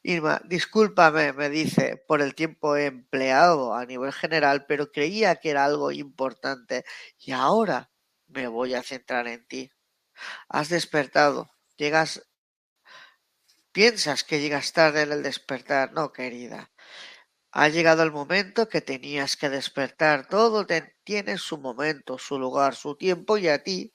Irma, 0.02 0.40
discúlpame, 0.44 1.32
me 1.32 1.48
dice, 1.50 2.02
por 2.08 2.22
el 2.22 2.34
tiempo 2.34 2.76
empleado 2.76 3.74
a 3.74 3.86
nivel 3.86 4.12
general, 4.12 4.66
pero 4.66 4.90
creía 4.92 5.36
que 5.36 5.50
era 5.50 5.64
algo 5.64 5.92
importante 5.92 6.84
y 7.18 7.32
ahora 7.32 7.90
me 8.28 8.48
voy 8.48 8.74
a 8.74 8.82
centrar 8.82 9.28
en 9.28 9.46
ti. 9.46 9.70
Has 10.48 10.68
despertado, 10.70 11.50
llegas, 11.76 12.22
piensas 13.72 14.24
que 14.24 14.40
llegas 14.40 14.72
tarde 14.72 15.02
en 15.02 15.12
el 15.12 15.22
despertar, 15.22 15.92
no, 15.92 16.12
querida. 16.12 16.70
Ha 17.52 17.68
llegado 17.68 18.02
el 18.04 18.12
momento 18.12 18.68
que 18.68 18.80
tenías 18.82 19.36
que 19.36 19.50
despertar. 19.50 20.28
Todo 20.28 20.66
tiene 21.04 21.38
su 21.38 21.58
momento, 21.58 22.18
su 22.18 22.38
lugar, 22.38 22.74
su 22.76 22.96
tiempo 22.96 23.38
y 23.38 23.48
a 23.48 23.62
ti 23.62 23.92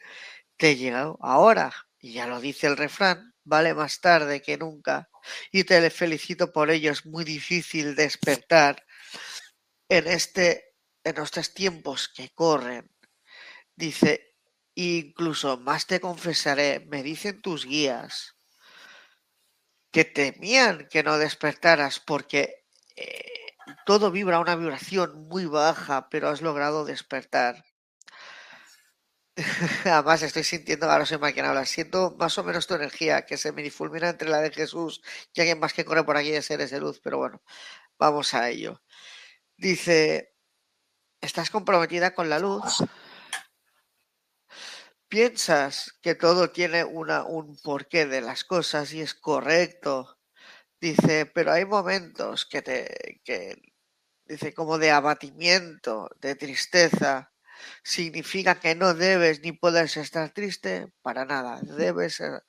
te 0.58 0.76
llega 0.78 1.14
ahora. 1.22 1.74
Y 2.08 2.14
ya 2.14 2.26
lo 2.26 2.40
dice 2.40 2.68
el 2.68 2.78
refrán, 2.78 3.34
vale 3.44 3.74
más 3.74 4.00
tarde 4.00 4.42
que 4.42 4.58
nunca 4.58 5.10
y 5.52 5.66
te 5.66 5.90
felicito 5.90 6.54
por 6.54 6.72
ello. 6.72 6.90
Es 6.90 7.06
muy 7.06 7.26
difícil 7.26 7.96
despertar 7.96 8.86
en 9.90 10.08
este 10.08 10.74
en 11.04 11.22
estos 11.22 11.54
tiempos 11.54 12.08
que 12.08 12.30
corren. 12.30 12.90
Dice, 13.76 14.36
incluso 14.74 15.58
más 15.58 15.86
te 15.86 16.00
confesaré, 16.00 16.86
me 16.88 17.04
dicen 17.04 17.42
tus 17.42 17.66
guías 17.66 18.38
que 19.92 20.06
temían 20.06 20.88
que 20.90 21.04
no 21.04 21.18
despertaras 21.18 22.00
porque 22.00 22.64
eh, 22.96 23.52
todo 23.86 24.12
vibra 24.12 24.40
una 24.40 24.56
vibración 24.56 25.28
muy 25.28 25.46
baja, 25.46 26.08
pero 26.10 26.30
has 26.30 26.42
logrado 26.42 26.86
despertar. 26.86 27.66
Además, 29.86 30.24
estoy 30.24 30.44
sintiendo, 30.44 30.90
ahora 30.90 31.06
soy 31.06 31.20
máquina 31.20 31.50
hablar, 31.50 31.68
siento 31.68 32.16
más 32.18 32.38
o 32.38 32.44
menos 32.44 32.66
tu 32.66 32.74
energía 32.74 33.26
que 33.26 33.38
se 33.38 33.52
me 33.52 33.62
difumina 33.62 34.10
entre 34.10 34.30
la 34.30 34.42
de 34.42 34.52
Jesús 34.52 35.02
y 35.34 35.42
alguien 35.42 35.60
más 35.60 35.74
que 35.74 35.86
corre 35.86 36.04
por 36.04 36.18
aquí 36.18 36.32
de 36.32 36.42
seres 36.42 36.72
de 36.72 36.80
luz, 36.80 37.00
pero 37.04 37.20
bueno, 37.20 37.42
vamos 38.00 38.34
a 38.34 38.50
ello. 38.50 38.82
Dice, 39.58 40.36
¿estás 41.22 41.52
comprometida 41.52 42.16
con 42.16 42.30
la 42.30 42.40
luz? 42.40 42.84
Piensas 45.08 45.94
que 46.02 46.16
todo 46.16 46.52
tiene 46.52 46.84
una, 46.84 47.24
un 47.24 47.58
porqué 47.58 48.06
de 48.06 48.22
las 48.22 48.44
cosas 48.44 48.92
y 48.94 49.02
es 49.02 49.14
correcto. 49.14 50.18
Dice, 50.82 51.26
pero 51.28 51.52
hay 51.54 51.66
momentos 51.66 52.46
que 52.46 52.62
te, 52.62 53.22
que, 53.24 53.56
dice, 54.26 54.54
como 54.54 54.78
de 54.78 54.92
abatimiento, 54.92 56.10
de 56.20 56.36
tristeza, 56.36 57.32
significa 57.84 58.60
que 58.60 58.76
no 58.76 58.94
debes 58.94 59.42
ni 59.42 59.52
puedes 59.52 59.98
estar 59.98 60.32
triste 60.32 60.88
para 61.02 61.26
nada. 61.26 61.60
Debes, 61.62 62.20
eh, 62.22 62.40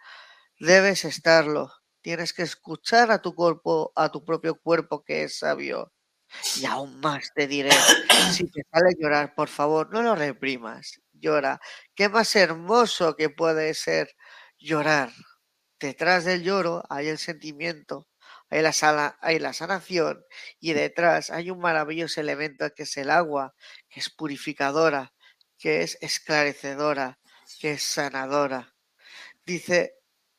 debes 0.60 1.04
estarlo. 1.04 1.72
Tienes 2.02 2.32
que 2.32 2.42
escuchar 2.42 3.10
a 3.10 3.22
tu 3.22 3.34
cuerpo, 3.34 3.92
a 3.96 4.10
tu 4.10 4.24
propio 4.24 4.56
cuerpo 4.56 5.04
que 5.04 5.24
es 5.24 5.38
sabio. 5.38 5.92
Y 6.60 6.66
aún 6.66 7.00
más 7.00 7.30
te 7.34 7.46
diré, 7.46 7.70
si 8.32 8.44
te 8.50 8.62
sale 8.72 8.94
llorar, 8.98 9.34
por 9.34 9.48
favor, 9.48 9.90
no 9.92 10.02
lo 10.02 10.14
reprimas. 10.14 11.00
Llora. 11.12 11.60
Qué 11.94 12.08
más 12.08 12.34
hermoso 12.36 13.16
que 13.16 13.30
puede 13.30 13.74
ser 13.74 14.14
llorar. 14.58 15.10
Detrás 15.80 16.24
del 16.24 16.42
lloro 16.42 16.82
hay 16.90 17.08
el 17.08 17.18
sentimiento, 17.18 18.08
hay 18.50 18.62
la, 18.62 19.18
hay 19.20 19.38
la 19.38 19.52
sanación 19.52 20.24
y 20.60 20.72
detrás 20.72 21.30
hay 21.30 21.50
un 21.50 21.60
maravilloso 21.60 22.20
elemento 22.20 22.72
que 22.74 22.84
es 22.84 22.96
el 22.96 23.10
agua, 23.10 23.54
que 23.88 24.00
es 24.00 24.10
purificadora, 24.10 25.12
que 25.58 25.82
es 25.82 25.98
esclarecedora, 26.00 27.18
que 27.60 27.72
es 27.72 27.82
sanadora. 27.82 28.74
Dice, 29.44 29.94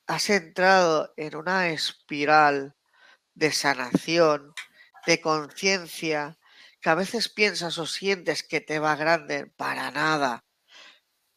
has 0.07 0.29
entrado 0.29 1.13
en 1.17 1.35
una 1.35 1.69
espiral 1.69 2.75
de 3.35 3.51
sanación, 3.51 4.53
de 5.05 5.21
conciencia, 5.21 6.37
que 6.81 6.89
a 6.89 6.95
veces 6.95 7.29
piensas 7.29 7.77
o 7.77 7.85
sientes 7.85 8.43
que 8.43 8.61
te 8.61 8.79
va 8.79 8.95
grande, 8.95 9.47
para 9.47 9.91
nada. 9.91 10.45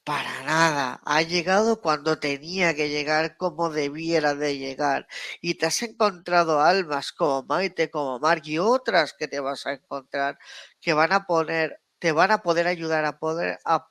Para 0.04 0.42
nada. 0.42 1.00
Ha 1.04 1.22
llegado 1.22 1.80
cuando 1.80 2.18
tenía 2.18 2.74
que 2.74 2.88
llegar 2.88 3.36
como 3.36 3.70
debiera 3.70 4.34
de 4.34 4.58
llegar. 4.58 5.06
Y 5.40 5.54
te 5.54 5.66
has 5.66 5.80
encontrado 5.82 6.60
almas 6.60 7.12
como 7.12 7.44
Maite, 7.44 7.88
como 7.90 8.18
Mark 8.18 8.42
y 8.44 8.58
otras 8.58 9.12
que 9.12 9.28
te 9.28 9.38
vas 9.38 9.64
a 9.66 9.74
encontrar 9.74 10.38
que 10.80 10.92
van 10.92 11.12
a 11.12 11.24
poner, 11.26 11.80
te 12.00 12.10
van 12.10 12.32
a 12.32 12.42
poder 12.42 12.66
ayudar 12.66 13.04
a 13.04 13.18
poder, 13.20 13.60
a 13.64 13.88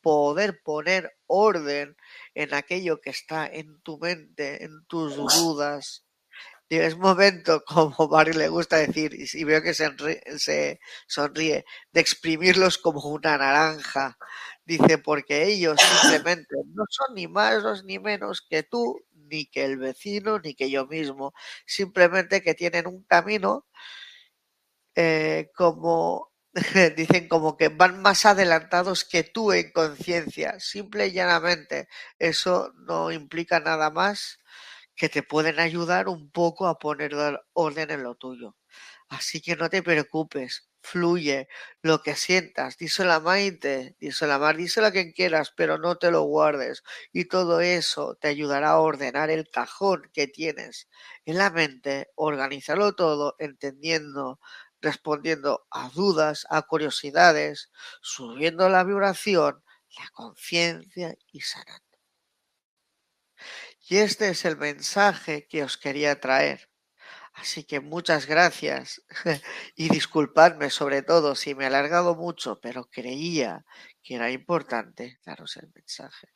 poder 0.00 0.60
poner 0.64 1.16
orden 1.26 1.96
en 2.34 2.54
aquello 2.54 3.00
que 3.00 3.10
está 3.10 3.46
en 3.46 3.80
tu 3.82 3.98
mente, 3.98 4.64
en 4.64 4.84
tus 4.86 5.14
dudas. 5.16 6.04
Y 6.68 6.78
es 6.78 6.96
momento, 6.96 7.62
como 7.66 8.08
Mark 8.08 8.34
le 8.34 8.48
gusta 8.48 8.78
decir, 8.78 9.12
y 9.14 9.44
veo 9.44 9.62
que 9.62 9.74
se 9.74 10.80
sonríe, 11.06 11.64
de 11.92 12.00
exprimirlos 12.00 12.78
como 12.78 13.00
una 13.10 13.38
naranja 13.38 14.16
Dice, 14.64 14.98
porque 14.98 15.44
ellos 15.44 15.76
simplemente 15.80 16.54
no 16.74 16.84
son 16.88 17.14
ni 17.16 17.26
más 17.26 17.84
ni 17.84 17.98
menos 17.98 18.42
que 18.48 18.62
tú, 18.62 19.00
ni 19.12 19.46
que 19.46 19.64
el 19.64 19.76
vecino, 19.76 20.38
ni 20.38 20.54
que 20.54 20.70
yo 20.70 20.86
mismo. 20.86 21.34
Simplemente 21.66 22.42
que 22.42 22.54
tienen 22.54 22.86
un 22.86 23.02
camino 23.04 23.66
eh, 24.94 25.50
como, 25.56 26.32
dicen 26.96 27.28
como 27.28 27.56
que 27.56 27.68
van 27.68 28.02
más 28.02 28.26
adelantados 28.26 29.04
que 29.04 29.22
tú 29.24 29.52
en 29.52 29.72
conciencia. 29.72 30.58
Simple 30.60 31.08
y 31.08 31.12
llanamente. 31.12 31.88
Eso 32.18 32.72
no 32.76 33.10
implica 33.12 33.60
nada 33.60 33.90
más 33.90 34.38
que 34.96 35.08
te 35.08 35.22
pueden 35.22 35.60
ayudar 35.60 36.08
un 36.08 36.30
poco 36.30 36.68
a 36.68 36.78
poner 36.78 37.14
orden 37.54 37.90
en 37.90 38.02
lo 38.04 38.14
tuyo. 38.16 38.56
Así 39.08 39.40
que 39.42 39.56
no 39.56 39.70
te 39.70 39.82
preocupes 39.82 40.68
fluye 40.82 41.48
lo 41.82 42.02
que 42.02 42.16
sientas, 42.16 42.76
díselo 42.76 43.12
a 43.12 43.20
Maite, 43.20 43.96
díselo 44.00 44.34
a 44.34 44.38
Mar, 44.38 44.56
díselo 44.56 44.88
a 44.88 44.92
quien 44.92 45.12
quieras, 45.12 45.52
pero 45.56 45.78
no 45.78 45.96
te 45.96 46.10
lo 46.10 46.22
guardes. 46.22 46.82
Y 47.12 47.26
todo 47.26 47.60
eso 47.60 48.16
te 48.20 48.28
ayudará 48.28 48.70
a 48.70 48.80
ordenar 48.80 49.30
el 49.30 49.48
cajón 49.48 50.10
que 50.12 50.26
tienes 50.26 50.88
en 51.24 51.38
la 51.38 51.50
mente, 51.50 52.10
organizarlo 52.16 52.94
todo, 52.94 53.36
entendiendo, 53.38 54.40
respondiendo 54.80 55.66
a 55.70 55.88
dudas, 55.90 56.46
a 56.50 56.62
curiosidades, 56.62 57.70
subiendo 58.02 58.68
la 58.68 58.84
vibración, 58.84 59.62
la 59.96 60.08
conciencia 60.12 61.14
y 61.30 61.40
sanando. 61.40 61.82
Y 63.88 63.98
este 63.98 64.30
es 64.30 64.44
el 64.44 64.56
mensaje 64.56 65.46
que 65.46 65.62
os 65.62 65.76
quería 65.76 66.20
traer. 66.20 66.71
Así 67.34 67.64
que 67.64 67.80
muchas 67.80 68.26
gracias 68.26 69.02
y 69.74 69.88
disculpadme 69.88 70.70
sobre 70.70 71.02
todo 71.02 71.34
si 71.34 71.54
me 71.54 71.64
he 71.64 71.66
alargado 71.66 72.14
mucho, 72.14 72.60
pero 72.60 72.84
creía 72.84 73.64
que 74.02 74.16
era 74.16 74.30
importante 74.30 75.18
daros 75.24 75.56
el 75.56 75.70
mensaje. 75.74 76.28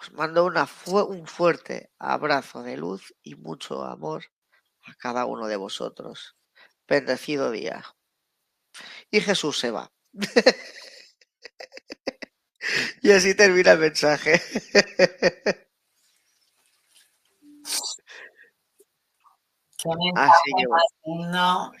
Os 0.00 0.12
mando 0.12 0.46
un 0.46 1.26
fuerte 1.26 1.90
abrazo 1.98 2.62
de 2.62 2.76
luz 2.76 3.14
y 3.22 3.34
mucho 3.34 3.84
amor 3.84 4.24
a 4.84 4.94
cada 4.94 5.26
uno 5.26 5.46
de 5.46 5.56
vosotros. 5.56 6.36
Bendecido 6.88 7.50
día. 7.50 7.84
Y 9.10 9.20
Jesús 9.20 9.58
se 9.58 9.70
va. 9.70 9.92
y 13.02 13.12
así 13.12 13.34
termina 13.34 13.72
el 13.72 13.78
mensaje. 13.78 14.42
Qué 19.80 19.88
mensaje 19.96 20.66
más 20.68 20.82
lindo, 21.04 21.72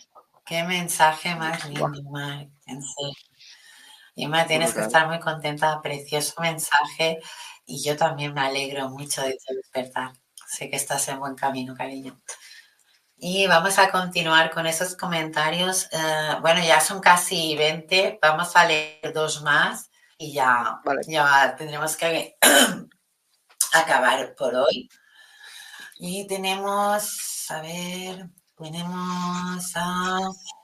qué 0.46 0.62
mensaje 0.62 1.34
más 1.34 1.64
lindo, 1.64 2.02
Mark, 2.10 2.48
en 2.66 2.80
serio. 2.80 4.46
tienes 4.46 4.72
que 4.72 4.80
estar 4.80 5.08
muy 5.08 5.18
contenta, 5.18 5.82
precioso 5.82 6.40
mensaje 6.40 7.18
y 7.66 7.82
yo 7.82 7.96
también 7.96 8.32
me 8.34 8.42
alegro 8.42 8.88
mucho 8.88 9.22
de 9.22 9.36
tu 9.44 9.52
despertar. 9.52 10.12
Sé 10.46 10.70
que 10.70 10.76
estás 10.76 11.08
en 11.08 11.18
buen 11.18 11.34
camino, 11.34 11.74
cariño. 11.74 12.16
Y 13.16 13.48
vamos 13.48 13.80
a 13.80 13.90
continuar 13.90 14.52
con 14.52 14.66
esos 14.68 14.96
comentarios. 14.96 15.88
Eh, 15.90 16.36
bueno, 16.40 16.62
ya 16.62 16.80
son 16.80 17.00
casi 17.00 17.56
20, 17.56 18.20
vamos 18.22 18.54
a 18.54 18.64
leer 18.64 19.12
dos 19.12 19.42
más 19.42 19.90
y 20.16 20.32
ya, 20.32 20.80
ya 21.06 21.56
tendremos 21.56 21.96
que 21.96 22.36
acabar 23.72 24.36
por 24.36 24.54
hoy. 24.54 24.88
Y 25.98 26.28
tenemos, 26.28 27.37
a 27.50 27.60
ver, 27.62 28.28
tenemos 28.56 29.72
a 29.76 30.18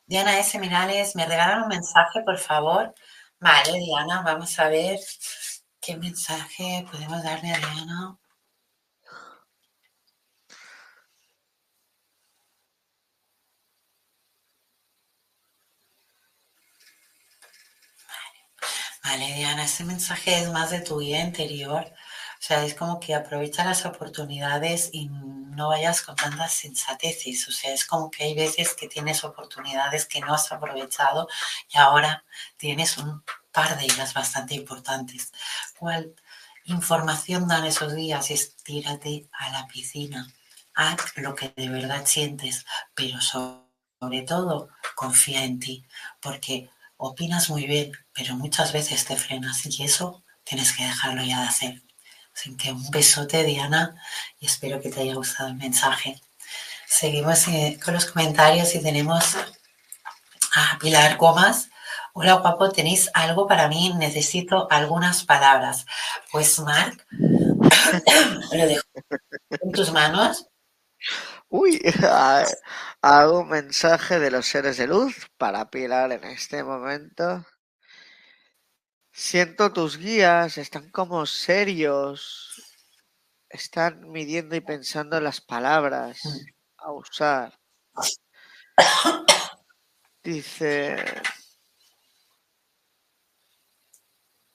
Diana 0.07 0.39
S. 0.39 0.59
Mirales. 0.59 1.15
¿Me 1.17 1.27
regalan 1.27 1.63
un 1.63 1.69
mensaje, 1.69 2.23
por 2.25 2.39
favor? 2.39 2.95
Vale, 3.41 3.73
Diana, 3.73 4.23
vamos 4.23 4.59
a 4.59 4.69
ver 4.69 4.99
qué 5.81 5.97
mensaje 5.97 6.87
podemos 6.91 7.23
darle 7.23 7.53
a 7.53 7.59
Diana. 7.59 8.19
Vale, 19.05 19.33
Diana, 19.35 19.65
ese 19.65 19.85
mensaje 19.85 20.41
es 20.41 20.51
más 20.51 20.71
de 20.71 20.81
tu 20.81 20.99
vida 20.99 21.21
interior. 21.21 21.85
O 21.85 22.43
sea, 22.47 22.65
es 22.65 22.75
como 22.75 22.99
que 23.01 23.15
aprovecha 23.15 23.65
las 23.65 23.87
oportunidades 23.87 24.91
y 24.93 25.09
no 25.55 25.69
vayas 25.69 26.03
con 26.03 26.17
tantas 26.17 26.53
sensateces. 26.53 27.49
O 27.49 27.53
sea, 27.53 27.73
es 27.73 27.85
como 27.85 28.11
que 28.11 28.25
hay 28.25 28.35
veces 28.35 28.75
que 28.75 28.89
tienes 28.89 29.25
oportunidades 29.25 30.07
que 30.07 30.21
no 30.21 30.35
has 30.35 30.51
aprovechado 30.53 31.29
y 31.69 31.79
ahora 31.79 32.25
tienes 32.57 32.99
un 32.99 33.23
par 33.53 33.79
de 33.79 33.85
ellas 33.85 34.15
bastante 34.15 34.55
importantes. 34.55 35.33
¿Cuál 35.79 36.15
información 36.65 37.49
dan 37.49 37.65
esos 37.67 37.95
días? 37.95 38.31
Es 38.31 38.57
tírate 38.57 39.29
a 39.33 39.51
la 39.51 39.67
piscina. 39.67 40.27
Haz 40.75 41.17
lo 41.17 41.35
que 41.35 41.53
de 41.57 41.69
verdad 41.69 42.05
sientes, 42.05 42.67
pero 42.95 43.21
sobre 43.21 44.23
todo 44.27 44.69
confía 44.97 45.45
en 45.45 45.61
ti, 45.61 45.87
porque 46.21 46.69
opinas 46.97 47.51
muy 47.51 47.67
bien, 47.67 47.93
pero 48.13 48.35
muchas 48.37 48.73
veces 48.73 49.05
te 49.05 49.17
frenas 49.17 49.65
y 49.67 49.85
eso 49.85 50.25
tienes 50.43 50.73
que 50.73 50.85
dejarlo 50.85 51.23
ya 51.23 51.43
de 51.43 51.49
hacer. 51.49 51.84
Así 52.35 52.57
que 52.57 52.73
un 52.73 52.91
besote, 52.91 53.45
Diana, 53.45 53.95
y 54.41 54.47
espero 54.47 54.81
que 54.81 54.91
te 54.91 55.01
haya 55.01 55.15
gustado 55.15 55.49
el 55.49 55.55
mensaje. 55.55 56.21
Seguimos 56.87 57.49
eh, 57.49 57.79
con 57.85 57.95
los 57.95 58.07
comentarios 58.07 58.75
y 58.75 58.83
tenemos 58.83 59.37
a 60.55 60.79
Pilar 60.79 61.17
Gómez. 61.17 61.71
Hola, 62.13 62.35
guapo, 62.35 62.71
¿tenéis 62.71 63.11
algo 63.15 63.47
para 63.47 63.69
mí? 63.69 63.93
Necesito 63.95 64.69
algunas 64.71 65.25
palabras. 65.25 65.87
Pues, 66.31 66.59
Marc, 66.61 67.07
lo 67.11 68.67
dejo 68.67 68.85
en 69.51 69.73
tus 69.73 69.93
manos. 69.93 70.47
Uy, 71.49 71.81
hago 73.03 73.41
un 73.41 73.49
mensaje 73.49 74.19
de 74.19 74.31
los 74.31 74.47
seres 74.47 74.77
de 74.77 74.87
luz 74.87 75.31
para 75.37 75.71
Pilar 75.71 76.13
en 76.13 76.25
este 76.25 76.63
momento. 76.65 77.45
Siento 79.17 79.73
tus 79.73 79.97
guías, 79.97 80.59
están 80.59 80.91
como 80.91 81.25
serios, 81.25 82.61
están 83.49 84.11
midiendo 84.11 84.57
y 84.57 84.61
pensando 84.61 85.21
las 85.21 85.41
palabras 85.41 86.21
a 86.79 86.91
usar. 86.91 87.57
Dice, 90.25 90.97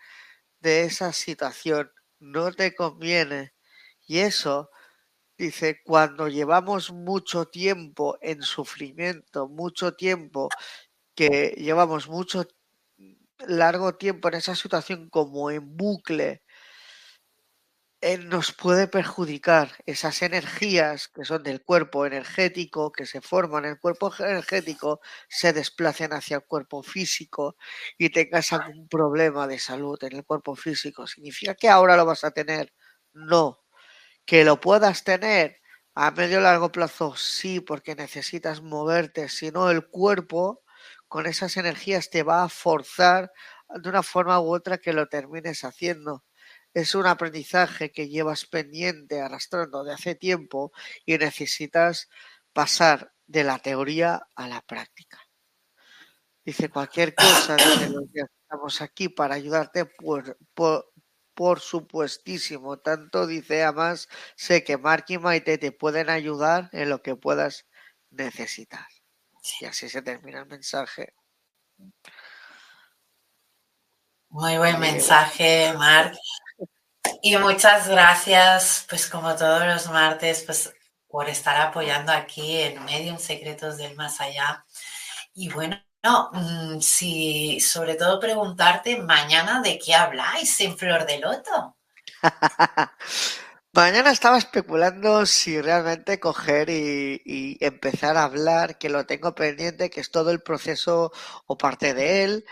de 0.61 0.83
esa 0.85 1.13
situación. 1.13 1.91
No 2.21 2.53
te 2.53 2.75
conviene. 2.77 3.55
Y 4.07 4.21
eso, 4.21 4.71
dice, 5.39 5.81
cuando 5.85 6.29
llevamos 6.29 6.93
mucho 6.93 7.47
tiempo 7.47 8.19
en 8.23 8.43
sufrimiento, 8.43 9.49
mucho 9.49 9.95
tiempo, 9.95 10.51
que 11.17 11.55
llevamos 11.59 12.09
mucho 12.09 12.47
largo 13.47 13.97
tiempo 13.97 14.29
en 14.29 14.35
esa 14.35 14.55
situación 14.57 15.09
como 15.11 15.51
en 15.51 15.77
bucle, 15.77 16.43
nos 18.25 18.53
puede 18.53 18.89
perjudicar 18.89 19.71
esas 19.87 20.23
energías 20.23 21.07
que 21.09 21.25
son 21.25 21.43
del 21.45 21.63
cuerpo 21.63 22.05
energético, 22.05 22.91
que 22.91 23.07
se 23.07 23.21
forman 23.21 23.65
en 23.65 23.73
el 23.73 23.79
cuerpo 23.81 24.13
energético, 24.19 25.01
se 25.29 25.53
desplacen 25.53 26.13
hacia 26.13 26.37
el 26.39 26.45
cuerpo 26.45 26.83
físico 26.83 27.57
y 27.97 28.11
tengas 28.11 28.53
algún 28.53 28.89
problema 28.89 29.47
de 29.47 29.59
salud 29.61 30.03
en 30.03 30.17
el 30.17 30.25
cuerpo 30.25 30.57
físico. 30.57 31.07
¿Significa 31.07 31.55
que 31.55 31.69
ahora 31.69 31.97
lo 31.97 32.05
vas 32.05 32.25
a 32.25 32.33
tener? 32.33 32.73
No. 33.13 33.61
¿Que 34.27 34.45
lo 34.45 34.61
puedas 34.61 35.05
tener 35.05 35.59
a 35.95 36.11
medio 36.13 36.39
o 36.39 36.41
largo 36.43 36.73
plazo? 36.73 37.17
Sí, 37.17 37.61
porque 37.61 37.95
necesitas 37.95 38.63
moverte, 38.63 39.29
si 39.29 39.51
no 39.53 39.71
el 39.71 39.87
cuerpo 39.89 40.63
con 41.09 41.27
esas 41.27 41.57
energías 41.57 42.11
te 42.11 42.23
va 42.25 42.45
a 42.45 42.49
forzar 42.49 43.33
de 43.83 43.89
una 43.89 44.03
forma 44.03 44.41
u 44.41 44.55
otra 44.55 44.79
que 44.79 44.93
lo 44.93 45.09
termines 45.09 45.65
haciendo 45.65 46.25
es 46.75 46.95
un 46.95 47.07
aprendizaje 47.07 47.93
que 47.93 48.09
llevas 48.09 48.47
pendiente, 48.47 49.21
arrastrando 49.21 49.85
de 49.85 49.93
hace 49.93 50.15
tiempo 50.15 50.73
y 51.05 51.19
necesitas 51.19 52.09
pasar 52.53 53.13
de 53.27 53.45
la 53.45 53.59
teoría 53.59 54.27
a 54.35 54.49
la 54.49 54.61
práctica. 54.63 55.19
Dice 56.45 56.69
cualquier 56.71 57.15
cosa, 57.15 57.57
estamos 58.43 58.81
aquí 58.81 59.09
para 59.09 59.35
ayudarte 59.35 59.87
por, 59.87 60.37
por, 60.55 61.61
supuestísimo. 61.61 62.79
Tanto 62.79 63.27
dice, 63.27 63.63
además, 63.63 64.09
sé 64.35 64.65
que 64.65 64.77
Mark 64.77 65.05
y 65.09 65.19
Maite 65.19 65.59
te 65.59 65.73
pueden 65.73 66.11
ayudar 66.11 66.69
en 66.73 66.89
lo 66.89 67.03
que 67.03 67.17
puedas 67.17 67.67
necesitar. 68.11 68.87
Y 69.61 69.67
así 69.67 69.89
se 69.89 70.03
termina 70.03 70.41
el 70.41 70.47
mensaje. 70.47 71.15
Muy 74.29 74.57
buen 74.57 74.81
mensaje, 74.81 75.73
Mark. 75.77 76.17
Y 77.25 77.37
muchas 77.37 77.87
gracias, 77.87 78.85
pues 78.89 79.07
como 79.07 79.37
todos 79.37 79.65
los 79.65 79.89
martes, 79.89 80.43
pues 80.45 80.75
por 81.07 81.29
estar 81.29 81.57
apoyando 81.61 82.11
aquí 82.11 82.59
en 82.59 82.85
Medium 82.85 83.17
Secretos 83.17 83.77
del 83.77 83.95
Más 83.95 84.21
Allá. 84.21 84.67
Y 85.33 85.49
bueno, 85.49 85.81
no, 86.03 86.31
mm, 86.33 86.81
si 86.81 87.61
sobre 87.61 87.95
todo 87.95 88.19
preguntarte 88.19 88.97
mañana 88.99 89.63
de 89.63 89.79
qué 89.79 89.95
habláis 89.95 90.61
en 90.63 90.77
Flor 90.77 91.07
de 91.07 91.21
Loto. 91.21 91.77
Mañana 93.73 94.11
estaba 94.11 94.37
especulando 94.37 95.25
si 95.25 95.61
realmente 95.61 96.19
coger 96.19 96.71
y, 96.71 97.57
empezar 97.61 98.17
a 98.17 98.25
hablar, 98.25 98.79
que 98.79 98.89
lo 98.89 99.07
tengo 99.07 99.33
pendiente, 99.35 99.91
que 99.91 100.01
es 100.01 100.11
todo 100.11 100.33
el 100.33 100.43
proceso 100.43 101.13
o 101.47 101.57
parte 101.57 101.95
de 101.95 102.25
él, 102.25 102.45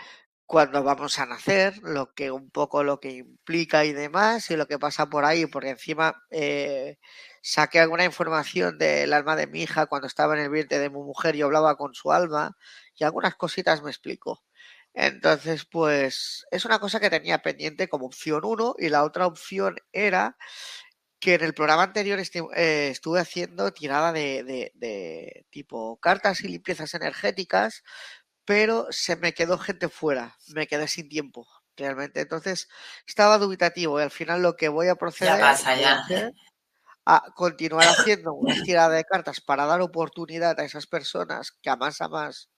cuando 0.51 0.83
vamos 0.83 1.17
a 1.17 1.25
nacer, 1.25 1.77
lo 1.81 2.13
que 2.13 2.29
un 2.29 2.51
poco 2.51 2.83
lo 2.83 2.99
que 2.99 3.11
implica 3.11 3.85
y 3.85 3.93
demás, 3.93 4.51
y 4.51 4.57
lo 4.57 4.67
que 4.67 4.77
pasa 4.77 5.05
por 5.09 5.23
ahí, 5.23 5.45
porque 5.45 5.69
encima 5.69 6.25
eh, 6.29 6.97
saqué 7.41 7.79
alguna 7.79 8.03
información 8.03 8.77
del 8.77 9.13
alma 9.13 9.37
de 9.37 9.47
mi 9.47 9.61
hija 9.63 9.85
cuando 9.85 10.07
estaba 10.07 10.35
en 10.35 10.43
el 10.43 10.49
vientre 10.49 10.77
de 10.79 10.89
mi 10.89 10.97
mujer 10.97 11.37
y 11.37 11.41
hablaba 11.41 11.77
con 11.77 11.93
su 11.93 12.11
alma, 12.11 12.57
y 12.95 13.05
algunas 13.05 13.35
cositas 13.35 13.81
me 13.81 13.91
explicó. 13.91 14.43
Entonces, 14.93 15.63
pues 15.65 16.45
es 16.51 16.65
una 16.65 16.79
cosa 16.79 16.99
que 16.99 17.09
tenía 17.09 17.41
pendiente 17.41 17.87
como 17.87 18.07
opción 18.07 18.41
uno, 18.43 18.75
y 18.77 18.89
la 18.89 19.05
otra 19.05 19.27
opción 19.27 19.77
era 19.93 20.35
que 21.21 21.35
en 21.35 21.43
el 21.43 21.53
programa 21.53 21.83
anterior 21.83 22.19
eh, 22.19 22.89
estuve 22.91 23.19
haciendo 23.19 23.71
tirada 23.71 24.11
de, 24.11 25.45
tipo 25.51 25.97
cartas 26.01 26.41
y 26.41 26.47
limpiezas 26.47 26.95
energéticas, 26.95 27.83
pero 28.45 28.87
se 28.89 29.15
me 29.15 29.33
quedó 29.33 29.57
gente 29.57 29.89
fuera, 29.89 30.37
me 30.47 30.67
quedé 30.67 30.87
sin 30.87 31.09
tiempo, 31.09 31.47
realmente. 31.75 32.21
Entonces 32.21 32.67
estaba 33.05 33.37
dubitativo 33.37 33.99
y 33.99 34.03
al 34.03 34.11
final 34.11 34.41
lo 34.41 34.55
que 34.55 34.69
voy 34.69 34.87
a 34.87 34.95
proceder 34.95 35.39
ya 35.39 36.31
a 37.05 37.31
continuar 37.35 37.87
haciendo 37.87 38.33
una 38.33 38.61
tirada 38.63 38.95
de 38.95 39.03
cartas 39.03 39.41
para 39.41 39.65
dar 39.65 39.81
oportunidad 39.81 40.59
a 40.59 40.65
esas 40.65 40.85
personas 40.85 41.51
que 41.51 41.69
a 41.69 41.75
más 41.75 41.99
a 41.99 42.07
más 42.07 42.51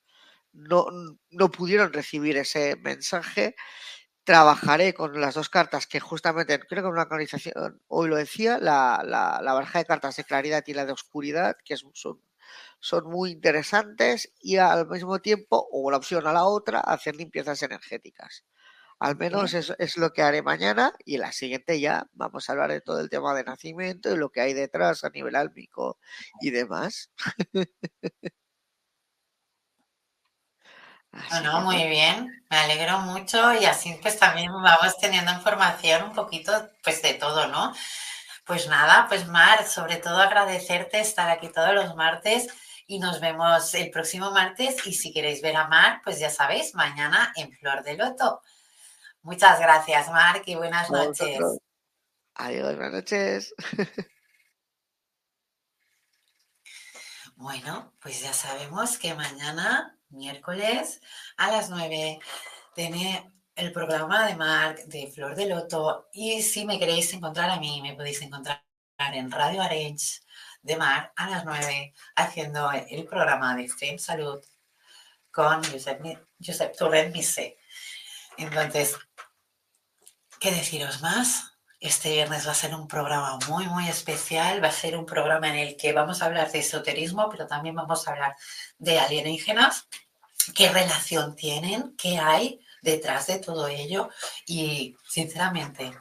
no, 0.51 0.85
no 1.29 1.49
pudieron 1.49 1.93
recibir 1.93 2.37
ese 2.37 2.75
mensaje 2.75 3.55
trabajaré 4.23 4.93
con 4.93 5.19
las 5.19 5.35
dos 5.35 5.49
cartas 5.49 5.87
que 5.87 5.99
justamente, 5.99 6.59
creo 6.59 6.83
que 6.83 6.87
en 6.87 6.93
una 6.93 7.07
canalización 7.07 7.81
hoy 7.87 8.09
lo 8.09 8.15
decía, 8.15 8.57
la, 8.57 9.01
la, 9.05 9.41
la, 9.41 9.53
baraja 9.53 9.79
de 9.79 9.85
cartas 9.85 10.15
de 10.15 10.23
claridad 10.23 10.63
y 10.65 10.73
la 10.73 10.85
de 10.85 10.93
oscuridad, 10.93 11.57
que 11.63 11.75
son, 11.75 12.21
son 12.79 13.09
muy 13.09 13.31
interesantes 13.31 14.33
y 14.39 14.57
al 14.57 14.87
mismo 14.87 15.19
tiempo, 15.19 15.67
o 15.71 15.89
la 15.91 15.97
opción 15.97 16.27
a 16.27 16.33
la 16.33 16.45
otra, 16.45 16.79
hacer 16.79 17.15
limpiezas 17.15 17.61
energéticas. 17.63 18.45
Al 18.99 19.17
menos 19.17 19.53
es, 19.53 19.73
es, 19.79 19.97
lo 19.97 20.13
que 20.13 20.21
haré 20.21 20.41
mañana 20.41 20.93
y 21.05 21.17
la 21.17 21.31
siguiente 21.31 21.79
ya 21.79 22.07
vamos 22.13 22.49
a 22.49 22.53
hablar 22.53 22.71
de 22.71 22.81
todo 22.81 22.99
el 23.01 23.09
tema 23.09 23.33
de 23.33 23.43
nacimiento 23.43 24.11
y 24.11 24.17
lo 24.17 24.29
que 24.29 24.41
hay 24.41 24.53
detrás 24.53 25.03
a 25.03 25.09
nivel 25.09 25.35
álmico 25.35 25.99
y 26.41 26.51
demás. 26.51 27.11
Bueno, 31.29 31.61
muy 31.61 31.87
bien, 31.87 32.43
me 32.49 32.57
alegro 32.57 32.97
mucho 32.99 33.53
y 33.53 33.65
así 33.65 33.95
pues 34.01 34.17
también 34.17 34.51
vamos 34.51 34.97
teniendo 34.97 35.31
información 35.31 36.03
un 36.05 36.13
poquito 36.13 36.51
pues 36.83 37.03
de 37.03 37.13
todo, 37.13 37.47
¿no? 37.49 37.71
Pues 38.45 38.67
nada, 38.67 39.05
pues 39.07 39.27
Mar, 39.27 39.65
sobre 39.65 39.97
todo 39.97 40.17
agradecerte 40.17 40.99
estar 40.99 41.29
aquí 41.29 41.49
todos 41.49 41.73
los 41.73 41.95
martes 41.95 42.47
y 42.85 42.99
nos 42.99 43.21
vemos 43.21 43.73
el 43.73 43.89
próximo 43.89 44.31
martes 44.31 44.85
y 44.85 44.93
si 44.93 45.13
queréis 45.13 45.41
ver 45.41 45.55
a 45.55 45.67
Mar, 45.67 46.01
pues 46.03 46.19
ya 46.19 46.29
sabéis, 46.29 46.75
mañana 46.75 47.31
en 47.35 47.51
Flor 47.53 47.83
de 47.83 47.95
Loto. 47.95 48.41
Muchas 49.21 49.59
gracias, 49.59 50.09
Mar, 50.09 50.41
y 50.45 50.55
buenas 50.55 50.91
noches. 50.91 51.39
Adiós, 52.35 52.75
buenas 52.75 52.93
noches. 52.93 53.55
Bueno, 57.35 57.93
pues 57.99 58.21
ya 58.21 58.31
sabemos 58.31 58.97
que 58.97 59.15
mañana 59.15 59.97
miércoles 60.09 61.01
a 61.35 61.51
las 61.51 61.69
9 61.69 62.19
tiene 62.73 63.32
el 63.55 63.71
programa 63.71 64.25
de 64.25 64.35
Marc 64.35 64.85
de 64.85 65.11
Flor 65.11 65.35
de 65.35 65.45
Loto 65.45 66.09
y 66.13 66.41
si 66.41 66.65
me 66.65 66.79
queréis 66.79 67.13
encontrar 67.13 67.49
a 67.49 67.59
mí 67.59 67.81
me 67.81 67.93
podéis 67.93 68.21
encontrar 68.21 68.63
en 68.97 69.31
Radio 69.31 69.61
Arrange 69.61 70.21
de 70.61 70.75
Mar 70.75 71.11
a 71.15 71.29
las 71.29 71.45
9 71.45 71.93
haciendo 72.15 72.71
el 72.71 73.05
programa 73.05 73.55
de 73.55 73.63
Extreme 73.63 73.99
Salud 73.99 74.43
con 75.29 75.63
Josep, 75.63 76.01
Josep 76.39 76.77
Torrent 76.77 77.13
Mise. 77.13 77.57
Entonces, 78.37 78.95
¿qué 80.39 80.51
deciros 80.51 81.01
más? 81.01 81.51
Este 81.79 82.11
viernes 82.11 82.47
va 82.47 82.51
a 82.51 82.55
ser 82.55 82.73
un 82.73 82.87
programa 82.87 83.39
muy, 83.49 83.65
muy 83.65 83.89
especial. 83.89 84.63
Va 84.63 84.69
a 84.69 84.71
ser 84.71 84.95
un 84.95 85.05
programa 85.05 85.49
en 85.49 85.55
el 85.55 85.75
que 85.75 85.91
vamos 85.91 86.21
a 86.21 86.27
hablar 86.27 86.51
de 86.51 86.59
esoterismo, 86.59 87.29
pero 87.29 87.47
también 87.47 87.75
vamos 87.75 88.07
a 88.07 88.11
hablar 88.11 88.35
de 88.77 88.99
alienígenas. 88.99 89.87
¿Qué 90.55 90.69
relación 90.69 91.35
tienen? 91.35 91.95
¿Qué 91.97 92.19
hay 92.19 92.62
detrás 92.83 93.27
de 93.27 93.39
todo 93.39 93.67
ello? 93.67 94.09
Y, 94.45 94.95
sinceramente, 95.09 95.91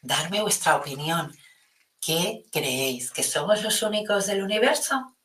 darme 0.00 0.42
vuestra 0.42 0.76
opinión. 0.76 1.36
¿Qué 2.00 2.44
creéis? 2.50 3.12
¿Que 3.12 3.22
somos 3.22 3.62
los 3.62 3.82
únicos 3.82 4.26
del 4.26 4.42
universo? 4.42 5.16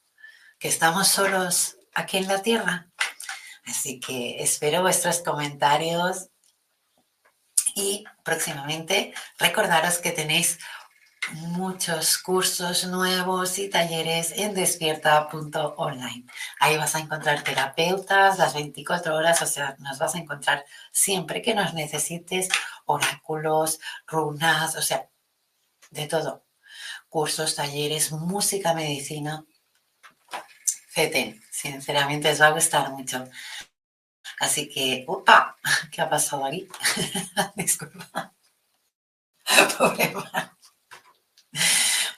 ¿Que 0.59 0.67
estamos 0.67 1.07
solos 1.07 1.77
aquí 1.95 2.17
en 2.17 2.27
la 2.27 2.43
Tierra? 2.43 2.91
Así 3.65 3.99
que 3.99 4.41
espero 4.41 4.81
vuestros 4.81 5.21
comentarios 5.21 6.29
y 7.75 8.05
próximamente 8.23 9.13
recordaros 9.39 9.97
que 9.97 10.11
tenéis 10.11 10.59
muchos 11.33 12.17
cursos 12.17 12.85
nuevos 12.85 13.59
y 13.59 13.69
talleres 13.69 14.31
en 14.31 14.53
despierta.online. 14.53 16.25
Ahí 16.59 16.77
vas 16.77 16.95
a 16.95 16.99
encontrar 16.99 17.43
terapeutas 17.43 18.37
las 18.37 18.53
24 18.53 19.15
horas, 19.15 19.41
o 19.41 19.45
sea, 19.45 19.75
nos 19.79 19.99
vas 19.99 20.15
a 20.15 20.19
encontrar 20.19 20.65
siempre 20.91 21.41
que 21.41 21.53
nos 21.53 21.73
necesites, 21.73 22.49
oráculos, 22.85 23.79
runas, 24.07 24.75
o 24.75 24.81
sea, 24.81 25.09
de 25.91 26.07
todo. 26.07 26.45
Cursos, 27.09 27.55
talleres, 27.55 28.11
música, 28.11 28.73
medicina. 28.73 29.45
FETEN, 30.89 31.41
sinceramente 31.51 32.31
os 32.31 32.41
va 32.41 32.47
a 32.47 32.51
gustar 32.51 32.91
mucho. 32.91 33.27
Así 34.39 34.69
que, 34.69 35.03
¡opa! 35.07 35.57
¿Qué 35.91 36.01
ha 36.01 36.09
pasado 36.09 36.45
aquí? 36.45 36.67
Disculpa. 37.55 38.33
Pobre 39.77 40.13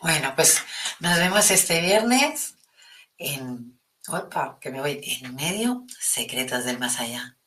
Bueno, 0.02 0.32
pues 0.36 0.64
nos 1.02 1.18
vemos 1.18 1.52
este 1.52 1.82
viernes 1.82 2.56
en, 3.18 3.78
opa, 4.08 4.58
que 4.62 4.72
me 4.72 4.80
voy 4.80 5.02
en 5.04 5.36
medio, 5.36 5.86
secretos 6.00 6.64
del 6.64 6.80
más 6.80 7.00
allá. 7.00 7.38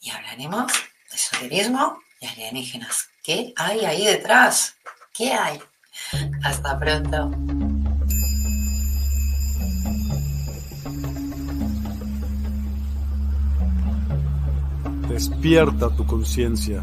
Y 0.00 0.10
hablaremos 0.10 0.72
de 1.10 1.16
esoterismo 1.16 1.98
y 2.18 2.26
alienígenas. 2.26 3.08
¿Qué 3.22 3.52
hay 3.56 3.84
ahí 3.84 4.06
detrás? 4.06 4.74
¿Qué 5.12 5.34
hay? 5.34 5.60
Hasta 6.42 6.78
pronto. 6.78 7.30
Despierta 15.08 15.94
tu 15.94 16.06
conciencia. 16.06 16.82